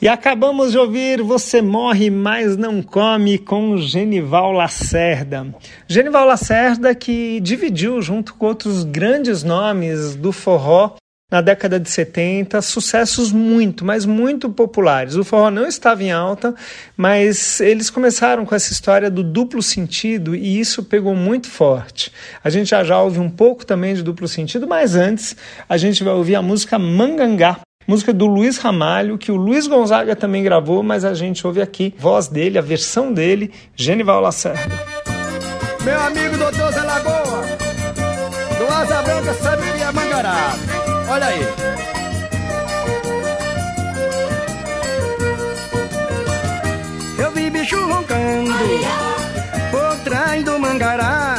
E 0.01 0.07
acabamos 0.07 0.71
de 0.71 0.77
ouvir 0.77 1.21
Você 1.21 1.61
Morre, 1.61 2.09
Mas 2.09 2.55
Não 2.55 2.81
Come 2.81 3.37
com 3.37 3.75
Genival 3.75 4.53
Lacerda. 4.53 5.53
Genival 5.89 6.25
Lacerda 6.25 6.95
que 6.95 7.41
dividiu 7.41 8.01
junto 8.01 8.33
com 8.35 8.45
outros 8.45 8.85
grandes 8.85 9.43
nomes 9.43 10.15
do 10.15 10.31
forró 10.31 10.95
na 11.31 11.41
década 11.41 11.79
de 11.79 11.89
70, 11.89 12.61
sucessos 12.61 13.31
muito, 13.31 13.85
mas 13.85 14.05
muito 14.05 14.49
populares. 14.49 15.15
O 15.15 15.23
forró 15.23 15.51
não 15.51 15.67
estava 15.67 16.03
em 16.03 16.11
alta, 16.11 16.55
mas 16.97 17.59
eles 17.59 17.89
começaram 17.89 18.45
com 18.45 18.55
essa 18.55 18.73
história 18.73 19.11
do 19.11 19.23
duplo 19.23 19.61
sentido 19.61 20.35
e 20.35 20.59
isso 20.59 20.83
pegou 20.83 21.15
muito 21.15 21.47
forte. 21.47 22.11
A 22.43 22.49
gente 22.49 22.69
já 22.69 22.83
já 22.83 22.99
ouve 22.99 23.19
um 23.19 23.29
pouco 23.29 23.65
também 23.65 23.93
de 23.93 24.01
duplo 24.01 24.27
sentido, 24.27 24.67
mas 24.67 24.95
antes 24.95 25.35
a 25.67 25.77
gente 25.77 26.03
vai 26.03 26.13
ouvir 26.13 26.35
a 26.35 26.41
música 26.41 26.79
Mangangá, 26.79 27.59
música 27.87 28.11
do 28.11 28.25
Luiz 28.25 28.57
Ramalho, 28.57 29.17
que 29.17 29.31
o 29.31 29.35
Luiz 29.35 29.67
Gonzaga 29.67 30.15
também 30.15 30.43
gravou, 30.43 30.81
mas 30.81 31.05
a 31.05 31.13
gente 31.13 31.45
ouve 31.45 31.61
aqui 31.61 31.93
voz 31.97 32.27
dele, 32.27 32.57
a 32.57 32.61
versão 32.61 33.13
dele, 33.13 33.51
Genival 33.75 34.21
Lacerda. 34.21 34.59
Meu 35.83 35.99
amigo 36.01 36.37
doutor 36.37 36.71
Zé 36.73 36.81
Lagoa, 36.81 37.45
do 38.57 38.73
Asa 38.73 39.01
Branca 39.03 39.33
Saberia 39.35 39.91
Mangará. 39.91 40.78
Olha 41.09 41.25
aí. 41.25 41.41
Eu 47.17 47.31
vi 47.31 47.49
bicho 47.49 47.77
roncando 47.83 48.53
por 49.71 49.95
trás 50.03 50.43
do 50.43 50.59
mangará. 50.59 51.35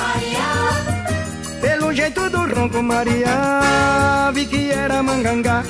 Pelo 1.61 1.93
jeito 1.93 2.29
do 2.31 2.53
ronco, 2.53 2.83
Maria, 2.83 4.31
vi 4.35 4.47
que 4.47 4.73
era 4.73 5.03
mangangá. 5.05 5.63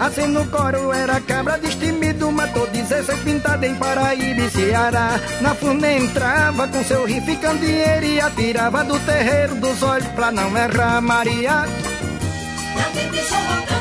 Assim 0.00 0.26
no 0.28 0.46
coro 0.46 0.92
era 0.92 1.20
cabra 1.20 1.58
destemido, 1.58 2.30
matou 2.30 2.66
16 2.66 3.18
pintada 3.20 3.66
em 3.66 3.74
Paraíba 3.74 4.40
e 4.42 4.50
Ceará. 4.50 5.20
Na 5.40 5.54
funa 5.54 5.92
entrava 5.92 6.68
com 6.68 6.84
seu 6.84 7.04
riff 7.04 7.36
candeeiro 7.36 8.06
e 8.06 8.20
atirava 8.20 8.84
do 8.84 8.98
terreiro 9.00 9.54
dos 9.56 9.82
olhos 9.82 10.08
pra 10.08 10.30
não 10.30 10.56
errar, 10.56 11.00
Maria. 11.00 11.66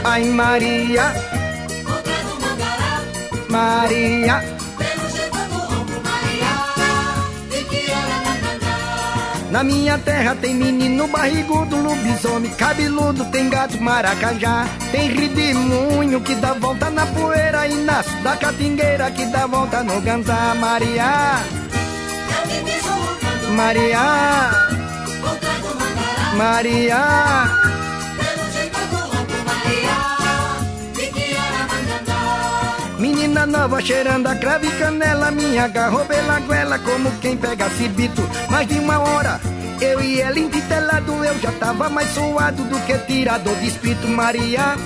Ai, 0.04 0.24
Maria. 0.26 1.14
Maria. 3.50 4.56
Na 9.56 9.64
minha 9.64 9.98
terra 9.98 10.36
tem 10.36 10.54
menino 10.54 11.08
barrigudo, 11.08 11.78
lobisomem, 11.78 12.52
cabeludo, 12.52 13.24
tem 13.32 13.50
gato 13.50 13.82
maracajá, 13.82 14.68
tem 14.92 15.10
ridimunho 15.10 16.20
que 16.20 16.36
dá 16.36 16.54
volta 16.54 16.90
na 16.90 17.06
poeira 17.06 17.66
e 17.66 17.76
nasce 17.76 18.14
da 18.18 18.36
catingueira 18.36 19.10
que 19.12 19.26
dá 19.28 19.48
volta 19.48 19.82
no 19.82 20.02
ganzá, 20.02 20.54
Maria. 20.56 21.40
Maria. 23.56 24.52
Maria. 26.36 27.65
Nova 33.46 33.80
cheirando 33.82 34.28
a 34.28 34.36
cravo 34.36 34.66
e 34.66 34.72
canela. 34.72 35.32
Minha 35.32 35.66
agarrou 35.66 36.06
pela 36.06 36.40
goela 36.40 36.80
como 36.80 37.12
quem 37.20 37.38
pega 37.38 37.70
cibito. 37.70 38.22
Mais 38.50 38.68
de 38.68 38.80
uma 38.80 39.00
hora 39.00 39.40
eu 39.82 40.02
e 40.02 40.22
ela 40.22 40.40
entitelado 40.40 41.24
Eu 41.26 41.38
já 41.40 41.52
tava 41.54 41.90
mais 41.90 42.10
suado 42.14 42.64
do 42.64 42.80
que 42.86 42.98
tirador 43.00 43.56
de 43.58 43.68
espírito. 43.68 44.08
Maria. 44.08 44.78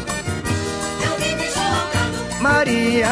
Maria. 2.42 3.08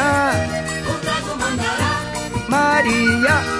Maria. 2.48 3.58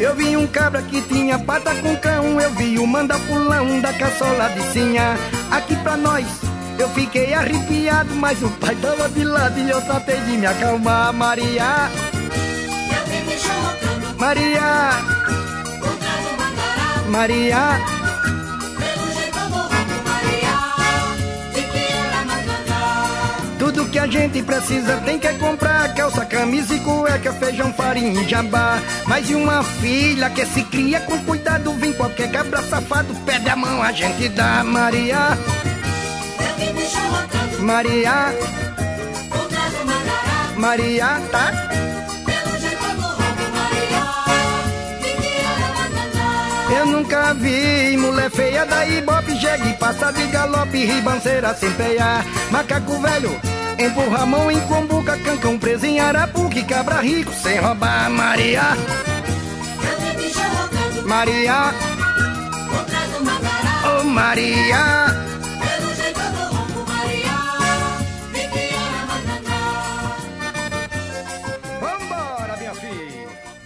Eu 0.00 0.14
vi 0.16 0.36
um 0.36 0.46
cabra 0.46 0.82
que 0.82 1.00
tinha 1.02 1.38
pata 1.38 1.74
com 1.76 1.96
cão. 1.96 2.40
Eu 2.40 2.50
vi 2.54 2.78
o 2.78 2.86
mandapulão 2.86 3.80
da 3.80 3.92
caçola 3.92 4.48
de 4.50 4.62
sinha. 4.72 5.16
Aqui 5.50 5.76
pra 5.76 5.96
nós 5.96 6.43
eu 6.78 6.88
fiquei 6.90 7.32
arrepiado 7.34 8.14
Mas 8.14 8.42
o 8.42 8.50
pai 8.50 8.74
tava 8.76 9.08
de 9.08 9.24
lado 9.24 9.58
e 9.58 9.70
eu 9.70 9.80
tratei 9.82 10.20
de 10.20 10.36
me 10.36 10.46
acalmar 10.46 11.12
Maria. 11.12 11.90
Maria. 14.18 14.90
Maria. 17.08 17.80
Tudo 23.58 23.86
que 23.86 23.98
a 23.98 24.06
gente 24.06 24.42
precisa 24.42 24.96
tem 24.98 25.18
que 25.18 25.32
comprar 25.34 25.94
Calça, 25.94 26.24
camisa 26.24 26.74
e 26.74 26.80
cueca, 26.80 27.32
feijão, 27.34 27.72
farinha 27.72 28.22
e 28.22 28.28
jabá. 28.28 28.78
Mas 29.06 29.28
e 29.28 29.34
uma 29.34 29.62
filha 29.62 30.30
que 30.30 30.44
se 30.46 30.62
cria 30.64 31.00
com 31.00 31.18
cuidado 31.24 31.72
Vem 31.74 31.92
qualquer 31.92 32.30
cabra 32.30 32.62
safado, 32.62 33.14
pede 33.26 33.48
a 33.48 33.56
mão, 33.56 33.82
a 33.82 33.92
gente 33.92 34.28
dá 34.30 34.64
Maria 34.64 35.38
Maria. 37.60 38.34
Maria, 40.56 41.20
tá? 41.30 41.52
Eu 46.76 46.86
nunca 46.86 47.34
vi 47.34 47.96
mulher 47.96 48.30
feia 48.30 48.66
da 48.66 48.86
Ibope 48.86 49.36
Jegue, 49.36 49.72
passa 49.74 50.12
de 50.12 50.26
galope, 50.26 50.84
ribanceira 50.84 51.54
sem 51.54 51.70
peiar 51.72 52.24
Macaco 52.50 53.00
velho, 53.00 53.40
empurra 53.78 54.22
a 54.22 54.26
mão 54.26 54.50
em 54.50 54.60
combuca 54.62 55.16
Cancão 55.18 55.58
preso 55.58 55.86
em 55.86 56.00
Arapuque, 56.00 56.64
cabra 56.64 57.00
rico 57.00 57.32
sem 57.32 57.58
roubar. 57.58 58.10
Maria. 58.10 58.76
Maria. 61.06 61.74
Oh 63.86 64.04
Maria 64.04 65.33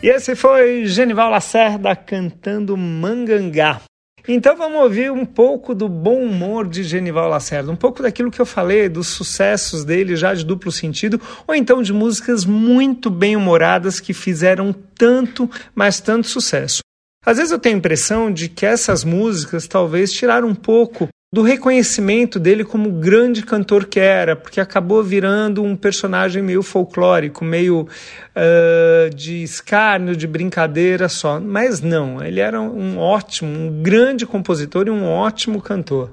E 0.00 0.06
esse 0.06 0.36
foi 0.36 0.86
Genival 0.86 1.28
Lacerda 1.28 1.96
cantando 1.96 2.76
Mangangá. 2.76 3.80
Então 4.28 4.56
vamos 4.56 4.80
ouvir 4.80 5.10
um 5.10 5.24
pouco 5.24 5.74
do 5.74 5.88
bom 5.88 6.22
humor 6.22 6.68
de 6.68 6.84
Genival 6.84 7.28
Lacerda, 7.28 7.72
um 7.72 7.76
pouco 7.76 8.00
daquilo 8.00 8.30
que 8.30 8.40
eu 8.40 8.46
falei, 8.46 8.88
dos 8.88 9.08
sucessos 9.08 9.84
dele 9.84 10.14
já 10.14 10.34
de 10.34 10.44
duplo 10.44 10.70
sentido, 10.70 11.20
ou 11.48 11.54
então 11.54 11.82
de 11.82 11.92
músicas 11.92 12.44
muito 12.44 13.10
bem 13.10 13.34
humoradas 13.34 13.98
que 13.98 14.12
fizeram 14.12 14.72
tanto, 14.72 15.50
mas 15.74 15.98
tanto 15.98 16.28
sucesso. 16.28 16.78
Às 17.26 17.38
vezes 17.38 17.50
eu 17.50 17.58
tenho 17.58 17.74
a 17.74 17.78
impressão 17.78 18.32
de 18.32 18.48
que 18.48 18.64
essas 18.64 19.02
músicas 19.02 19.66
talvez 19.66 20.12
tiraram 20.12 20.46
um 20.46 20.54
pouco 20.54 21.08
do 21.32 21.42
reconhecimento 21.42 22.40
dele 22.40 22.64
como 22.64 22.90
grande 22.90 23.42
cantor 23.42 23.84
que 23.84 24.00
era, 24.00 24.34
porque 24.34 24.60
acabou 24.60 25.02
virando 25.02 25.62
um 25.62 25.76
personagem 25.76 26.42
meio 26.42 26.62
folclórico, 26.62 27.44
meio 27.44 27.82
uh, 27.82 29.14
de 29.14 29.42
escárnio, 29.42 30.16
de 30.16 30.26
brincadeira 30.26 31.08
só. 31.08 31.38
Mas 31.38 31.82
não, 31.82 32.24
ele 32.24 32.40
era 32.40 32.60
um 32.60 32.98
ótimo, 32.98 33.50
um 33.50 33.82
grande 33.82 34.24
compositor 34.24 34.86
e 34.86 34.90
um 34.90 35.04
ótimo 35.04 35.60
cantor. 35.60 36.10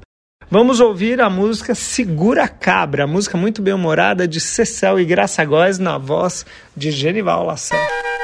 Vamos 0.52 0.80
ouvir 0.80 1.22
a 1.22 1.30
música 1.30 1.74
Segura 1.74 2.48
Cabra, 2.48 3.08
música 3.08 3.38
muito 3.38 3.62
bem 3.62 3.74
humorada 3.74 4.28
de 4.28 4.40
Cecel 4.40 5.00
e 5.00 5.06
Graça 5.06 5.44
Góes 5.44 5.80
na 5.80 5.98
voz 5.98 6.46
de 6.76 6.92
Genival 6.92 7.46
Lacerda. 7.46 8.15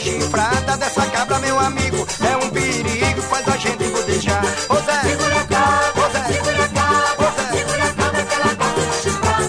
Chifrada 0.00 0.76
dessa 0.78 1.06
cabra, 1.06 1.38
meu 1.40 1.58
amigo, 1.58 2.06
é 2.20 2.36
um 2.44 2.50
perigo, 2.50 3.22
faz 3.22 3.46
a 3.48 3.56
gente 3.56 3.84
bodejar. 3.88 4.42
Ô 4.68 4.74
Zé, 4.76 5.00
segura 5.02 5.36
a 5.36 5.44
cabra, 5.44 6.02
ô 6.02 6.10
Zé, 6.10 6.32
segura 6.32 6.64
a 6.64 6.68
cabra, 6.68 7.28
ô 7.28 7.30
Zé, 7.36 7.58
segura 7.58 7.84
a 7.84 7.92
cabra 7.92 8.22
que 8.24 8.34
ela 8.34 8.54
gosta 8.54 8.80
de 8.80 9.02
chifrar. 9.02 9.40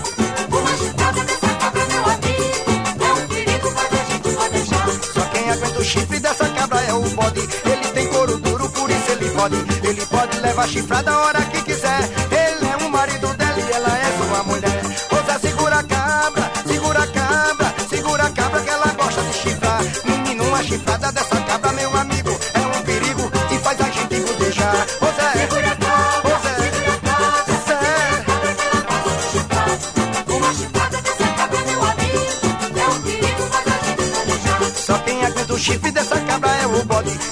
Uma 0.52 0.78
chifrada 0.78 1.24
dessa 1.24 1.48
cabra, 1.56 1.86
meu 1.86 2.06
amigo, 2.06 2.44
é 3.00 3.14
um 3.14 3.28
perigo, 3.28 3.72
faz 3.72 3.94
a 3.94 4.04
gente 4.12 4.30
bodejar. 4.30 4.88
Só 5.14 5.22
quem 5.32 5.50
aguenta 5.52 5.80
o 5.80 5.84
chifre 5.84 6.20
dessa 6.20 6.50
cabra 6.50 6.82
é 6.82 6.94
o 6.94 7.02
bode. 7.02 7.40
Ele 7.40 7.88
tem 7.94 8.08
couro 8.08 8.38
duro, 8.38 8.70
por 8.70 8.90
isso 8.90 9.12
ele 9.12 9.30
pode. 9.32 9.56
Ele 9.84 10.06
pode 10.06 10.40
levar 10.40 10.68
chifrada 10.68 11.12
a 11.12 11.20
hora 11.20 11.42
que 11.46 11.61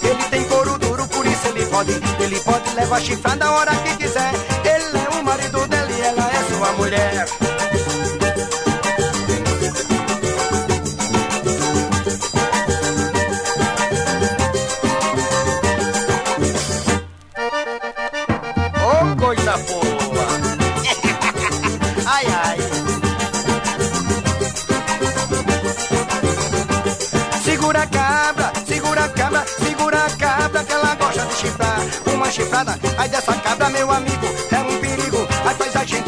Ele 0.03 0.23
tem 0.30 0.43
couro 0.45 0.77
duro, 0.77 1.07
por 1.07 1.25
isso 1.25 1.47
ele 1.47 1.65
pode. 1.67 1.91
Ele 2.19 2.39
pode 2.41 2.75
levar 2.75 3.01
chifrada 3.01 3.45
a 3.45 3.51
hora 3.51 3.75
que 3.75 3.97
quiser. 3.97 4.48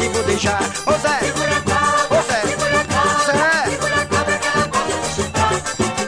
A 0.01 0.03
gente 0.03 0.13
bodejar. 0.13 0.61
Ô 0.85 0.91
Zé, 0.93 1.19
segura 1.19 1.57
a 1.57 1.61
cabra, 1.61 2.07
ô 2.09 2.21
Zé, 2.23 2.41
segura 2.41 2.81
a 2.81 2.85
cabra, 2.85 3.13
Zé. 3.25 3.69
Segura 3.69 3.95
a 3.95 4.05
cabra 4.05 4.37
que 4.37 4.47
ela 4.47 4.67
gosta 4.67 4.97
de 4.97 5.07
chifrar. 5.15 5.53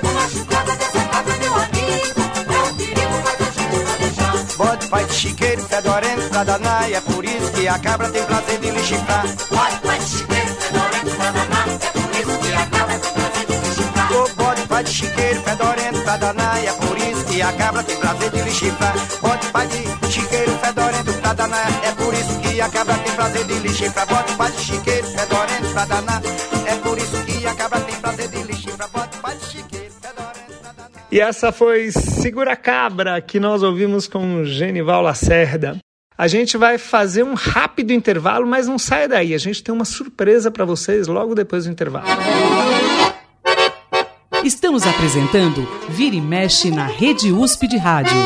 Uma 0.04 0.28
chifrada 0.30 0.76
dessa 0.76 1.02
cabra, 1.06 1.38
meu 1.38 1.54
amigo, 1.54 2.22
é 2.50 2.60
um 2.60 2.76
perigo, 2.76 3.16
faz 3.24 3.42
a 3.42 3.46
gente 3.46 3.78
bodejar. 3.86 4.36
Bode 4.58 4.88
pai 4.88 5.06
de 5.06 5.14
chiqueiro, 5.14 5.64
fedorento 5.66 6.30
pra 6.30 6.44
danar, 6.44 6.90
e 6.90 6.94
é 6.94 7.02
por 7.02 7.26
isso 7.26 7.52
que 7.52 7.68
a 7.68 7.80
cabra 7.80 8.10
tem 8.10 8.24
prazer 8.24 8.60
de 8.60 8.72
lhe 8.72 8.84
chifrar. 8.84 9.26
Pode, 9.50 9.78
pode, 9.78 10.06
chiqueiro, 10.06 10.56
fedorento, 10.56 11.16
pra 11.16 11.32
danar, 11.32 11.68
é 11.70 11.92
por 11.92 12.10
isso 12.20 12.40
que 12.40 12.54
a 12.54 12.66
cabra 12.66 13.00
tem 13.00 13.12
prazer 13.14 13.46
de 13.46 13.54
se 13.56 13.76
chifrar. 13.76 14.12
O 14.14 14.30
bode 14.36 14.62
pai 14.68 14.84
de 14.84 14.92
chiqueiro, 14.92 15.42
fedorento 15.42 16.02
pra 16.02 16.18
danar, 16.18 16.64
e 16.64 16.68
é 16.68 16.74
por 16.74 16.98
isso 16.98 17.26
que 17.26 17.42
a 17.42 17.54
cabra 17.54 17.84
tem 17.84 17.98
prazer 17.98 18.30
de 18.32 18.42
lhe 18.42 18.52
chifrar. 18.52 18.96
Bode 19.22 19.48
pai 19.48 19.68
de 19.68 20.12
chiqueiro, 20.12 20.58
fedorento 20.60 21.14
pra 21.14 21.34
danar, 21.34 21.72
é 21.84 21.92
por 21.92 22.14
isso 22.14 22.40
que 22.40 22.62
a 22.62 22.70
cabra 22.70 22.96
prazer 23.16 23.46
de 23.46 23.70
chifrar. 23.70 24.08
Bode 24.08 24.36
pai 24.36 24.52
de 24.52 24.62
chiqueiro, 24.62 25.08
fedorento 25.08 25.74
pra 25.74 25.86
danar, 25.86 26.22
é 26.68 26.76
por 26.76 26.98
isso 26.98 27.26
que 27.26 27.46
a 27.46 27.54
cabra 27.54 27.80
tem 27.82 27.96
prazer 27.96 28.28
de 28.30 28.56
chifrar. 28.56 28.90
Bode 28.90 29.18
pai 29.18 29.38
de 29.38 29.46
chiqueiro, 29.46 29.94
fedorento 30.02 30.60
pra 30.62 30.72
danar. 30.72 31.08
E 31.12 31.20
essa 31.20 31.52
foi 31.52 31.92
Segura 31.92 32.56
Cabra, 32.56 33.22
que 33.22 33.40
nós 33.40 33.64
ouvimos 33.64 34.08
com 34.08 34.44
Genival 34.44 35.02
Lacerda. 35.02 35.78
A 36.18 36.28
gente 36.28 36.58
vai 36.58 36.78
fazer 36.78 37.24
um 37.24 37.34
rápido 37.34 37.92
intervalo, 37.92 38.46
mas 38.46 38.68
não 38.68 38.78
saia 38.78 39.08
daí. 39.08 39.34
A 39.34 39.38
gente 39.38 39.64
tem 39.64 39.74
uma 39.74 39.86
surpresa 39.86 40.52
para 40.52 40.64
vocês 40.64 41.08
logo 41.08 41.34
depois 41.34 41.66
do 41.66 41.72
intervalo. 41.72 42.08
Estamos 44.44 44.86
apresentando 44.86 45.68
Vira 45.90 46.16
e 46.16 46.22
Mexe 46.22 46.70
na 46.70 46.86
Rede 46.86 47.32
USP 47.32 47.68
de 47.68 47.78
Rádio. 47.78 48.18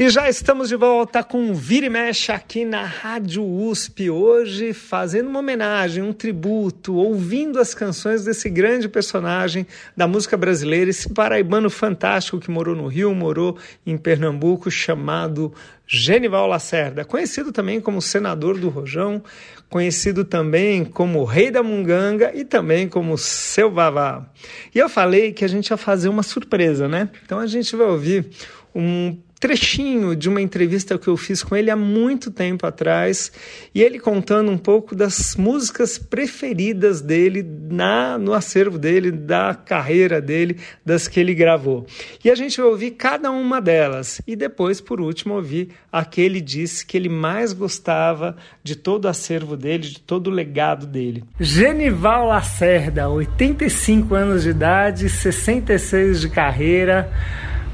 E 0.00 0.08
já 0.10 0.28
estamos 0.28 0.68
de 0.68 0.76
volta 0.76 1.24
com 1.24 1.52
Vira 1.52 1.86
e 1.86 1.90
Mexe 1.90 2.30
aqui 2.30 2.64
na 2.64 2.84
Rádio 2.84 3.44
USP, 3.44 4.08
hoje 4.08 4.72
fazendo 4.72 5.28
uma 5.28 5.40
homenagem, 5.40 6.04
um 6.04 6.12
tributo, 6.12 6.94
ouvindo 6.94 7.58
as 7.58 7.74
canções 7.74 8.24
desse 8.24 8.48
grande 8.48 8.88
personagem 8.88 9.66
da 9.96 10.06
música 10.06 10.36
brasileira, 10.36 10.88
esse 10.88 11.12
paraibano 11.12 11.68
fantástico 11.68 12.38
que 12.38 12.48
morou 12.48 12.76
no 12.76 12.86
Rio, 12.86 13.12
morou 13.12 13.58
em 13.84 13.98
Pernambuco, 13.98 14.70
chamado 14.70 15.52
Genival 15.84 16.46
Lacerda, 16.46 17.04
conhecido 17.04 17.50
também 17.50 17.80
como 17.80 18.00
senador 18.00 18.56
do 18.56 18.68
Rojão, 18.68 19.20
conhecido 19.68 20.24
também 20.24 20.84
como 20.84 21.24
Rei 21.24 21.50
da 21.50 21.62
Munganga 21.62 22.30
e 22.34 22.44
também 22.44 22.88
como 22.88 23.18
Seu 23.18 23.70
Vavá. 23.70 24.30
E 24.72 24.78
eu 24.78 24.88
falei 24.88 25.32
que 25.32 25.44
a 25.44 25.48
gente 25.48 25.70
ia 25.70 25.76
fazer 25.76 26.08
uma 26.08 26.22
surpresa, 26.22 26.86
né? 26.86 27.08
Então 27.24 27.38
a 27.38 27.46
gente 27.46 27.74
vai 27.74 27.86
ouvir 27.86 28.30
um 28.78 29.16
trechinho 29.38 30.16
de 30.16 30.28
uma 30.28 30.40
entrevista 30.40 30.98
que 30.98 31.08
eu 31.08 31.16
fiz 31.16 31.42
com 31.42 31.54
ele 31.54 31.70
há 31.70 31.76
muito 31.76 32.30
tempo 32.30 32.66
atrás 32.66 33.30
e 33.74 33.82
ele 33.82 33.98
contando 33.98 34.50
um 34.50 34.58
pouco 34.58 34.94
das 34.94 35.36
músicas 35.36 35.96
preferidas 35.96 37.00
dele 37.00 37.46
na 37.70 38.18
no 38.18 38.32
acervo 38.32 38.78
dele, 38.78 39.12
da 39.12 39.54
carreira 39.54 40.20
dele, 40.20 40.58
das 40.84 41.06
que 41.06 41.20
ele 41.20 41.34
gravou. 41.34 41.86
E 42.24 42.30
a 42.30 42.34
gente 42.34 42.60
vai 42.60 42.66
ouvir 42.66 42.92
cada 42.92 43.30
uma 43.30 43.60
delas 43.60 44.20
e 44.26 44.34
depois, 44.34 44.80
por 44.80 45.00
último, 45.00 45.34
ouvir 45.34 45.68
a 45.92 46.04
que 46.04 46.20
ele 46.20 46.40
disse 46.40 46.84
que 46.84 46.96
ele 46.96 47.08
mais 47.08 47.52
gostava 47.52 48.36
de 48.62 48.74
todo 48.74 49.04
o 49.04 49.08
acervo 49.08 49.56
dele, 49.56 49.88
de 49.88 50.00
todo 50.00 50.28
o 50.28 50.32
legado 50.32 50.86
dele. 50.86 51.24
Genival 51.38 52.26
Lacerda, 52.26 53.08
85 53.08 54.14
anos 54.14 54.42
de 54.42 54.50
idade, 54.50 55.08
66 55.08 56.20
de 56.20 56.28
carreira. 56.28 57.10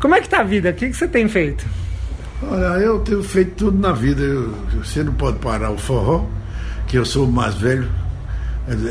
Como 0.05 0.15
é 0.15 0.21
que 0.21 0.29
tá 0.29 0.41
a 0.41 0.43
vida? 0.43 0.69
O 0.69 0.75
que, 0.75 0.91
que 0.91 0.95
você 0.99 1.09
tem 1.09 1.27
feito? 1.31 1.65
Olha, 2.43 2.79
eu 2.79 2.99
tenho 2.99 3.23
feito 3.25 3.53
tudo 3.57 3.79
na 3.79 3.91
vida. 3.93 4.21
Eu- 4.21 4.53
você 4.85 5.03
não 5.03 5.15
pode 5.15 5.39
parar 5.39 5.71
o 5.71 5.79
forró, 5.79 6.27
que 6.87 6.99
eu 6.99 7.07
sou 7.07 7.25
o 7.27 7.33
mais 7.33 7.55
velho. 7.55 7.89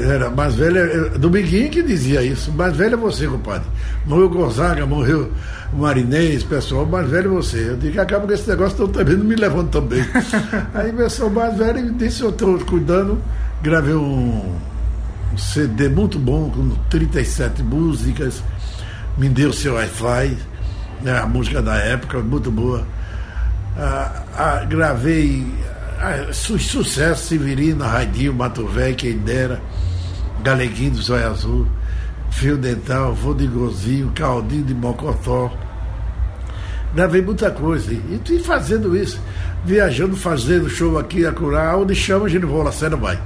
Era 0.09 0.31
mais 0.31 0.55
velho, 0.55 0.75
é- 0.79 1.09
Dominguinho 1.19 1.69
que 1.69 1.83
dizia 1.83 2.23
isso. 2.23 2.49
O 2.49 2.55
mais 2.55 2.75
velho 2.75 2.95
é 2.95 2.97
você, 2.97 3.27
compadre. 3.27 3.67
Morreu 4.07 4.27
Gonzaga, 4.27 4.87
morreu 4.87 5.31
o 5.71 5.77
Marinês, 5.77 6.41
pessoal, 6.41 6.83
o 6.83 6.89
mais 6.89 7.07
velho 7.07 7.27
é 7.27 7.35
você. 7.35 7.69
Eu 7.69 7.77
digo, 7.77 8.01
acaba 8.01 8.25
com 8.25 8.33
esse 8.33 8.49
negócio, 8.49 8.71
estão 8.71 8.87
também 8.87 9.15
não 9.15 9.25
me 9.25 9.35
levando 9.35 9.69
também. 9.69 10.03
Aí 10.73 10.91
eu 10.97 11.09
sou 11.11 11.27
o 11.27 11.31
mais 11.31 11.55
velho 11.55 11.77
e 11.77 11.91
disse, 11.91 12.23
eu 12.23 12.29
estou 12.31 12.57
cuidando, 12.65 13.19
gravei 13.61 13.93
um, 13.93 14.55
um 15.31 15.37
CD 15.37 15.89
muito 15.89 16.17
bom, 16.17 16.49
com 16.49 16.69
37 16.89 17.61
músicas, 17.61 18.41
me 19.15 19.29
deu 19.29 19.53
seu 19.53 19.75
Wi-Fi, 19.75 20.37
né, 21.03 21.19
a 21.19 21.25
música 21.25 21.61
da 21.61 21.75
época, 21.75 22.19
muito 22.19 22.49
boa. 22.49 22.85
Ah, 23.77 24.23
ah, 24.37 24.65
gravei 24.65 25.45
ah, 25.99 26.31
su 26.31 26.57
sucesso, 26.57 27.27
Severino, 27.27 27.83
Raidinho, 27.83 28.33
Mato 28.33 28.65
Velho, 28.67 28.95
quem 28.95 29.17
dera, 29.17 29.61
Galeguinho 30.41 30.91
do 30.91 31.01
Zóio 31.01 31.27
Azul, 31.27 31.67
Fio 32.31 32.57
Dental, 32.57 33.13
Vô 33.13 33.33
de 33.33 33.47
Gozinho, 33.47 34.11
Caldinho 34.15 34.63
de 34.63 34.73
Mocotó. 34.73 35.51
Gravei 36.95 37.21
muita 37.21 37.49
coisa 37.51 37.91
e 37.91 38.21
e 38.29 38.39
fazendo 38.39 38.95
isso, 38.95 39.19
viajando, 39.65 40.15
fazendo 40.15 40.69
show 40.69 40.97
aqui, 40.97 41.25
acolá, 41.25 41.75
onde 41.75 41.95
chama, 41.95 42.27
a 42.27 42.29
gente 42.29 42.45
voa, 42.45 42.71
cena 42.71 42.95
vai. 42.95 43.19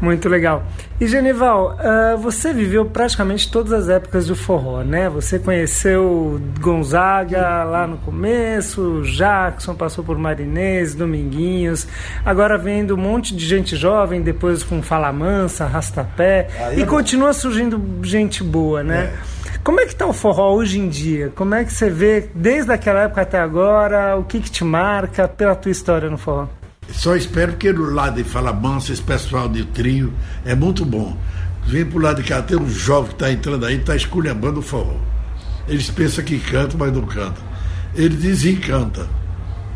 Muito 0.00 0.28
legal. 0.28 0.64
E 1.00 1.06
Genival, 1.06 1.76
ah, 1.78 2.16
você 2.16 2.52
viveu 2.52 2.84
praticamente 2.84 3.50
todas 3.50 3.72
as 3.72 3.88
épocas 3.88 4.26
do 4.26 4.36
forró, 4.36 4.82
né? 4.82 5.08
Você 5.08 5.38
conheceu 5.38 6.40
Gonzaga 6.60 7.64
lá 7.64 7.86
no 7.86 7.96
começo, 7.98 9.02
Jackson, 9.02 9.74
passou 9.74 10.04
por 10.04 10.18
Marinês, 10.18 10.94
Dominguinhos, 10.94 11.86
agora 12.24 12.56
vendo 12.58 12.94
um 12.94 12.98
monte 12.98 13.34
de 13.34 13.44
gente 13.44 13.76
jovem, 13.76 14.22
depois 14.22 14.62
com 14.62 14.82
Fala 14.82 15.12
Mansa, 15.12 15.66
Rastapé, 15.66 16.48
Aí 16.58 16.78
e 16.78 16.82
é 16.82 16.86
continua 16.86 17.32
surgindo 17.32 17.82
gente 18.02 18.42
boa, 18.42 18.82
né? 18.82 19.12
Como 19.64 19.80
é 19.80 19.86
que 19.86 19.96
tá 19.96 20.06
o 20.06 20.12
forró 20.12 20.54
hoje 20.54 20.78
em 20.78 20.88
dia? 20.88 21.32
Como 21.34 21.54
é 21.54 21.64
que 21.64 21.72
você 21.72 21.88
vê, 21.88 22.28
desde 22.34 22.70
aquela 22.70 23.04
época 23.04 23.22
até 23.22 23.38
agora, 23.38 24.14
o 24.16 24.24
que, 24.24 24.38
que 24.40 24.50
te 24.50 24.62
marca 24.62 25.26
pela 25.26 25.54
tua 25.54 25.72
história 25.72 26.10
no 26.10 26.18
forró? 26.18 26.46
Só 26.94 27.16
espero 27.16 27.56
que 27.56 27.72
do 27.72 27.92
lado 27.92 28.16
de 28.16 28.24
Fala 28.24 28.52
Mansa, 28.52 28.92
esse 28.92 29.02
pessoal 29.02 29.48
de 29.48 29.64
trio 29.66 30.12
é 30.44 30.54
muito 30.54 30.84
bom. 30.84 31.16
Vem 31.66 31.84
pro 31.84 31.98
lado 31.98 32.22
de 32.22 32.28
cá, 32.28 32.40
tem 32.40 32.56
um 32.56 32.68
jovem 32.68 33.08
que 33.08 33.14
está 33.14 33.32
entrando 33.32 33.66
aí, 33.66 33.76
está 33.76 33.96
esculhambando 33.96 34.60
o 34.60 34.62
forró. 34.62 34.96
Eles 35.66 35.90
pensam 35.90 36.24
que 36.24 36.38
canta, 36.38 36.76
mas 36.78 36.92
não 36.92 37.02
canta. 37.02 37.40
Ele 37.94 38.16
desencanta. 38.16 39.08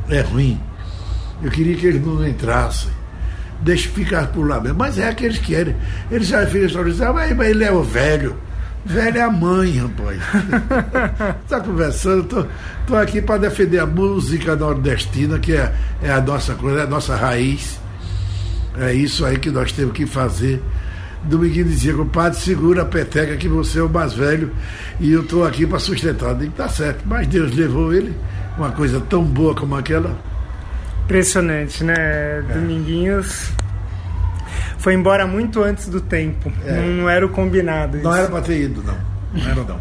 É 0.08 0.20
ruim. 0.20 0.60
Eu 1.42 1.50
queria 1.50 1.76
que 1.76 1.86
eles 1.86 2.04
não 2.04 2.26
entrassem. 2.26 2.90
deixa 3.60 3.88
ficar 3.88 4.28
por 4.28 4.46
lá 4.46 4.60
mesmo. 4.60 4.78
Mas 4.78 4.98
é 4.98 5.12
que 5.12 5.24
eles 5.24 5.38
querem. 5.38 5.76
Eles 6.10 6.28
já 6.28 6.46
ficam 6.46 6.68
só 6.68 6.82
dizendo, 6.82 7.18
ah, 7.18 7.34
mas 7.34 7.48
ele 7.48 7.64
é 7.64 7.72
o 7.72 7.82
velho. 7.82 8.36
Velho 8.84 9.18
é 9.18 9.22
a 9.22 9.30
mãe, 9.30 9.78
rapaz. 9.78 10.20
Está 11.44 11.60
conversando, 11.64 12.24
tô, 12.24 12.46
tô 12.86 12.96
aqui 12.96 13.20
para 13.20 13.38
defender 13.38 13.78
a 13.78 13.86
música 13.86 14.56
nordestina, 14.56 15.38
que 15.38 15.52
é, 15.52 15.74
é 16.02 16.10
a 16.10 16.20
nossa 16.20 16.54
coisa, 16.54 16.80
é 16.80 16.82
a 16.84 16.86
nossa 16.86 17.14
raiz. 17.14 17.78
É 18.78 18.92
isso 18.92 19.24
aí 19.24 19.38
que 19.38 19.50
nós 19.50 19.72
temos 19.72 19.92
que 19.92 20.06
fazer. 20.06 20.62
Dominguinho 21.24 21.64
dizia, 21.64 21.92
compadre, 21.94 22.38
segura 22.38 22.82
a 22.82 22.84
peteca 22.84 23.36
que 23.36 23.48
você 23.48 23.80
é 23.80 23.82
o 23.82 23.88
mais 23.88 24.12
velho 24.12 24.52
e 25.00 25.12
eu 25.12 25.22
estou 25.22 25.44
aqui 25.44 25.66
para 25.66 25.78
sustentar. 25.78 26.30
Eu 26.30 26.36
digo, 26.36 26.52
tá 26.52 26.68
certo, 26.68 27.02
mas 27.04 27.26
Deus 27.26 27.54
levou 27.54 27.92
ele, 27.92 28.14
uma 28.56 28.70
coisa 28.70 29.00
tão 29.00 29.24
boa 29.24 29.54
como 29.54 29.76
aquela. 29.76 30.16
Impressionante, 31.04 31.82
né? 31.82 32.42
Dominguinhos 32.54 33.52
foi 34.78 34.94
embora 34.94 35.26
muito 35.26 35.62
antes 35.62 35.88
do 35.88 36.00
tempo. 36.00 36.50
É. 36.64 36.72
Não, 36.72 36.86
não 36.86 37.10
era 37.10 37.26
o 37.26 37.28
combinado. 37.28 37.98
Não 37.98 38.10
isso. 38.10 38.20
era 38.20 38.28
para 38.28 38.42
ter 38.42 38.60
ido, 38.60 38.82
não. 38.82 38.96
Não 39.34 39.50
era 39.50 39.64
não. 39.64 39.80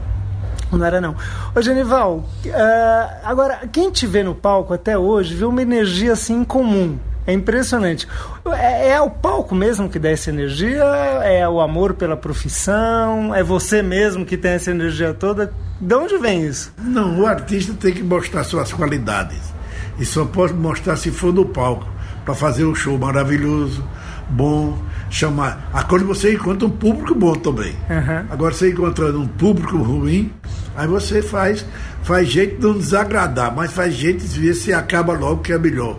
Não 0.72 0.86
era 0.86 1.00
não. 1.02 1.16
Ô 1.56 1.62
Genival, 1.62 2.28
ah, 2.54 3.20
agora, 3.24 3.62
quem 3.72 3.90
te 3.90 4.06
vê 4.06 4.22
no 4.22 4.36
palco 4.36 4.74
até 4.74 4.98
hoje 4.98 5.34
vê 5.34 5.46
uma 5.46 5.62
energia 5.62 6.14
assim 6.14 6.42
incomum. 6.42 6.98
É 7.26 7.34
impressionante. 7.34 8.08
É, 8.54 8.92
é 8.92 9.02
o 9.02 9.10
palco 9.10 9.54
mesmo 9.54 9.90
que 9.90 10.00
dá 10.00 10.10
essa 10.10 10.30
energia? 10.30 10.84
É 11.24 11.48
o 11.48 11.60
amor 11.60 11.94
pela 11.94 12.16
profissão? 12.16 13.36
É 13.36 13.44
você 13.44 13.82
mesmo 13.82 14.26
que 14.26 14.38
tem 14.38 14.52
essa 14.52 14.72
energia 14.72 15.14
toda? 15.14 15.54
De 15.80 15.94
onde 15.94 16.18
vem 16.18 16.46
isso? 16.46 16.74
Não, 16.78 17.20
o 17.20 17.28
artista 17.28 17.74
tem 17.74 17.94
que 17.94 18.02
mostrar 18.02 18.46
suas 18.46 18.72
qualidades. 18.72 19.54
E 20.00 20.06
só 20.06 20.24
pode 20.24 20.54
mostrar 20.54 20.96
se 20.96 21.12
for 21.12 21.34
no 21.34 21.46
palco, 21.46 21.86
para 22.24 22.34
fazer 22.34 22.66
um 22.66 22.74
show 22.74 22.98
maravilhoso, 22.98 23.84
bom, 24.30 24.78
chamar. 25.10 25.70
A 25.74 25.84
quando 25.84 26.06
você 26.06 26.34
encontra 26.34 26.68
um 26.68 26.72
público 26.72 27.16
bom 27.16 27.34
também. 27.36 27.76
Aham. 27.90 28.26
Agora 28.30 28.54
você 28.54 28.70
encontrando 28.70 29.22
um 29.22 29.28
público 29.28 29.78
ruim, 29.78 30.32
aí 30.76 30.88
você 30.88 31.22
faz, 31.22 31.66
faz 32.04 32.28
jeito 32.28 32.58
de 32.58 32.68
não 32.68 32.78
desagradar, 32.78 33.54
mas 33.56 33.72
faz 33.72 33.94
jeito 33.94 34.26
de 34.26 34.40
ver 34.40 34.54
se 34.54 34.74
acaba 34.74 35.14
logo 35.14 35.42
que 35.42 35.54
é 35.54 35.58
melhor. 35.58 35.98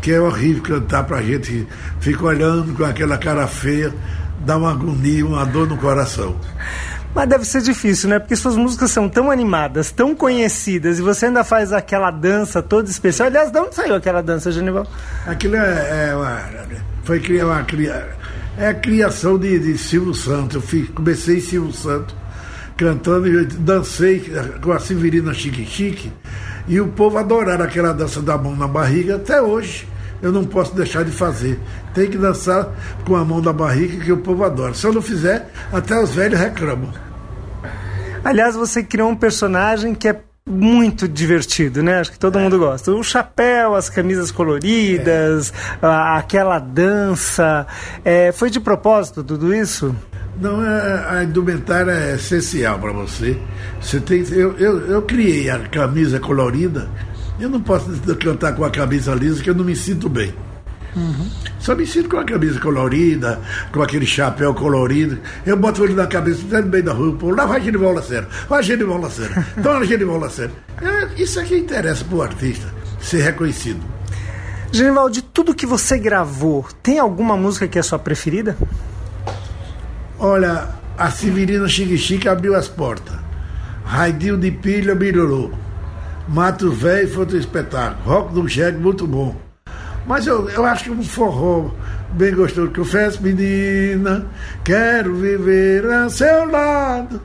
Que 0.00 0.12
é 0.12 0.20
horrível 0.20 0.62
cantar 0.62 1.04
pra 1.04 1.22
gente 1.22 1.50
que 1.50 1.66
fica 2.00 2.24
olhando 2.24 2.74
com 2.74 2.84
aquela 2.84 3.18
cara 3.18 3.46
feia, 3.46 3.92
dá 4.44 4.56
uma 4.56 4.70
agonia, 4.70 5.26
uma 5.26 5.44
dor 5.44 5.66
no 5.66 5.76
coração. 5.76 6.36
Mas 7.16 7.30
deve 7.30 7.46
ser 7.46 7.62
difícil, 7.62 8.10
né? 8.10 8.18
Porque 8.18 8.36
suas 8.36 8.56
músicas 8.56 8.90
são 8.90 9.08
tão 9.08 9.30
animadas, 9.30 9.90
tão 9.90 10.14
conhecidas, 10.14 10.98
e 10.98 11.02
você 11.02 11.24
ainda 11.24 11.42
faz 11.42 11.72
aquela 11.72 12.10
dança 12.10 12.62
toda 12.62 12.90
especial. 12.90 13.28
Aliás, 13.28 13.50
de 13.50 13.58
onde 13.58 13.74
saiu 13.74 13.94
aquela 13.94 14.22
dança, 14.22 14.52
Genival? 14.52 14.86
Aquilo 15.26 15.56
é, 15.56 16.10
é 16.10 16.14
uma, 16.14 16.42
foi 17.04 17.18
criar 17.18 17.46
uma 17.46 17.66
é 18.58 18.68
a 18.68 18.74
criação 18.74 19.38
de, 19.38 19.58
de 19.58 19.78
Silvio 19.78 20.12
Santos. 20.12 20.56
Eu 20.56 20.60
fiz, 20.60 20.90
comecei 20.90 21.40
Silvio 21.40 21.72
Santos 21.72 22.14
cantando 22.76 23.26
e 23.26 23.46
dancei 23.46 24.30
com 24.60 24.72
a 24.72 24.78
Severina 24.78 25.32
Chique 25.32 25.64
Chique 25.64 26.12
e 26.68 26.78
o 26.78 26.88
povo 26.88 27.16
adoraram 27.16 27.64
aquela 27.64 27.94
dança 27.94 28.20
da 28.20 28.36
mão 28.36 28.54
na 28.54 28.68
barriga 28.68 29.16
até 29.16 29.40
hoje. 29.40 29.88
Eu 30.20 30.32
não 30.32 30.44
posso 30.44 30.74
deixar 30.74 31.02
de 31.02 31.12
fazer. 31.12 31.58
Tem 31.94 32.10
que 32.10 32.18
dançar 32.18 32.68
com 33.06 33.16
a 33.16 33.24
mão 33.24 33.40
na 33.40 33.54
barriga 33.54 34.04
que 34.04 34.12
o 34.12 34.18
povo 34.18 34.44
adora. 34.44 34.74
Se 34.74 34.86
eu 34.86 34.92
não 34.92 35.00
fizer, 35.00 35.50
até 35.72 35.98
os 35.98 36.14
velhos 36.14 36.38
reclamam. 36.38 37.05
Aliás, 38.28 38.54
você 38.56 38.82
criou 38.82 39.08
um 39.10 39.16
personagem 39.16 39.94
que 39.94 40.08
é 40.08 40.20
muito 40.48 41.08
divertido, 41.08 41.82
né? 41.82 41.98
Acho 42.00 42.12
que 42.12 42.18
todo 42.18 42.38
mundo 42.38 42.58
gosta. 42.58 42.92
O 42.92 43.02
chapéu, 43.02 43.74
as 43.74 43.88
camisas 43.88 44.30
coloridas, 44.30 45.52
a- 45.82 46.16
aquela 46.18 46.58
dança. 46.58 47.66
É, 48.04 48.30
foi 48.32 48.48
de 48.50 48.60
propósito 48.60 49.24
tudo 49.24 49.54
isso? 49.54 49.94
Não, 50.40 50.64
é- 50.64 51.06
a 51.18 51.24
indumentária 51.24 51.90
é 51.90 52.14
essencial 52.14 52.78
para 52.78 52.92
você. 52.92 53.36
Você 53.80 53.98
tem, 54.00 54.24
eu, 54.30 54.56
eu, 54.58 54.86
eu 54.86 55.02
criei 55.02 55.50
a 55.50 55.58
camisa 55.60 56.20
colorida. 56.20 56.88
Eu 57.40 57.48
não 57.50 57.60
posso 57.60 57.90
cantar 58.18 58.54
com 58.54 58.64
a 58.64 58.70
camisa 58.70 59.14
lisa 59.14 59.42
que 59.42 59.50
eu 59.50 59.54
não 59.54 59.64
me 59.64 59.74
sinto 59.76 60.08
bem. 60.08 60.32
Só 61.58 61.74
me 61.74 61.86
sinto 61.86 62.08
com 62.08 62.18
a 62.18 62.24
camisa 62.24 62.58
colorida, 62.58 63.40
com 63.72 63.82
aquele 63.82 64.06
chapéu 64.06 64.54
colorido. 64.54 65.18
Eu 65.44 65.56
boto 65.56 65.84
ele 65.84 65.94
na 65.94 66.06
cabeça, 66.06 66.42
até 66.46 66.62
no 66.62 66.68
meio 66.68 66.84
da 66.84 66.92
rua, 66.92 67.14
pô, 67.16 67.30
lá 67.30 67.44
vai 67.44 67.60
Genival 67.60 67.92
Lacerda, 67.92 68.28
vai 68.48 68.62
Genival 68.62 68.98
Lacerda, 68.98 69.46
toma 69.62 69.84
Genival 69.84 70.18
Lacerda. 70.18 70.54
É, 70.80 71.22
isso 71.22 71.38
aqui 71.38 71.56
interessa 71.56 72.04
pro 72.04 72.22
artista, 72.22 72.72
ser 73.00 73.22
reconhecido. 73.22 73.80
Genival, 74.72 75.10
de 75.10 75.22
tudo 75.22 75.54
que 75.54 75.66
você 75.66 75.98
gravou, 75.98 76.66
tem 76.82 76.98
alguma 76.98 77.36
música 77.36 77.68
que 77.68 77.78
é 77.78 77.82
sua 77.82 77.98
preferida? 77.98 78.56
Olha, 80.18 80.68
a 80.96 81.10
Severina 81.10 81.68
Chique 81.68 81.98
Chique 81.98 82.28
abriu 82.28 82.54
as 82.54 82.68
portas. 82.68 83.16
Raidinho 83.84 84.36
de 84.36 84.50
pilha, 84.50 84.94
birorô. 84.94 85.50
Mato 86.26 86.72
Velho 86.72 87.08
foi 87.08 87.20
outro 87.20 87.36
espetáculo. 87.36 88.02
Rock 88.04 88.34
do 88.34 88.48
Jegue, 88.48 88.78
muito 88.78 89.06
bom. 89.06 89.45
Mas 90.06 90.26
eu, 90.26 90.48
eu 90.50 90.64
acho 90.64 90.84
que 90.84 90.90
um 90.90 91.02
forró 91.02 91.70
bem 92.12 92.34
gostoso. 92.34 92.70
Confesso, 92.70 93.22
menina, 93.22 94.26
quero 94.64 95.14
viver 95.16 95.84
a 95.86 96.08
seu 96.08 96.48
lado. 96.48 97.20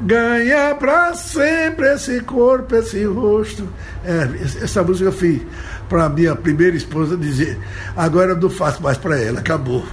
Ganhar 0.00 0.74
pra 0.76 1.14
sempre 1.14 1.92
esse 1.92 2.20
corpo, 2.20 2.74
esse 2.74 3.04
rosto. 3.04 3.68
É, 4.04 4.28
essa 4.64 4.82
música 4.82 5.08
eu 5.08 5.12
fiz 5.12 5.42
pra 5.88 6.08
minha 6.08 6.34
primeira 6.34 6.76
esposa 6.76 7.16
dizer. 7.16 7.58
Agora 7.96 8.30
eu 8.30 8.36
não 8.36 8.50
faço 8.50 8.82
mais 8.82 8.96
pra 8.96 9.20
ela, 9.20 9.38
acabou. 9.40 9.84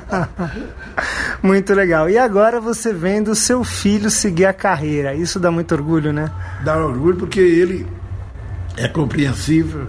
Muito 1.42 1.74
legal. 1.74 2.10
E 2.10 2.18
agora 2.18 2.60
você 2.60 2.92
vendo 2.92 3.30
o 3.30 3.34
seu 3.36 3.62
filho 3.62 4.10
seguir 4.10 4.46
a 4.46 4.52
carreira. 4.52 5.14
Isso 5.14 5.38
dá 5.38 5.50
muito 5.50 5.72
orgulho, 5.72 6.12
né? 6.12 6.30
dá 6.64 6.76
orgulho 6.76 7.16
porque 7.16 7.38
ele 7.38 7.86
é 8.76 8.88
compreensível, 8.88 9.86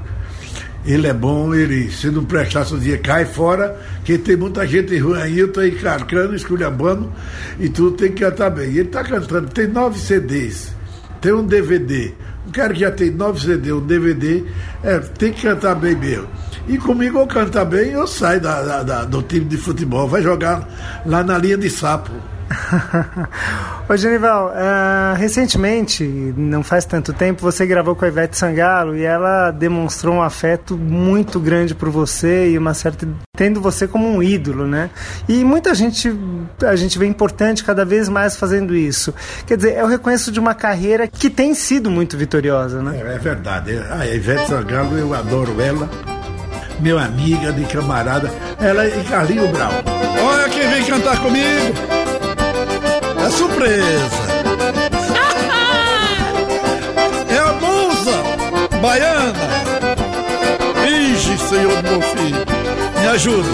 ele 0.86 1.08
é 1.08 1.14
bom, 1.14 1.54
ele, 1.54 1.92
se 1.92 2.10
não 2.10 2.24
prestar 2.24 2.66
seu 2.66 2.78
dia, 2.78 2.98
cai 2.98 3.26
fora, 3.26 3.78
que 4.04 4.18
tem 4.18 4.36
muita 4.36 4.66
gente 4.66 4.98
ruim 4.98 5.20
aí, 5.22 5.40
eu 5.40 5.52
aí 5.58 5.72
carcando, 5.72 6.36
esculhambando, 6.36 7.12
e 7.60 7.70
tudo 7.70 7.92
tem 7.98 8.12
que 8.12 8.24
cantar 8.24 8.50
bem. 8.50 8.70
E 8.72 8.80
ele 8.80 8.90
tá 8.90 9.04
cantando, 9.04 9.48
tem 9.50 9.68
nove 9.68 10.00
CDs, 10.00 10.74
tem 11.22 11.34
um 11.34 11.46
DVD. 11.46 12.14
Um 12.48 12.52
cara 12.52 12.74
que 12.74 12.80
já 12.80 12.92
tem 12.92 13.12
nove 13.12 13.40
CDs, 13.42 13.74
um 13.74 13.86
DVD, 13.86 14.44
é, 14.84 14.98
tem 15.00 15.32
que 15.34 15.42
cantar 15.44 15.76
bem 15.76 15.96
mesmo. 15.96 16.28
E 16.68 16.78
comigo 16.78 17.20
eu 17.20 17.28
cantar 17.28 17.66
bem, 17.66 17.92
eu 17.92 18.08
saio 18.08 18.40
da, 18.42 18.62
da- 18.64 18.84
da- 18.84 19.04
do 19.06 19.22
time 19.22 19.46
de 19.46 19.58
futebol, 19.58 20.08
vai 20.08 20.22
jogar 20.22 20.68
lá 21.06 21.24
na 21.24 21.38
linha 21.38 21.58
de 21.58 21.70
sapo. 21.70 22.12
Ô 23.88 23.98
Genival, 23.98 24.52
ah, 24.56 25.16
recentemente, 25.18 26.04
não 26.38 26.64
faz 26.64 26.86
tanto 26.86 27.12
tempo, 27.14 27.42
você 27.42 27.66
gravou 27.66 27.96
com 27.96 28.06
a 28.06 28.08
Ivete 28.08 28.38
Sangalo 28.38 28.96
e 28.96 29.04
ela 29.04 29.52
demonstrou 29.52 30.16
um 30.16 30.22
afeto 30.22 30.78
muito 30.78 31.40
grande 31.40 31.74
por 31.74 31.90
você 31.90 32.52
e 32.52 32.58
uma 32.58 32.74
certa 32.74 33.08
tendo 33.36 33.62
você 33.62 33.88
como 33.88 34.08
um 34.08 34.22
ídolo, 34.22 34.68
né? 34.68 34.90
E 35.28 35.44
muita 35.44 35.74
gente 35.74 36.14
a 36.64 36.76
gente 36.76 37.00
vê 37.00 37.08
importante 37.08 37.64
cada 37.64 37.86
vez 37.86 38.10
mais 38.10 38.36
fazendo 38.36 38.76
isso. 38.76 39.14
Quer 39.48 39.58
dizer, 39.58 39.78
eu 39.78 39.88
reconheço 39.88 40.32
de 40.32 40.40
uma 40.40 40.54
carreira 40.54 41.08
que 41.08 41.30
tem 41.30 41.54
sido 41.54 41.90
muito 41.90 42.18
vitoriosa, 42.18 42.82
né? 42.82 43.00
É, 43.02 43.16
é 43.16 43.18
verdade. 43.18 43.80
A 43.90 44.06
Ivete 44.06 44.48
Sangalo, 44.48 44.98
eu 44.98 45.14
adoro 45.14 45.60
ela. 45.62 45.90
Meu 46.80 46.98
amiga 46.98 47.52
de 47.52 47.66
camarada. 47.66 48.30
Ela 48.60 48.88
e 48.88 49.04
Carlinho 49.06 49.48
Brau. 49.50 49.72
Olha 50.22 50.50
quem 50.50 50.68
vem 50.70 50.86
cantar 50.86 51.20
comigo. 51.22 52.09
É 53.30 53.32
surpresa. 53.32 54.10
É 57.30 57.38
a 57.38 57.54
musa 57.54 58.24
baiana. 58.82 59.34
Vige, 60.84 61.38
Senhor 61.38 61.80
do 61.84 61.90
meu 61.90 62.02
filho. 62.02 62.46
Me 63.00 63.08
ajuda. 63.08 63.50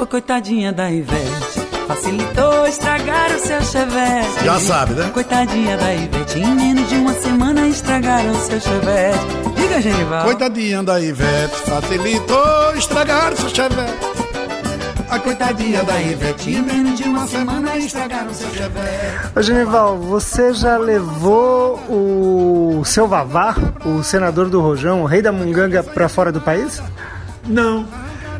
Ô, 0.00 0.06
coitadinha 0.06 0.72
da 0.72 0.90
Ivete, 0.90 1.60
facilitou 1.86 2.66
estragar 2.66 3.30
o 3.30 3.38
seu 3.40 3.62
chevette. 3.62 4.42
Já 4.42 4.58
sabe, 4.58 4.94
né? 4.94 5.10
Coitadinha 5.12 5.76
da 5.76 5.92
Ivete, 5.94 6.38
em 6.38 6.54
menos 6.54 6.88
de 6.88 6.94
uma 6.94 7.12
semana 7.12 7.68
estragaram 7.68 8.30
o 8.30 8.36
seu 8.36 8.58
chevette. 8.58 9.18
Diga, 9.54 9.82
Genival. 9.82 10.24
Coitadinha 10.24 10.82
da 10.82 10.98
Ivete, 10.98 11.56
facilitou 11.66 12.74
estragar 12.74 13.36
seu 13.36 13.50
chevette. 13.50 14.07
A 15.10 15.18
coitadinha 15.18 15.82
da 15.84 16.00
Ivete, 16.00 16.50
Em 16.50 16.62
menos 16.62 16.98
de 16.98 17.04
uma 17.04 17.26
semana 17.26 17.76
estragaram 17.78 18.30
o 18.30 18.34
seu 18.34 18.48
chevette. 18.50 19.30
Ô 19.34 19.40
Genival, 19.40 19.98
você 19.98 20.52
já 20.52 20.76
levou 20.76 21.76
o 21.88 22.82
seu 22.84 23.08
Vavá, 23.08 23.56
o 23.86 24.02
senador 24.02 24.50
do 24.50 24.60
Rojão, 24.60 25.02
o 25.02 25.06
rei 25.06 25.22
da 25.22 25.32
Munganga, 25.32 25.82
pra 25.82 26.08
fora 26.08 26.30
do 26.30 26.40
país? 26.40 26.82
Não, 27.46 27.86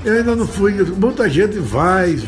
eu 0.05 0.19
ainda 0.19 0.37
não 0.37 0.47
fui. 0.47 0.75
Muita 0.85 1.29
gente 1.29 1.59
vai. 1.59 2.19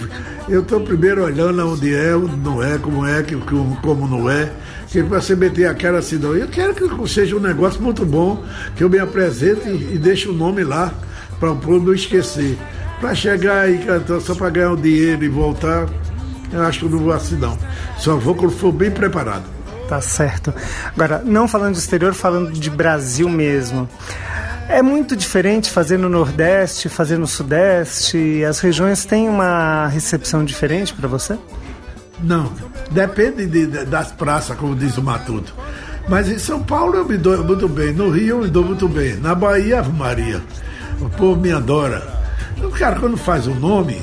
Eu 0.49 0.63
estou 0.63 0.81
primeiro 0.81 1.23
olhando 1.23 1.75
onde 1.75 1.95
é, 1.95 2.17
onde 2.17 2.37
não 2.37 2.63
é, 2.63 2.79
como 2.79 3.07
é, 3.07 3.23
que, 3.23 3.37
como, 3.37 3.77
como 3.77 4.09
não 4.09 4.31
é. 4.31 4.51
Que 4.89 5.03
para 5.03 5.21
você 5.21 5.37
meter 5.37 5.67
a 5.67 5.75
cara 5.75 5.99
assim, 5.99 6.17
não. 6.17 6.35
Eu 6.35 6.49
quero 6.49 6.75
que 6.75 7.09
seja 7.09 7.37
um 7.37 7.41
negócio 7.41 7.81
muito 7.83 8.07
bom, 8.07 8.43
que 8.75 8.83
eu 8.83 8.89
me 8.89 8.99
apresente 8.99 9.69
e, 9.69 9.95
e 9.95 9.99
deixe 9.99 10.29
o 10.29 10.33
nome 10.33 10.65
lá. 10.65 10.93
para 11.39 11.53
o 11.53 11.57
povo 11.57 11.87
não 11.87 11.95
esquecer. 11.95 12.59
Para 13.01 13.15
chegar 13.15 13.61
aí 13.63 13.79
cantando 13.79 14.21
só 14.21 14.35
para 14.35 14.51
ganhar 14.51 14.73
o 14.73 14.77
dinheiro 14.77 15.25
e 15.25 15.29
voltar, 15.29 15.89
eu 16.53 16.63
acho 16.63 16.81
que 16.81 16.85
eu 16.85 16.91
não 16.91 16.99
vou 16.99 17.13
assim 17.13 17.37
não. 17.37 17.57
Só 17.99 18.17
vou 18.17 18.35
quando 18.35 18.53
for 18.53 18.73
bem 18.73 18.91
preparado. 18.91 19.45
Tá 19.89 20.01
certo. 20.01 20.53
Agora, 20.95 21.23
não 21.25 21.49
falando 21.49 21.73
de 21.73 21.79
exterior, 21.81 22.13
falando 22.15 22.53
de 22.53 22.71
Brasil 22.71 23.29
mesmo. 23.29 23.89
É 24.69 24.83
muito 24.83 25.17
diferente 25.17 25.69
fazer 25.71 25.99
no 25.99 26.09
Nordeste, 26.09 26.89
fazer 26.89 27.19
no 27.19 27.27
Sudeste. 27.27 28.45
As 28.45 28.61
regiões 28.61 29.05
têm 29.05 29.29
uma 29.29 29.89
recepção 29.89 30.45
diferente 30.45 30.93
para 30.95 31.09
você? 31.09 31.37
Não, 32.23 32.53
depende 32.91 33.47
de- 33.47 33.67
de- 33.67 33.85
das 33.87 34.13
praças, 34.13 34.57
como 34.57 34.77
diz 34.77 34.97
o 34.99 35.03
Matuto. 35.03 35.53
Mas 36.09 36.29
em 36.31 36.39
São 36.39 36.63
Paulo 36.63 36.95
eu 36.97 37.05
me 37.09 37.17
dou 37.17 37.43
muito 37.43 37.67
bem, 37.69 37.93
no 37.93 38.11
Rio 38.11 38.37
eu 38.37 38.39
me 38.43 38.49
dou 38.49 38.63
muito 38.65 38.87
bem, 38.89 39.15
na 39.17 39.35
Bahia, 39.35 39.83
Maria. 39.83 40.41
O 41.01 41.09
povo 41.09 41.41
me 41.41 41.51
adora. 41.51 42.20
O 42.63 42.71
cara, 42.71 42.99
quando 42.99 43.17
faz 43.17 43.47
o 43.47 43.55
nome, 43.55 44.01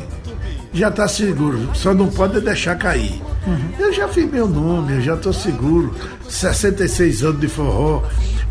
já 0.74 0.89
está 0.89 1.08
seguro, 1.08 1.70
só 1.74 1.93
não 1.93 2.08
pode 2.08 2.39
deixar 2.41 2.76
cair. 2.76 3.22
Eu 3.80 3.93
já 3.93 4.08
fiz 4.08 4.30
meu 4.30 4.47
nome, 4.47 4.95
eu 4.95 5.01
já 5.01 5.14
estou 5.16 5.32
seguro. 5.32 5.93
66 6.28 7.24
anos 7.24 7.39
de 7.39 7.47
forró, 7.47 8.03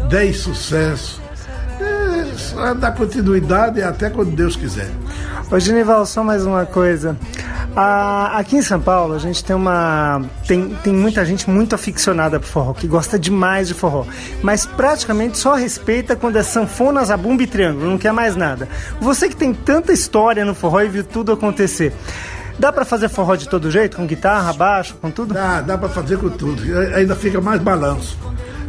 10 0.08 0.36
sucessos. 0.36 1.20
É, 1.80 2.36
só 2.36 2.72
dar 2.72 2.92
continuidade 2.92 3.82
até 3.82 4.08
quando 4.08 4.30
Deus 4.34 4.56
quiser. 4.56 4.90
Ô 5.50 5.58
Genival, 5.58 6.06
só 6.06 6.24
mais 6.24 6.46
uma 6.46 6.64
coisa. 6.64 7.16
Aqui 7.76 8.56
em 8.56 8.62
São 8.62 8.80
Paulo 8.80 9.12
a 9.12 9.18
gente 9.18 9.44
tem 9.44 9.54
uma. 9.54 10.22
Tem, 10.48 10.70
tem 10.82 10.94
muita 10.94 11.24
gente 11.26 11.50
muito 11.50 11.74
aficionada 11.74 12.40
por 12.40 12.46
forró, 12.46 12.72
que 12.72 12.86
gosta 12.86 13.18
demais 13.18 13.68
de 13.68 13.74
forró. 13.74 14.06
Mas 14.42 14.64
praticamente 14.64 15.36
só 15.36 15.54
respeita 15.54 16.16
quando 16.16 16.36
é 16.36 16.42
sanfona, 16.42 17.04
zabumba 17.04 17.42
e 17.42 17.46
triângulo, 17.46 17.90
não 17.90 17.98
quer 17.98 18.12
mais 18.12 18.34
nada. 18.34 18.66
Você 18.98 19.28
que 19.28 19.36
tem 19.36 19.52
tanta 19.52 19.92
história 19.92 20.42
no 20.42 20.54
forró 20.54 20.80
e 20.80 20.88
viu 20.88 21.04
tudo 21.04 21.32
acontecer. 21.32 21.92
Dá 22.58 22.72
pra 22.72 22.86
fazer 22.86 23.10
forró 23.10 23.36
de 23.36 23.46
todo 23.46 23.70
jeito? 23.70 23.98
Com 23.98 24.06
guitarra, 24.06 24.50
baixo, 24.54 24.94
com 24.94 25.10
tudo? 25.10 25.34
Dá, 25.34 25.60
dá 25.60 25.76
para 25.76 25.90
fazer 25.90 26.16
com 26.16 26.30
tudo. 26.30 26.64
E 26.64 26.94
Ainda 26.94 27.14
fica 27.14 27.42
mais 27.42 27.60
balanço. 27.60 28.16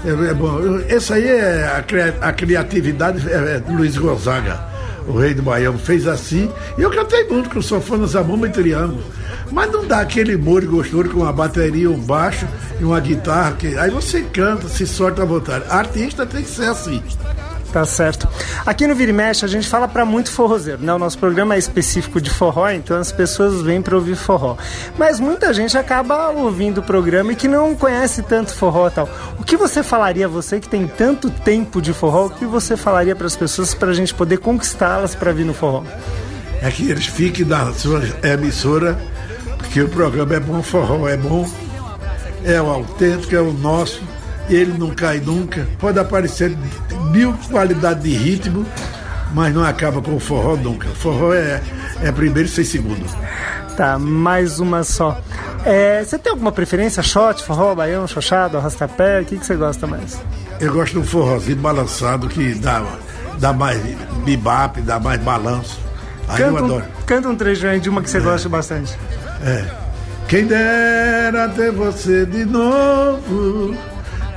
É, 0.05 0.31
é 0.31 0.33
bom. 0.33 0.59
Esse 0.89 1.13
aí 1.13 1.27
é 1.27 1.65
a, 1.65 2.27
a 2.27 2.33
criatividade 2.33 3.25
é, 3.29 3.33
é 3.33 3.63
Luiz 3.71 3.97
Gonzaga, 3.97 4.59
o 5.07 5.17
rei 5.17 5.33
do 5.33 5.41
Baião, 5.41 5.77
fez 5.77 6.07
assim. 6.07 6.51
E 6.77 6.81
eu 6.81 6.91
cantei 6.91 7.23
muito 7.27 7.49
com 7.49 7.61
sofona, 7.61 8.05
zabumba 8.05 8.47
e 8.47 8.51
triângulo. 8.51 9.03
Mas 9.51 9.71
não 9.71 9.87
dá 9.87 10.01
aquele 10.01 10.35
molho 10.35 10.69
gostoso 10.69 11.09
com 11.09 11.21
uma 11.21 11.31
bateria, 11.31 11.89
um 11.89 11.99
baixo 11.99 12.47
e 12.79 12.83
uma 12.83 12.99
guitarra. 12.99 13.53
Que, 13.53 13.77
aí 13.77 13.89
você 13.89 14.21
canta, 14.21 14.67
se 14.67 14.85
sorte 14.85 15.21
à 15.21 15.25
vontade. 15.25 15.65
Artista 15.69 16.25
tem 16.25 16.43
que 16.43 16.49
ser 16.49 16.65
assim. 16.65 17.01
Tá 17.77 17.85
certo. 17.85 18.27
Aqui 18.65 18.87
no 18.87 18.95
Vira 18.95 19.11
e 19.11 19.13
Mexe 19.13 19.45
a 19.45 19.47
gente 19.47 19.67
fala 19.67 19.87
pra 19.87 20.03
muito 20.03 20.31
forrozeiro, 20.31 20.81
né? 20.81 20.91
O 20.91 20.97
nosso 20.97 21.15
programa 21.19 21.53
é 21.53 21.59
específico 21.59 22.19
de 22.19 22.27
forró, 22.27 22.71
então 22.71 22.97
as 22.97 23.11
pessoas 23.11 23.61
vêm 23.61 23.83
pra 23.83 23.95
ouvir 23.95 24.15
forró. 24.15 24.57
Mas 24.97 25.19
muita 25.19 25.53
gente 25.53 25.77
acaba 25.77 26.29
ouvindo 26.29 26.79
o 26.79 26.81
programa 26.81 27.33
e 27.33 27.35
que 27.35 27.47
não 27.47 27.75
conhece 27.75 28.23
tanto 28.23 28.51
forró 28.51 28.89
tal. 28.89 29.07
O 29.39 29.43
que 29.43 29.55
você 29.55 29.83
falaria, 29.83 30.27
você 30.27 30.59
que 30.59 30.67
tem 30.67 30.87
tanto 30.87 31.29
tempo 31.29 31.79
de 31.79 31.93
forró, 31.93 32.25
o 32.25 32.29
que 32.31 32.45
você 32.45 32.75
falaria 32.75 33.15
pras 33.15 33.35
pessoas 33.35 33.75
pra 33.75 33.93
gente 33.93 34.11
poder 34.11 34.37
conquistá-las 34.37 35.13
pra 35.13 35.31
vir 35.31 35.45
no 35.45 35.53
forró? 35.53 35.83
É 36.63 36.71
que 36.71 36.89
eles 36.89 37.05
fiquem 37.05 37.45
na 37.45 37.71
sua 37.73 38.01
emissora, 38.23 38.97
porque 39.59 39.83
o 39.83 39.89
programa 39.89 40.33
é 40.33 40.39
bom, 40.39 40.63
forró 40.63 41.07
é 41.07 41.15
bom, 41.15 41.47
é 42.43 42.59
o 42.59 42.71
autêntico, 42.71 43.35
é 43.35 43.39
o 43.39 43.53
nosso, 43.53 44.01
ele 44.49 44.73
não 44.77 44.89
cai 44.91 45.19
nunca. 45.19 45.67
Pode 45.77 45.99
aparecer 45.99 46.57
mil 47.11 47.33
qualidades 47.49 48.03
de 48.03 48.11
ritmo, 48.15 48.65
mas 49.33 49.53
não 49.53 49.63
acaba 49.63 50.01
com 50.01 50.15
o 50.15 50.19
forró 50.19 50.55
nunca. 50.55 50.87
O 50.87 50.95
forró 50.95 51.33
é, 51.33 51.61
é 52.01 52.11
primeiro 52.11 52.47
e 52.47 52.51
sem 52.51 52.63
segundo. 52.63 53.05
Tá, 53.75 53.99
mais 53.99 54.59
uma 54.59 54.83
só. 54.83 55.19
É, 55.63 56.03
você 56.03 56.17
tem 56.17 56.31
alguma 56.31 56.51
preferência? 56.51 57.03
Shot, 57.03 57.43
forró, 57.43 57.75
baião, 57.75 58.07
xoxado, 58.07 58.57
arrastapé? 58.57 59.21
O 59.21 59.25
que, 59.25 59.37
que 59.37 59.45
você 59.45 59.55
gosta 59.55 59.85
mais? 59.85 60.19
Eu 60.59 60.73
gosto 60.73 60.93
de 60.93 60.99
um 60.99 61.03
forrozinho 61.03 61.57
balançado 61.57 62.27
que 62.27 62.53
dá, 62.55 62.83
dá 63.37 63.53
mais 63.53 63.79
bibap, 64.25 64.81
dá 64.81 64.99
mais 64.99 65.21
balanço. 65.21 65.79
Aí 66.27 66.41
eu 66.41 66.47
Canta 66.47 66.61
um, 66.61 66.65
adoro. 66.65 66.85
canta 67.05 67.29
um 67.29 67.35
trecho 67.35 67.67
aí 67.67 67.79
de 67.79 67.89
uma 67.89 68.01
que 68.01 68.09
você 68.09 68.19
gosta 68.19 68.49
bastante. 68.49 68.97
É. 69.45 69.65
Quem 70.27 70.45
dera 70.45 71.47
ter 71.49 71.71
você 71.71 72.25
de 72.25 72.43
novo, 72.43 73.77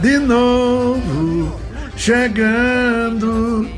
de 0.00 0.18
novo, 0.18 1.56
chegando. 1.96 3.68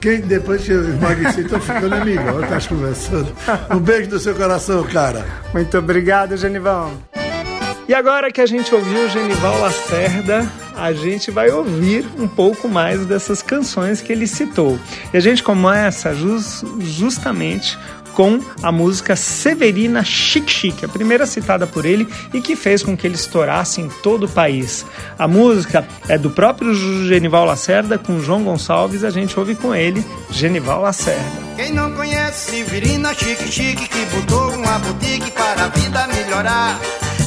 Quem 0.00 0.20
depois 0.22 0.62
que 0.64 0.72
eu 0.72 1.48
tô 1.48 1.60
ficando 1.60 1.94
amigo. 1.94 2.22
Olha, 2.34 2.46
tá 2.46 2.58
conversando. 2.66 3.28
Um 3.70 3.78
beijo 3.78 4.08
do 4.08 4.18
seu 4.18 4.34
coração, 4.34 4.82
cara. 4.84 5.26
Muito 5.52 5.76
obrigado, 5.76 6.36
Genival. 6.36 6.90
E 7.86 7.92
agora 7.94 8.30
que 8.30 8.40
a 8.40 8.46
gente 8.46 8.72
ouviu 8.74 9.04
o 9.04 9.08
Genival 9.08 9.60
Lacerda, 9.60 10.48
a 10.76 10.92
gente 10.92 11.30
vai 11.30 11.50
ouvir 11.50 12.06
um 12.18 12.28
pouco 12.28 12.68
mais 12.68 13.04
dessas 13.04 13.42
canções 13.42 14.00
que 14.00 14.12
ele 14.12 14.26
citou. 14.28 14.78
E 15.12 15.16
a 15.16 15.20
gente 15.20 15.42
começa 15.42 16.14
jus- 16.14 16.64
justamente 16.78 17.76
com 18.20 18.38
a 18.62 18.70
música 18.70 19.16
Severina 19.16 20.04
Chic 20.04 20.46
Chic, 20.46 20.84
a 20.84 20.88
primeira 20.88 21.24
citada 21.24 21.66
por 21.66 21.86
ele 21.86 22.06
e 22.34 22.42
que 22.42 22.54
fez 22.54 22.82
com 22.82 22.94
que 22.94 23.06
ele 23.06 23.14
estourasse 23.14 23.80
em 23.80 23.88
todo 23.88 24.24
o 24.24 24.28
país. 24.28 24.84
A 25.18 25.26
música 25.26 25.88
é 26.06 26.18
do 26.18 26.28
próprio 26.28 26.74
Genival 27.06 27.46
Lacerda 27.46 27.96
com 27.96 28.20
João 28.20 28.44
Gonçalves, 28.44 29.04
a 29.04 29.10
gente 29.10 29.40
ouve 29.40 29.54
com 29.54 29.74
ele, 29.74 30.04
Genival 30.30 30.82
Lacerda. 30.82 31.24
Quem 31.56 31.72
não 31.72 31.92
conhece 31.92 32.50
Severina 32.50 33.14
Chique 33.14 33.50
Chique 33.50 33.88
que 33.88 34.04
botou 34.14 34.50
uma 34.50 34.78
boutique 34.80 35.30
para 35.30 35.64
a 35.64 35.68
vida 35.68 36.06
melhorar. 36.08 36.78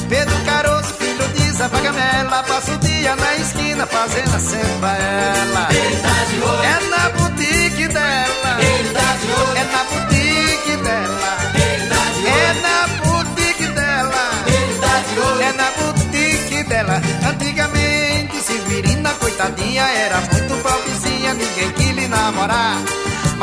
Pedro 0.08 0.36
Caroço, 0.44 0.94
filho 0.94 1.28
de 1.34 1.50
Zé 1.56 1.68
Pagamela, 1.70 2.44
passa 2.44 2.72
o 2.72 2.78
dia 2.78 3.16
na 3.16 3.34
esquina 3.34 3.84
fazendo 3.84 4.32
a 4.32 4.38
sempre 4.38 4.90
ela. 5.42 5.68
É 6.62 6.88
na 6.88 7.08
boutique 7.08 7.53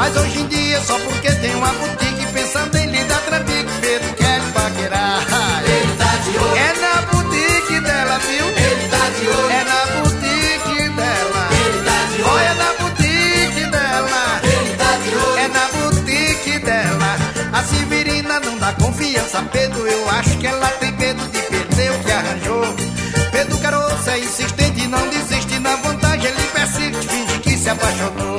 Mas 0.02 0.18
hoje 0.18 0.39
em 0.39 0.47
dia, 0.47 0.82
só 0.82 0.97
porque 0.97 1.32
tem 1.32 1.54
uma 1.54 1.72
boutique, 1.74 2.26
pensando 2.34 2.76
em 2.76 2.88
lhe 2.88 3.04
dar 3.04 3.20
trambique, 3.22 3.70
Pedro 3.82 4.14
quer 4.16 4.41
paquerar. 4.52 5.22
Ele 5.64 5.95
tá 5.95 6.16
de 6.24 6.38
olho, 6.39 6.58
É 6.58 6.74
na 6.82 7.02
boutique 7.04 7.80
dela, 7.82 8.18
viu? 8.18 8.47
ele 8.47 8.88
tá 8.89 9.10
de 9.10 9.28
olho, 9.28 9.52
É 9.52 9.64
na 9.64 9.86
boutique 10.02 10.89
dela. 10.89 11.49
ele 11.54 11.84
tá 11.86 12.16
de 12.16 12.22
olho, 12.24 12.32
Olha 12.34 12.54
na 12.56 12.74
boutique 12.80 13.66
dela. 13.70 14.41
ele 14.43 14.76
tá 14.76 14.91
de 15.04 15.16
olho. 15.16 15.38
É 15.38 15.47
na 15.49 15.68
boutique 15.68 16.60
dela. 16.60 17.18
A 17.54 17.64
Severina 17.64 18.39
não 18.39 18.58
dá 18.58 18.74
confiança, 18.74 19.43
Pedro. 19.52 19.86
Eu 19.88 20.10
acho 20.10 20.36
que 20.39 20.47
ela 20.47 20.68
tem 20.80 20.91
medo 20.93 21.24
de 21.32 21.39
perder 21.43 21.91
o 21.91 21.99
que 22.04 22.12
arranjou. 22.12 22.76
Pedro 23.32 23.58
Caroço 23.60 24.10
é 24.10 24.18
insistente, 24.20 24.88
não 24.88 25.08
desiste. 25.10 25.60
Na 25.60 25.76
vontade 25.76 26.26
ele 26.26 26.41
persiste, 26.54 27.08
finge 27.08 27.39
que 27.39 27.56
se 27.56 27.70
apaixonou. 27.70 28.30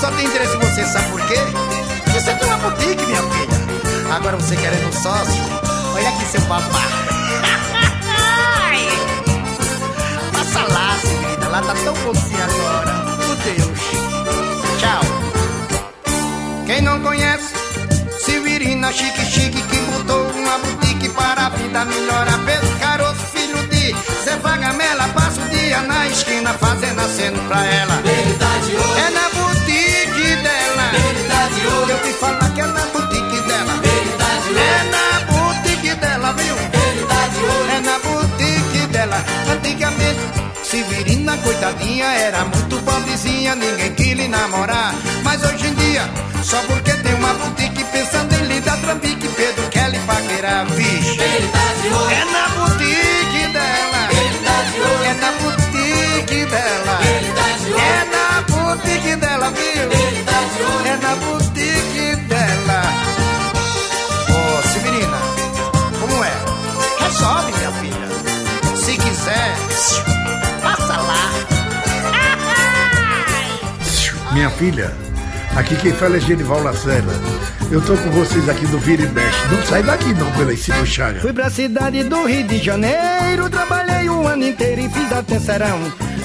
Só 0.00 0.10
tem 0.12 0.24
interesse 0.26 0.56
em 0.56 0.58
você, 0.58 0.86
sabe 0.86 1.10
por 1.10 1.20
quê? 1.26 1.36
Porque 2.04 2.20
você 2.20 2.32
tem 2.32 2.48
uma 2.48 2.56
boutique, 2.56 3.04
minha 3.04 3.22
filha. 3.22 4.14
Agora 4.14 4.36
você 4.36 4.56
querendo 4.56 4.88
um 4.88 4.92
sócio, 4.92 5.42
olha 5.94 6.08
aqui 6.08 6.24
seu 6.24 6.40
papá. 6.42 6.80
Passa 10.32 10.60
lá, 10.72 10.96
Severina, 11.02 11.48
lá 11.48 11.60
tá 11.60 11.74
tão 11.84 11.92
bonzinho 11.92 12.42
agora. 12.42 12.92
Meu 13.18 13.36
Deus. 13.36 13.78
Tchau. 14.78 15.00
Quem 16.66 16.80
não 16.80 17.00
conhece, 17.00 17.52
Severina 18.24 18.90
Chique 18.92 19.24
Chique 19.26 19.60
que 19.62 19.76
botou 19.76 20.30
uma 20.30 20.58
boutique 20.58 21.10
para 21.10 21.46
a 21.46 21.50
vida 21.50 21.84
melhorar. 21.84 22.38
Pedro 22.46 22.78
Caroço, 22.78 23.26
filho 23.34 23.68
de 23.68 23.94
Zé 24.24 24.36
Vagamela, 24.36 25.08
passa 25.08 25.42
o 25.42 25.48
dia 25.50 25.82
na 25.82 26.08
esquina 26.08 26.54
fazendo 26.54 27.00
aceno 27.00 27.38
pra 27.48 27.66
ela. 27.66 28.00
Ele 28.02 28.38
de 28.66 28.76
olho, 28.76 28.98
É 28.98 29.10
na 29.10 29.28
de 31.60 31.66
olho, 31.66 31.90
Eu 31.90 31.98
te 32.02 32.12
falar 32.18 32.50
que 32.54 32.60
é 32.60 32.66
na 32.66 32.84
boutique 32.86 33.40
dela. 33.48 33.74
ele 33.84 34.12
tá 34.18 34.30
de 34.42 34.48
olho, 34.48 34.58
É 34.58 34.84
na 34.94 35.20
boutique 35.32 35.94
dela, 35.96 36.32
viu? 36.32 36.56
ele 36.56 37.06
tá 37.06 37.26
de 37.28 37.38
olho, 37.44 37.70
É 37.76 37.80
na 37.80 37.98
boutique 37.98 38.86
dela. 38.92 39.24
Antigamente, 39.52 40.20
Severina, 40.62 41.36
coitadinha. 41.38 41.42
coitadinha 41.42 42.06
era 42.06 42.44
muito 42.44 42.76
pobrezinha, 42.84 43.54
ninguém 43.56 43.92
quis 43.94 44.12
lhe 44.16 44.28
namorar. 44.28 44.94
Mas 45.24 45.42
hoje 45.44 45.66
em 45.66 45.74
dia, 45.74 46.08
só 46.44 46.58
porque 46.62 46.92
tem 46.92 47.14
uma 47.14 47.34
boutique 47.34 47.82
pensando 47.84 48.32
em 48.34 48.44
lhe 48.46 48.60
dar 48.60 48.76
trambique, 48.78 49.26
Pedro 49.28 49.68
quer 49.70 49.90
lhe 49.90 49.98
paquerar, 50.00 50.66
vixe. 50.66 51.18
Ele 51.20 51.48
tá 51.48 51.58
de 51.82 51.88
olho, 51.88 52.10
É 52.10 52.24
na 52.24 52.48
boutique 52.54 53.46
dela, 53.52 54.08
ele 54.12 54.38
tá 54.44 54.62
de 54.70 54.80
olho, 54.80 55.04
é 55.04 55.14
na 55.14 55.32
boutique 55.40 56.44
dela, 56.46 56.79
Minha 74.40 74.48
filha, 74.52 74.90
aqui 75.54 75.76
quem 75.76 75.92
fala 75.92 76.16
é 76.16 76.20
Genival 76.20 76.62
Lacerda. 76.62 77.12
Eu 77.70 77.78
tô 77.82 77.94
com 77.94 78.08
vocês 78.08 78.48
aqui 78.48 78.66
no 78.68 78.78
Vira 78.78 79.02
e 79.02 79.08
Mexe. 79.10 79.36
Não 79.52 79.62
sai 79.66 79.82
daqui 79.82 80.14
não, 80.14 80.32
pela 80.32 80.56
Chaga. 80.86 81.20
Fui 81.20 81.30
pra 81.30 81.50
cidade 81.50 82.02
do 82.04 82.24
Rio 82.24 82.46
de 82.46 82.56
Janeiro, 82.56 83.50
trabalhei 83.50 84.08
o 84.08 84.26
ano 84.26 84.46
inteiro 84.46 84.80
e 84.80 84.88
fiz 84.88 85.12
até 85.12 85.38
serão. 85.38 85.78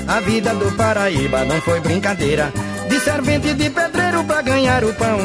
A 0.08 0.22
vida 0.22 0.56
do 0.56 0.72
Paraíba 0.78 1.44
não 1.44 1.60
foi 1.60 1.82
brincadeira. 1.82 2.54
De 2.88 3.02
servente 3.02 3.54
de 3.54 3.70
pedreiro 3.70 4.24
pra 4.24 4.42
ganhar 4.42 4.86
o 4.86 4.94
pão. 4.94 5.20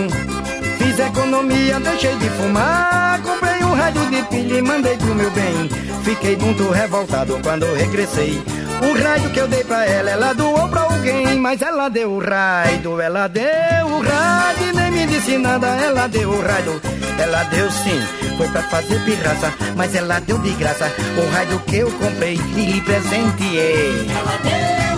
Fiz 0.77 0.99
economia, 0.99 1.79
deixei 1.79 2.17
de 2.17 2.29
fumar. 2.31 3.21
Comprei 3.23 3.63
um 3.63 3.73
rádio 3.73 4.05
de 4.07 4.21
pilha 4.25 4.59
e 4.59 4.63
mandei 4.63 4.97
pro 4.97 5.15
meu 5.15 5.31
bem. 5.31 5.71
Fiquei 6.03 6.37
muito 6.37 6.69
revoltado 6.69 7.39
quando 7.41 7.73
regressei. 7.73 8.43
O 8.81 9.03
rádio 9.03 9.31
que 9.31 9.41
eu 9.41 9.49
dei 9.49 9.65
pra 9.65 9.85
ela, 9.85 10.11
ela 10.11 10.33
doou 10.33 10.69
pra 10.69 10.83
alguém. 10.83 11.39
Mas 11.39 11.63
ela 11.63 11.89
deu 11.89 12.13
o 12.13 12.19
rádio, 12.19 13.01
ela 13.01 13.29
deu 13.29 13.87
o 13.87 14.01
rádio 14.01 14.69
e 14.69 14.73
nem 14.73 14.91
me 14.91 15.07
disse 15.07 15.39
nada. 15.39 15.67
Ela 15.67 16.07
deu 16.07 16.31
o 16.31 16.41
rádio, 16.41 16.81
ela 17.19 17.43
deu 17.45 17.71
sim. 17.71 18.03
Foi 18.37 18.49
pra 18.49 18.63
fazer 18.63 18.99
pirraça, 19.05 19.53
mas 19.77 19.95
ela 19.95 20.19
deu 20.21 20.39
de 20.39 20.51
graça. 20.53 20.91
O 21.17 21.31
rádio 21.31 21.59
que 21.61 21.77
eu 21.77 21.91
comprei 21.91 22.41
e 22.57 22.73
lhe 22.73 22.81
presenteei. 22.81 24.07
Ela 24.11 24.39
deu 24.43 24.90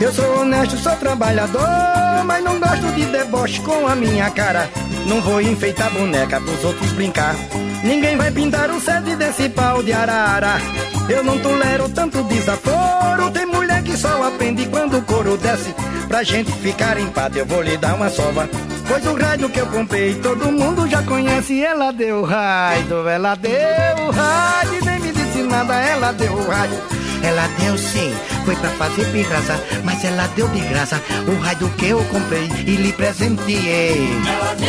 Eu 0.00 0.12
sou 0.12 0.40
honesto, 0.40 0.76
sou 0.76 0.94
trabalhador, 0.96 2.24
mas 2.26 2.44
não 2.44 2.60
gosto 2.60 2.92
de 2.94 3.06
deboche 3.06 3.60
com 3.62 3.86
a 3.86 3.96
minha 3.96 4.30
cara. 4.30 4.68
Não 5.06 5.20
vou 5.20 5.40
enfeitar 5.40 5.90
boneca 5.90 6.40
pros 6.40 6.64
outros 6.64 6.92
brincar. 6.92 7.34
Ninguém 7.82 8.16
vai 8.16 8.30
pintar 8.30 8.70
o 8.70 8.80
sede 8.80 9.16
desse 9.16 9.48
pau 9.48 9.82
de 9.82 9.92
arara. 9.92 10.60
Eu 11.08 11.22
não 11.22 11.38
tolero 11.38 11.88
tanto 11.88 12.22
desaforo. 12.24 13.30
Tem 13.30 13.46
mulher 13.46 13.82
que 13.82 13.96
só 13.96 14.22
aprende 14.22 14.66
quando 14.66 14.98
o 14.98 15.02
couro 15.02 15.36
desce. 15.38 15.74
Pra 16.08 16.22
gente 16.22 16.52
ficar 16.52 16.98
em 16.98 17.10
eu 17.34 17.46
vou 17.46 17.62
lhe 17.62 17.76
dar 17.76 17.94
uma 17.94 18.10
sova. 18.10 18.48
Pois 18.88 19.04
o 19.06 19.14
rádio 19.14 19.48
que 19.48 19.60
eu 19.60 19.66
comprei, 19.66 20.14
todo 20.16 20.52
mundo 20.52 20.86
já 20.88 21.02
conhece. 21.02 21.64
Ela 21.64 21.92
deu 21.92 22.20
o 22.20 22.24
rádio, 22.24 23.08
ela 23.08 23.34
deu 23.34 24.06
o 24.06 24.10
rádio. 24.10 24.84
Nem 24.84 25.00
me 25.00 25.12
disse 25.12 25.42
nada, 25.42 25.74
ela 25.74 26.12
deu 26.12 26.32
o 26.32 26.48
rádio. 26.48 26.78
Ela 27.22 27.48
deu 27.58 27.76
sim, 27.78 28.14
foi 28.46 28.54
pra 28.54 28.70
fazer 28.70 29.04
pirraça, 29.10 29.60
mas 29.82 30.04
ela 30.04 30.28
deu 30.28 30.46
de 30.46 30.60
graça 30.60 31.02
o 31.26 31.36
rádio 31.40 31.68
que 31.70 31.88
eu 31.88 32.04
comprei 32.04 32.48
e 32.64 32.76
lhe 32.76 32.92
presenteei. 32.92 34.08
Ela 34.24 34.54
deu 34.54 34.68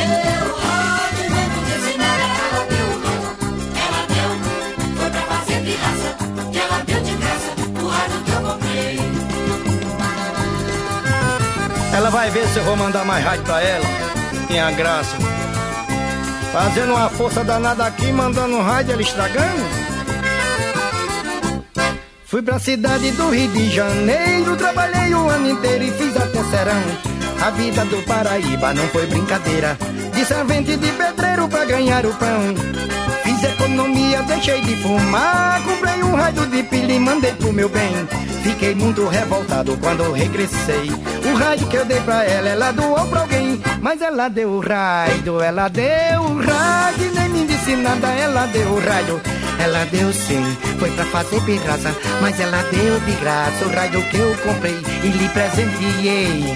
e 1.94 1.98
nada. 2.00 2.24
Ela 2.50 2.66
deu 2.66 2.88
o 2.88 3.02
ela 3.78 4.02
deu. 4.10 4.32
Foi 4.98 5.10
pra 5.12 5.22
fazer 5.22 5.62
pirraça. 5.62 6.18
Ela 6.60 6.84
deu 6.88 7.00
de 7.02 7.14
graça 7.18 7.54
o 7.80 7.88
rádio 7.88 8.20
que 8.26 8.32
eu 8.32 8.42
comprei. 8.42 9.00
Ela 11.94 12.10
vai 12.10 12.32
ver 12.32 12.48
se 12.48 12.58
eu 12.58 12.64
vou 12.64 12.76
mandar 12.76 13.06
mais 13.06 13.24
rádio 13.24 13.44
pra 13.44 13.62
ela. 13.62 13.86
Tinha 14.48 14.72
graça. 14.72 15.16
Fazendo 16.52 16.94
uma 16.94 17.10
força 17.10 17.44
danada 17.44 17.86
aqui, 17.86 18.12
mandando 18.12 18.60
rádio, 18.60 18.94
ela 18.94 19.02
estragando. 19.04 19.87
Fui 22.28 22.42
pra 22.42 22.60
cidade 22.60 23.10
do 23.12 23.30
Rio 23.30 23.48
de 23.52 23.70
Janeiro, 23.70 24.58
trabalhei 24.58 25.14
o 25.14 25.30
ano 25.30 25.50
inteiro 25.50 25.86
e 25.86 25.92
fiz 25.92 26.14
até 26.18 26.44
serão. 26.44 26.84
A 27.42 27.50
vida 27.52 27.86
do 27.86 28.04
Paraíba 28.04 28.74
não 28.74 28.86
foi 28.90 29.06
brincadeira, 29.06 29.78
de 30.14 30.26
servente 30.26 30.76
de 30.76 30.92
pedreiro 30.92 31.48
pra 31.48 31.64
ganhar 31.64 32.06
o 32.06 32.14
pão. 32.16 32.54
Fiz 33.24 33.44
economia, 33.44 34.22
deixei 34.24 34.60
de 34.60 34.76
fumar, 34.76 35.64
comprei 35.64 36.04
um 36.04 36.16
rádio 36.16 36.48
de 36.48 36.64
pilha 36.64 36.92
e 36.92 37.00
mandei 37.00 37.32
pro 37.32 37.54
meu 37.54 37.70
bem. 37.70 37.94
Fiquei 38.44 38.76
muito 38.76 39.08
revoltado 39.08 39.78
quando 39.78 40.12
regressei. 40.12 40.92
O 41.32 41.38
rádio 41.38 41.68
que 41.68 41.78
eu 41.78 41.86
dei 41.86 42.02
pra 42.02 42.26
ela, 42.26 42.50
ela 42.50 42.72
doou 42.74 43.08
pra 43.08 43.22
alguém. 43.22 43.62
Mas 43.82 44.02
ela 44.02 44.28
deu 44.28 44.50
o 44.50 44.60
rádio, 44.60 45.40
ela 45.40 45.70
deu 45.70 46.22
o 46.24 46.42
rádio, 46.42 47.06
e 47.06 47.20
nem 47.20 47.30
me 47.30 47.48
disse 47.48 47.74
nada, 47.78 48.10
ela 48.10 48.46
deu 48.48 48.68
o 48.68 48.80
rádio. 48.82 49.22
Ela 49.60 49.86
deu 49.86 50.14
sim, 50.14 50.58
foi 50.80 50.92
pra 50.92 51.06
fazer 51.06 51.42
pirraça, 51.42 51.96
mas 52.22 52.40
ela 52.40 52.62
deu 52.72 53.00
de 53.02 53.12
graça 53.14 53.66
o 53.66 53.74
rádio 53.74 54.02
que 54.10 54.18
eu 54.18 54.36
comprei 54.38 54.80
e 55.04 55.08
lhe 55.08 55.30
presenteei. 55.30 56.56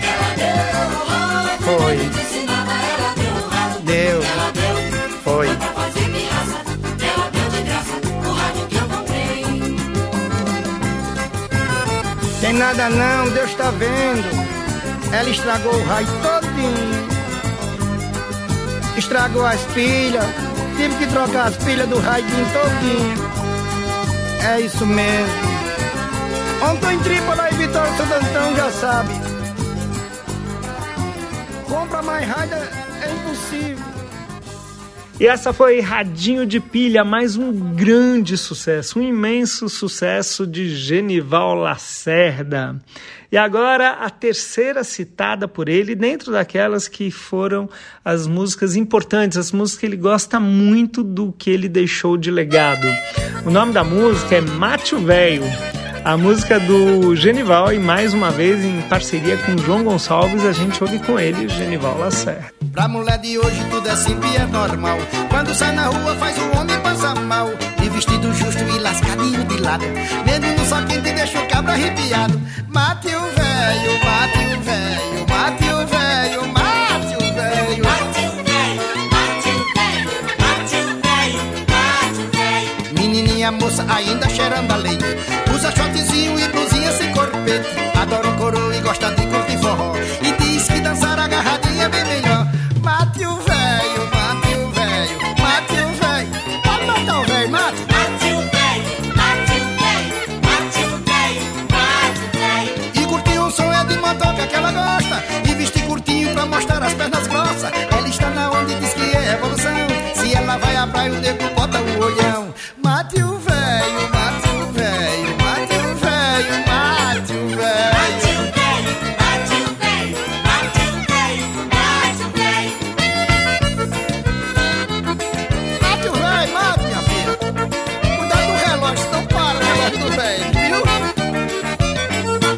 Foi, 1.61 1.97
ela 2.47 3.81
deu 3.83 4.21
foi. 5.23 5.47
Deu 5.47 5.57
comprei. 8.89 9.31
Tem 12.39 12.53
nada 12.53 12.89
não, 12.89 13.29
Deus 13.29 13.53
tá 13.55 13.71
vendo. 13.71 14.29
Ela 15.13 15.29
estragou 15.29 15.73
o 15.73 15.85
raio 15.85 16.07
todinho. 16.21 17.07
Estragou 18.97 19.45
as 19.45 19.61
pilhas. 19.73 20.50
Tive 20.81 20.95
que 20.95 21.05
trocar 21.11 21.49
as 21.49 21.57
pilhas 21.57 21.87
do 21.87 21.99
raidinho 21.99 22.47
todinho. 22.53 23.31
É 24.51 24.61
isso 24.61 24.83
mesmo. 24.83 25.51
Ontem 26.67 26.95
em 26.95 26.99
Trípola 27.01 27.49
e 27.51 27.53
Vitória 27.53 27.93
Santo 27.95 28.13
Antão 28.15 28.55
já 28.55 28.71
sabe. 28.71 29.13
Compra 31.69 32.01
mais 32.01 32.27
raio 32.27 32.51
é 32.55 33.11
impossível. 33.13 34.00
E 35.21 35.27
essa 35.27 35.53
foi 35.53 35.79
Radinho 35.81 36.47
de 36.47 36.59
Pilha, 36.59 37.03
mais 37.05 37.37
um 37.37 37.53
grande 37.75 38.35
sucesso, 38.35 38.97
um 38.97 39.03
imenso 39.03 39.69
sucesso 39.69 40.47
de 40.47 40.75
Genival 40.75 41.53
Lacerda. 41.53 42.81
E 43.31 43.37
agora 43.37 43.91
a 44.03 44.09
terceira 44.09 44.83
citada 44.83 45.47
por 45.47 45.69
ele, 45.69 45.93
dentro 45.93 46.31
daquelas 46.31 46.87
que 46.87 47.11
foram 47.11 47.69
as 48.03 48.25
músicas 48.25 48.75
importantes, 48.75 49.37
as 49.37 49.51
músicas 49.51 49.79
que 49.81 49.85
ele 49.85 49.95
gosta 49.95 50.39
muito 50.39 51.03
do 51.03 51.31
que 51.31 51.51
ele 51.51 51.69
deixou 51.69 52.17
de 52.17 52.31
legado. 52.31 52.87
O 53.45 53.51
nome 53.51 53.73
da 53.73 53.83
música 53.83 54.37
é 54.37 54.41
Mate 54.41 54.95
o 54.95 54.99
Véio. 55.05 55.43
A 56.03 56.17
música 56.17 56.59
do 56.59 57.15
Genival 57.15 57.71
e 57.71 57.77
mais 57.77 58.11
uma 58.15 58.31
vez 58.31 58.65
em 58.65 58.81
parceria 58.89 59.37
com 59.37 59.55
João 59.55 59.83
Gonçalves, 59.83 60.43
a 60.43 60.51
gente 60.51 60.83
ouve 60.83 60.97
com 60.97 61.19
ele, 61.19 61.47
Genival 61.47 61.99
Lacerda. 61.99 62.60
Pra 62.71 62.87
mulher 62.87 63.17
de 63.17 63.37
hoje 63.37 63.61
tudo 63.69 63.89
é 63.89 63.95
simples 63.97 64.31
e 64.31 64.37
é 64.37 64.45
normal. 64.45 64.97
Quando 65.29 65.53
sai 65.53 65.73
na 65.73 65.87
rua 65.87 66.15
faz 66.15 66.37
o 66.37 66.57
homem 66.57 66.79
passar 66.79 67.15
mal. 67.15 67.49
De 67.77 67.89
vestido 67.89 68.33
justo 68.33 68.63
e 68.63 68.79
lascadinho 68.79 69.43
de 69.43 69.57
lado. 69.57 69.83
Medo 70.25 70.47
no 70.47 70.65
sol 70.65 70.81
quente 70.85 71.11
deixa 71.11 71.39
o 71.39 71.47
cabra 71.47 71.73
arrepiado. 71.73 72.39
Mate 72.69 73.07
o 73.07 73.19
velho, 73.19 74.05
mate 74.05 74.55
o 74.55 74.61
velho, 74.61 75.27
mate 75.27 75.63
o 75.65 75.85
velho, 75.85 76.47
mate 76.47 77.15
o 77.15 77.33
velho. 77.33 77.83
Bate 77.83 78.19
o 78.21 78.43
velho, 78.43 79.09
bate 79.09 79.49
o 79.49 79.63
velho, 79.73 80.21
bate 80.39 80.75
o 80.75 80.87
velho, 81.01 81.41
bate 81.67 82.21
o 82.21 82.37
velho. 82.37 82.93
Menininha 82.93 83.51
moça 83.51 83.85
ainda 83.89 84.29
cheirando 84.29 84.71
a 84.71 84.77
leite. 84.77 85.05
Usa 85.53 85.71
shortzinho 85.75 86.39
e 86.39 86.47
blusinha 86.47 86.91
sem 86.93 87.11
corpete. 87.11 87.67
Adora 88.01 88.29
um 88.29 88.37
coroa 88.37 88.70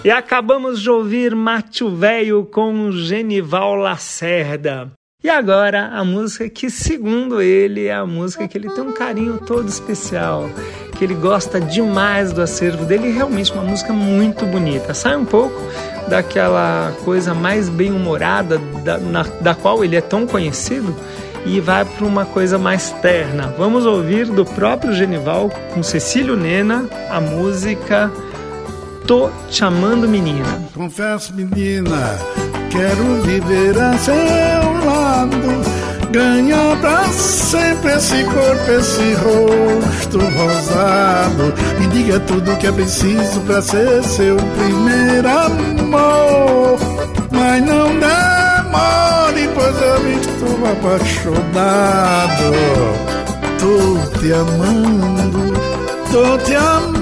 E 0.03 0.11
acabamos 0.11 0.81
de 0.81 0.89
ouvir 0.89 1.33
Mate 1.33 1.85
Velho 1.89 2.43
com 2.43 2.91
Genival 2.91 3.75
Lacerda. 3.75 4.91
E 5.23 5.29
agora 5.29 5.91
a 5.93 6.03
música 6.03 6.49
que, 6.49 6.69
segundo 6.69 7.41
ele, 7.41 7.85
é 7.85 7.93
a 7.93 8.05
música 8.05 8.45
que 8.45 8.57
ele 8.57 8.69
tem 8.69 8.83
um 8.83 8.91
carinho 8.91 9.37
todo 9.37 9.69
especial, 9.69 10.49
que 10.97 11.05
ele 11.05 11.13
gosta 11.13 11.61
demais 11.61 12.33
do 12.33 12.41
acervo 12.41 12.83
dele, 12.83 13.13
realmente 13.13 13.53
uma 13.53 13.63
música 13.63 13.93
muito 13.93 14.45
bonita. 14.45 14.93
Sai 14.93 15.15
um 15.15 15.23
pouco 15.23 15.55
daquela 16.09 16.93
coisa 17.05 17.33
mais 17.33 17.69
bem-humorada 17.69 18.57
da, 18.83 18.97
na, 18.97 19.23
da 19.39 19.55
qual 19.55 19.85
ele 19.85 19.95
é 19.95 20.01
tão 20.01 20.27
conhecido 20.27 20.93
e 21.45 21.61
vai 21.61 21.85
para 21.85 22.05
uma 22.05 22.25
coisa 22.25 22.57
mais 22.57 22.91
terna. 23.01 23.55
Vamos 23.57 23.85
ouvir 23.85 24.25
do 24.25 24.43
próprio 24.43 24.91
Genival 24.91 25.49
com 25.73 25.81
Cecílio 25.81 26.35
Nena 26.35 26.89
a 27.09 27.21
música 27.21 28.11
Tô 29.07 29.29
Te 29.49 29.65
Amando 29.65 30.07
Menina. 30.07 30.45
Confesso, 30.73 31.33
menina, 31.33 32.17
quero 32.69 33.21
viver 33.23 33.77
a 33.77 33.97
seu 33.97 34.15
lado. 34.85 35.83
Ganhar 36.11 36.79
pra 36.79 37.05
sempre 37.07 37.93
esse 37.93 38.23
corpo, 38.23 38.71
esse 38.71 39.13
rosto 39.15 40.19
rosado. 40.19 41.53
Me 41.79 41.87
diga 41.87 42.19
tudo 42.21 42.55
que 42.57 42.67
é 42.67 42.71
preciso 42.71 43.41
pra 43.41 43.61
ser 43.61 44.03
seu 44.03 44.37
primeiro 44.37 45.27
amor. 45.27 46.77
Mas 47.31 47.65
não 47.65 47.89
demore, 47.99 49.49
pois 49.53 49.81
eu 49.81 50.11
estou 50.21 50.65
apaixonado. 50.71 52.53
Tô 53.59 54.19
te 54.19 54.31
amando, 54.33 55.53
tô 56.11 56.37
te 56.45 56.55
amando. 56.55 56.92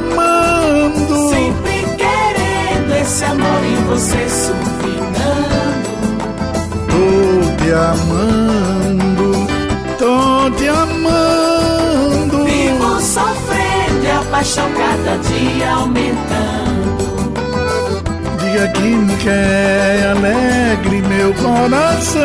Esse 3.02 3.26
amor 3.26 3.64
em 3.66 3.76
você 3.86 4.30
sufinando. 4.30 4.62
Tô 6.88 7.64
te 7.64 7.72
amando, 7.72 9.48
tô 9.98 10.52
te 10.52 10.68
amando. 10.68 12.46
Vivo 12.46 13.02
sofrendo 13.02 14.06
e 14.06 14.12
a 14.12 14.24
paixão 14.30 14.70
cada 14.74 15.18
dia 15.18 15.72
aumentando. 15.72 17.32
Diga 18.40 18.68
que 18.68 18.82
me 18.82 19.18
quer 19.18 20.12
alegre 20.12 21.02
meu 21.02 21.34
coração 21.34 22.22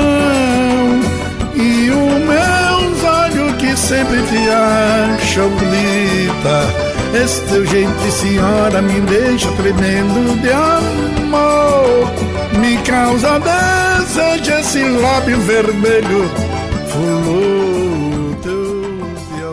e 1.55 1.91
os 1.91 2.23
meus 2.27 3.05
olhos 3.05 3.57
que 3.57 3.77
sempre 3.77 4.23
te 4.25 4.49
acham 4.51 5.49
bonita. 5.49 6.86
Esse 7.23 7.41
teu 7.47 7.65
jeito 7.65 7.93
de 7.93 8.13
senhora 8.13 8.83
me 8.83 9.01
deixa 9.01 9.51
tremendo 9.53 10.39
de 10.43 10.53
amor. 10.53 12.13
Me 12.61 12.77
causa 12.83 13.41
desejo 13.41 14.53
esse 14.61 14.83
lábio 14.85 15.41
vermelho. 15.41 16.31
Fulô, 16.89 17.17
teu 17.25 17.56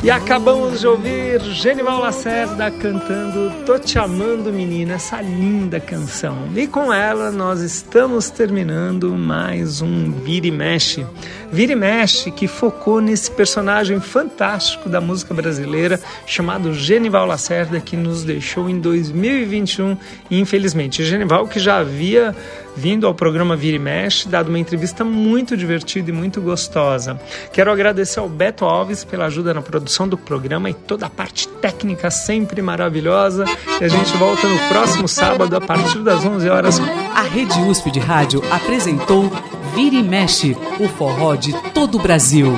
E 0.03 0.11
acabamos 0.11 0.81
de 0.81 0.87
ouvir 0.87 1.39
Genival 1.39 2.01
Lacerda 2.01 2.69
cantando 2.69 3.63
Tô 3.65 3.79
Te 3.79 3.97
Amando 3.97 4.51
Menina, 4.51 4.95
essa 4.95 5.21
linda 5.21 5.79
canção. 5.79 6.49
E 6.53 6.67
com 6.67 6.91
ela 6.91 7.31
nós 7.31 7.61
estamos 7.61 8.29
terminando 8.29 9.15
mais 9.15 9.81
um 9.81 10.11
Vira 10.11 10.47
e 10.47 10.51
Mexe. 10.51 11.05
Vira 11.49 11.71
e 11.71 11.75
Mexe 11.77 12.31
que 12.31 12.49
focou 12.49 12.99
nesse 12.99 13.31
personagem 13.31 14.01
fantástico 14.01 14.89
da 14.89 14.99
música 14.99 15.33
brasileira 15.33 15.97
chamado 16.27 16.73
Genival 16.73 17.25
Lacerda 17.25 17.79
que 17.79 17.95
nos 17.95 18.25
deixou 18.25 18.69
em 18.69 18.81
2021, 18.81 19.95
infelizmente. 20.29 21.01
Genival 21.05 21.47
que 21.47 21.61
já 21.61 21.77
havia 21.77 22.35
vindo 22.75 23.07
ao 23.07 23.13
programa 23.13 23.55
Vira 23.55 23.77
e 23.77 23.79
Mexe, 23.79 24.27
dado 24.27 24.49
uma 24.49 24.59
entrevista 24.59 25.03
muito 25.03 25.55
divertida 25.55 26.09
e 26.09 26.13
muito 26.13 26.41
gostosa. 26.41 27.19
Quero 27.51 27.71
agradecer 27.71 28.19
ao 28.19 28.29
Beto 28.29 28.65
Alves 28.65 29.03
pela 29.03 29.25
ajuda 29.25 29.53
na 29.53 29.61
produção 29.61 30.07
do 30.07 30.17
programa 30.17 30.69
e 30.69 30.73
toda 30.73 31.05
a 31.05 31.09
parte 31.09 31.47
técnica 31.47 32.09
sempre 32.09 32.61
maravilhosa. 32.61 33.45
E 33.79 33.83
a 33.83 33.87
gente 33.87 34.15
volta 34.17 34.47
no 34.47 34.57
próximo 34.69 35.07
sábado 35.07 35.55
a 35.55 35.61
partir 35.61 35.99
das 35.99 36.25
11 36.25 36.49
horas. 36.49 36.79
A 36.79 37.21
Rede 37.21 37.59
USP 37.61 37.91
de 37.91 37.99
Rádio 37.99 38.41
apresentou 38.51 39.31
Vira 39.75 39.95
e 39.95 40.03
Mexe, 40.03 40.55
o 40.79 40.87
forró 40.87 41.35
de 41.35 41.53
todo 41.73 41.97
o 41.97 42.01
Brasil. 42.01 42.53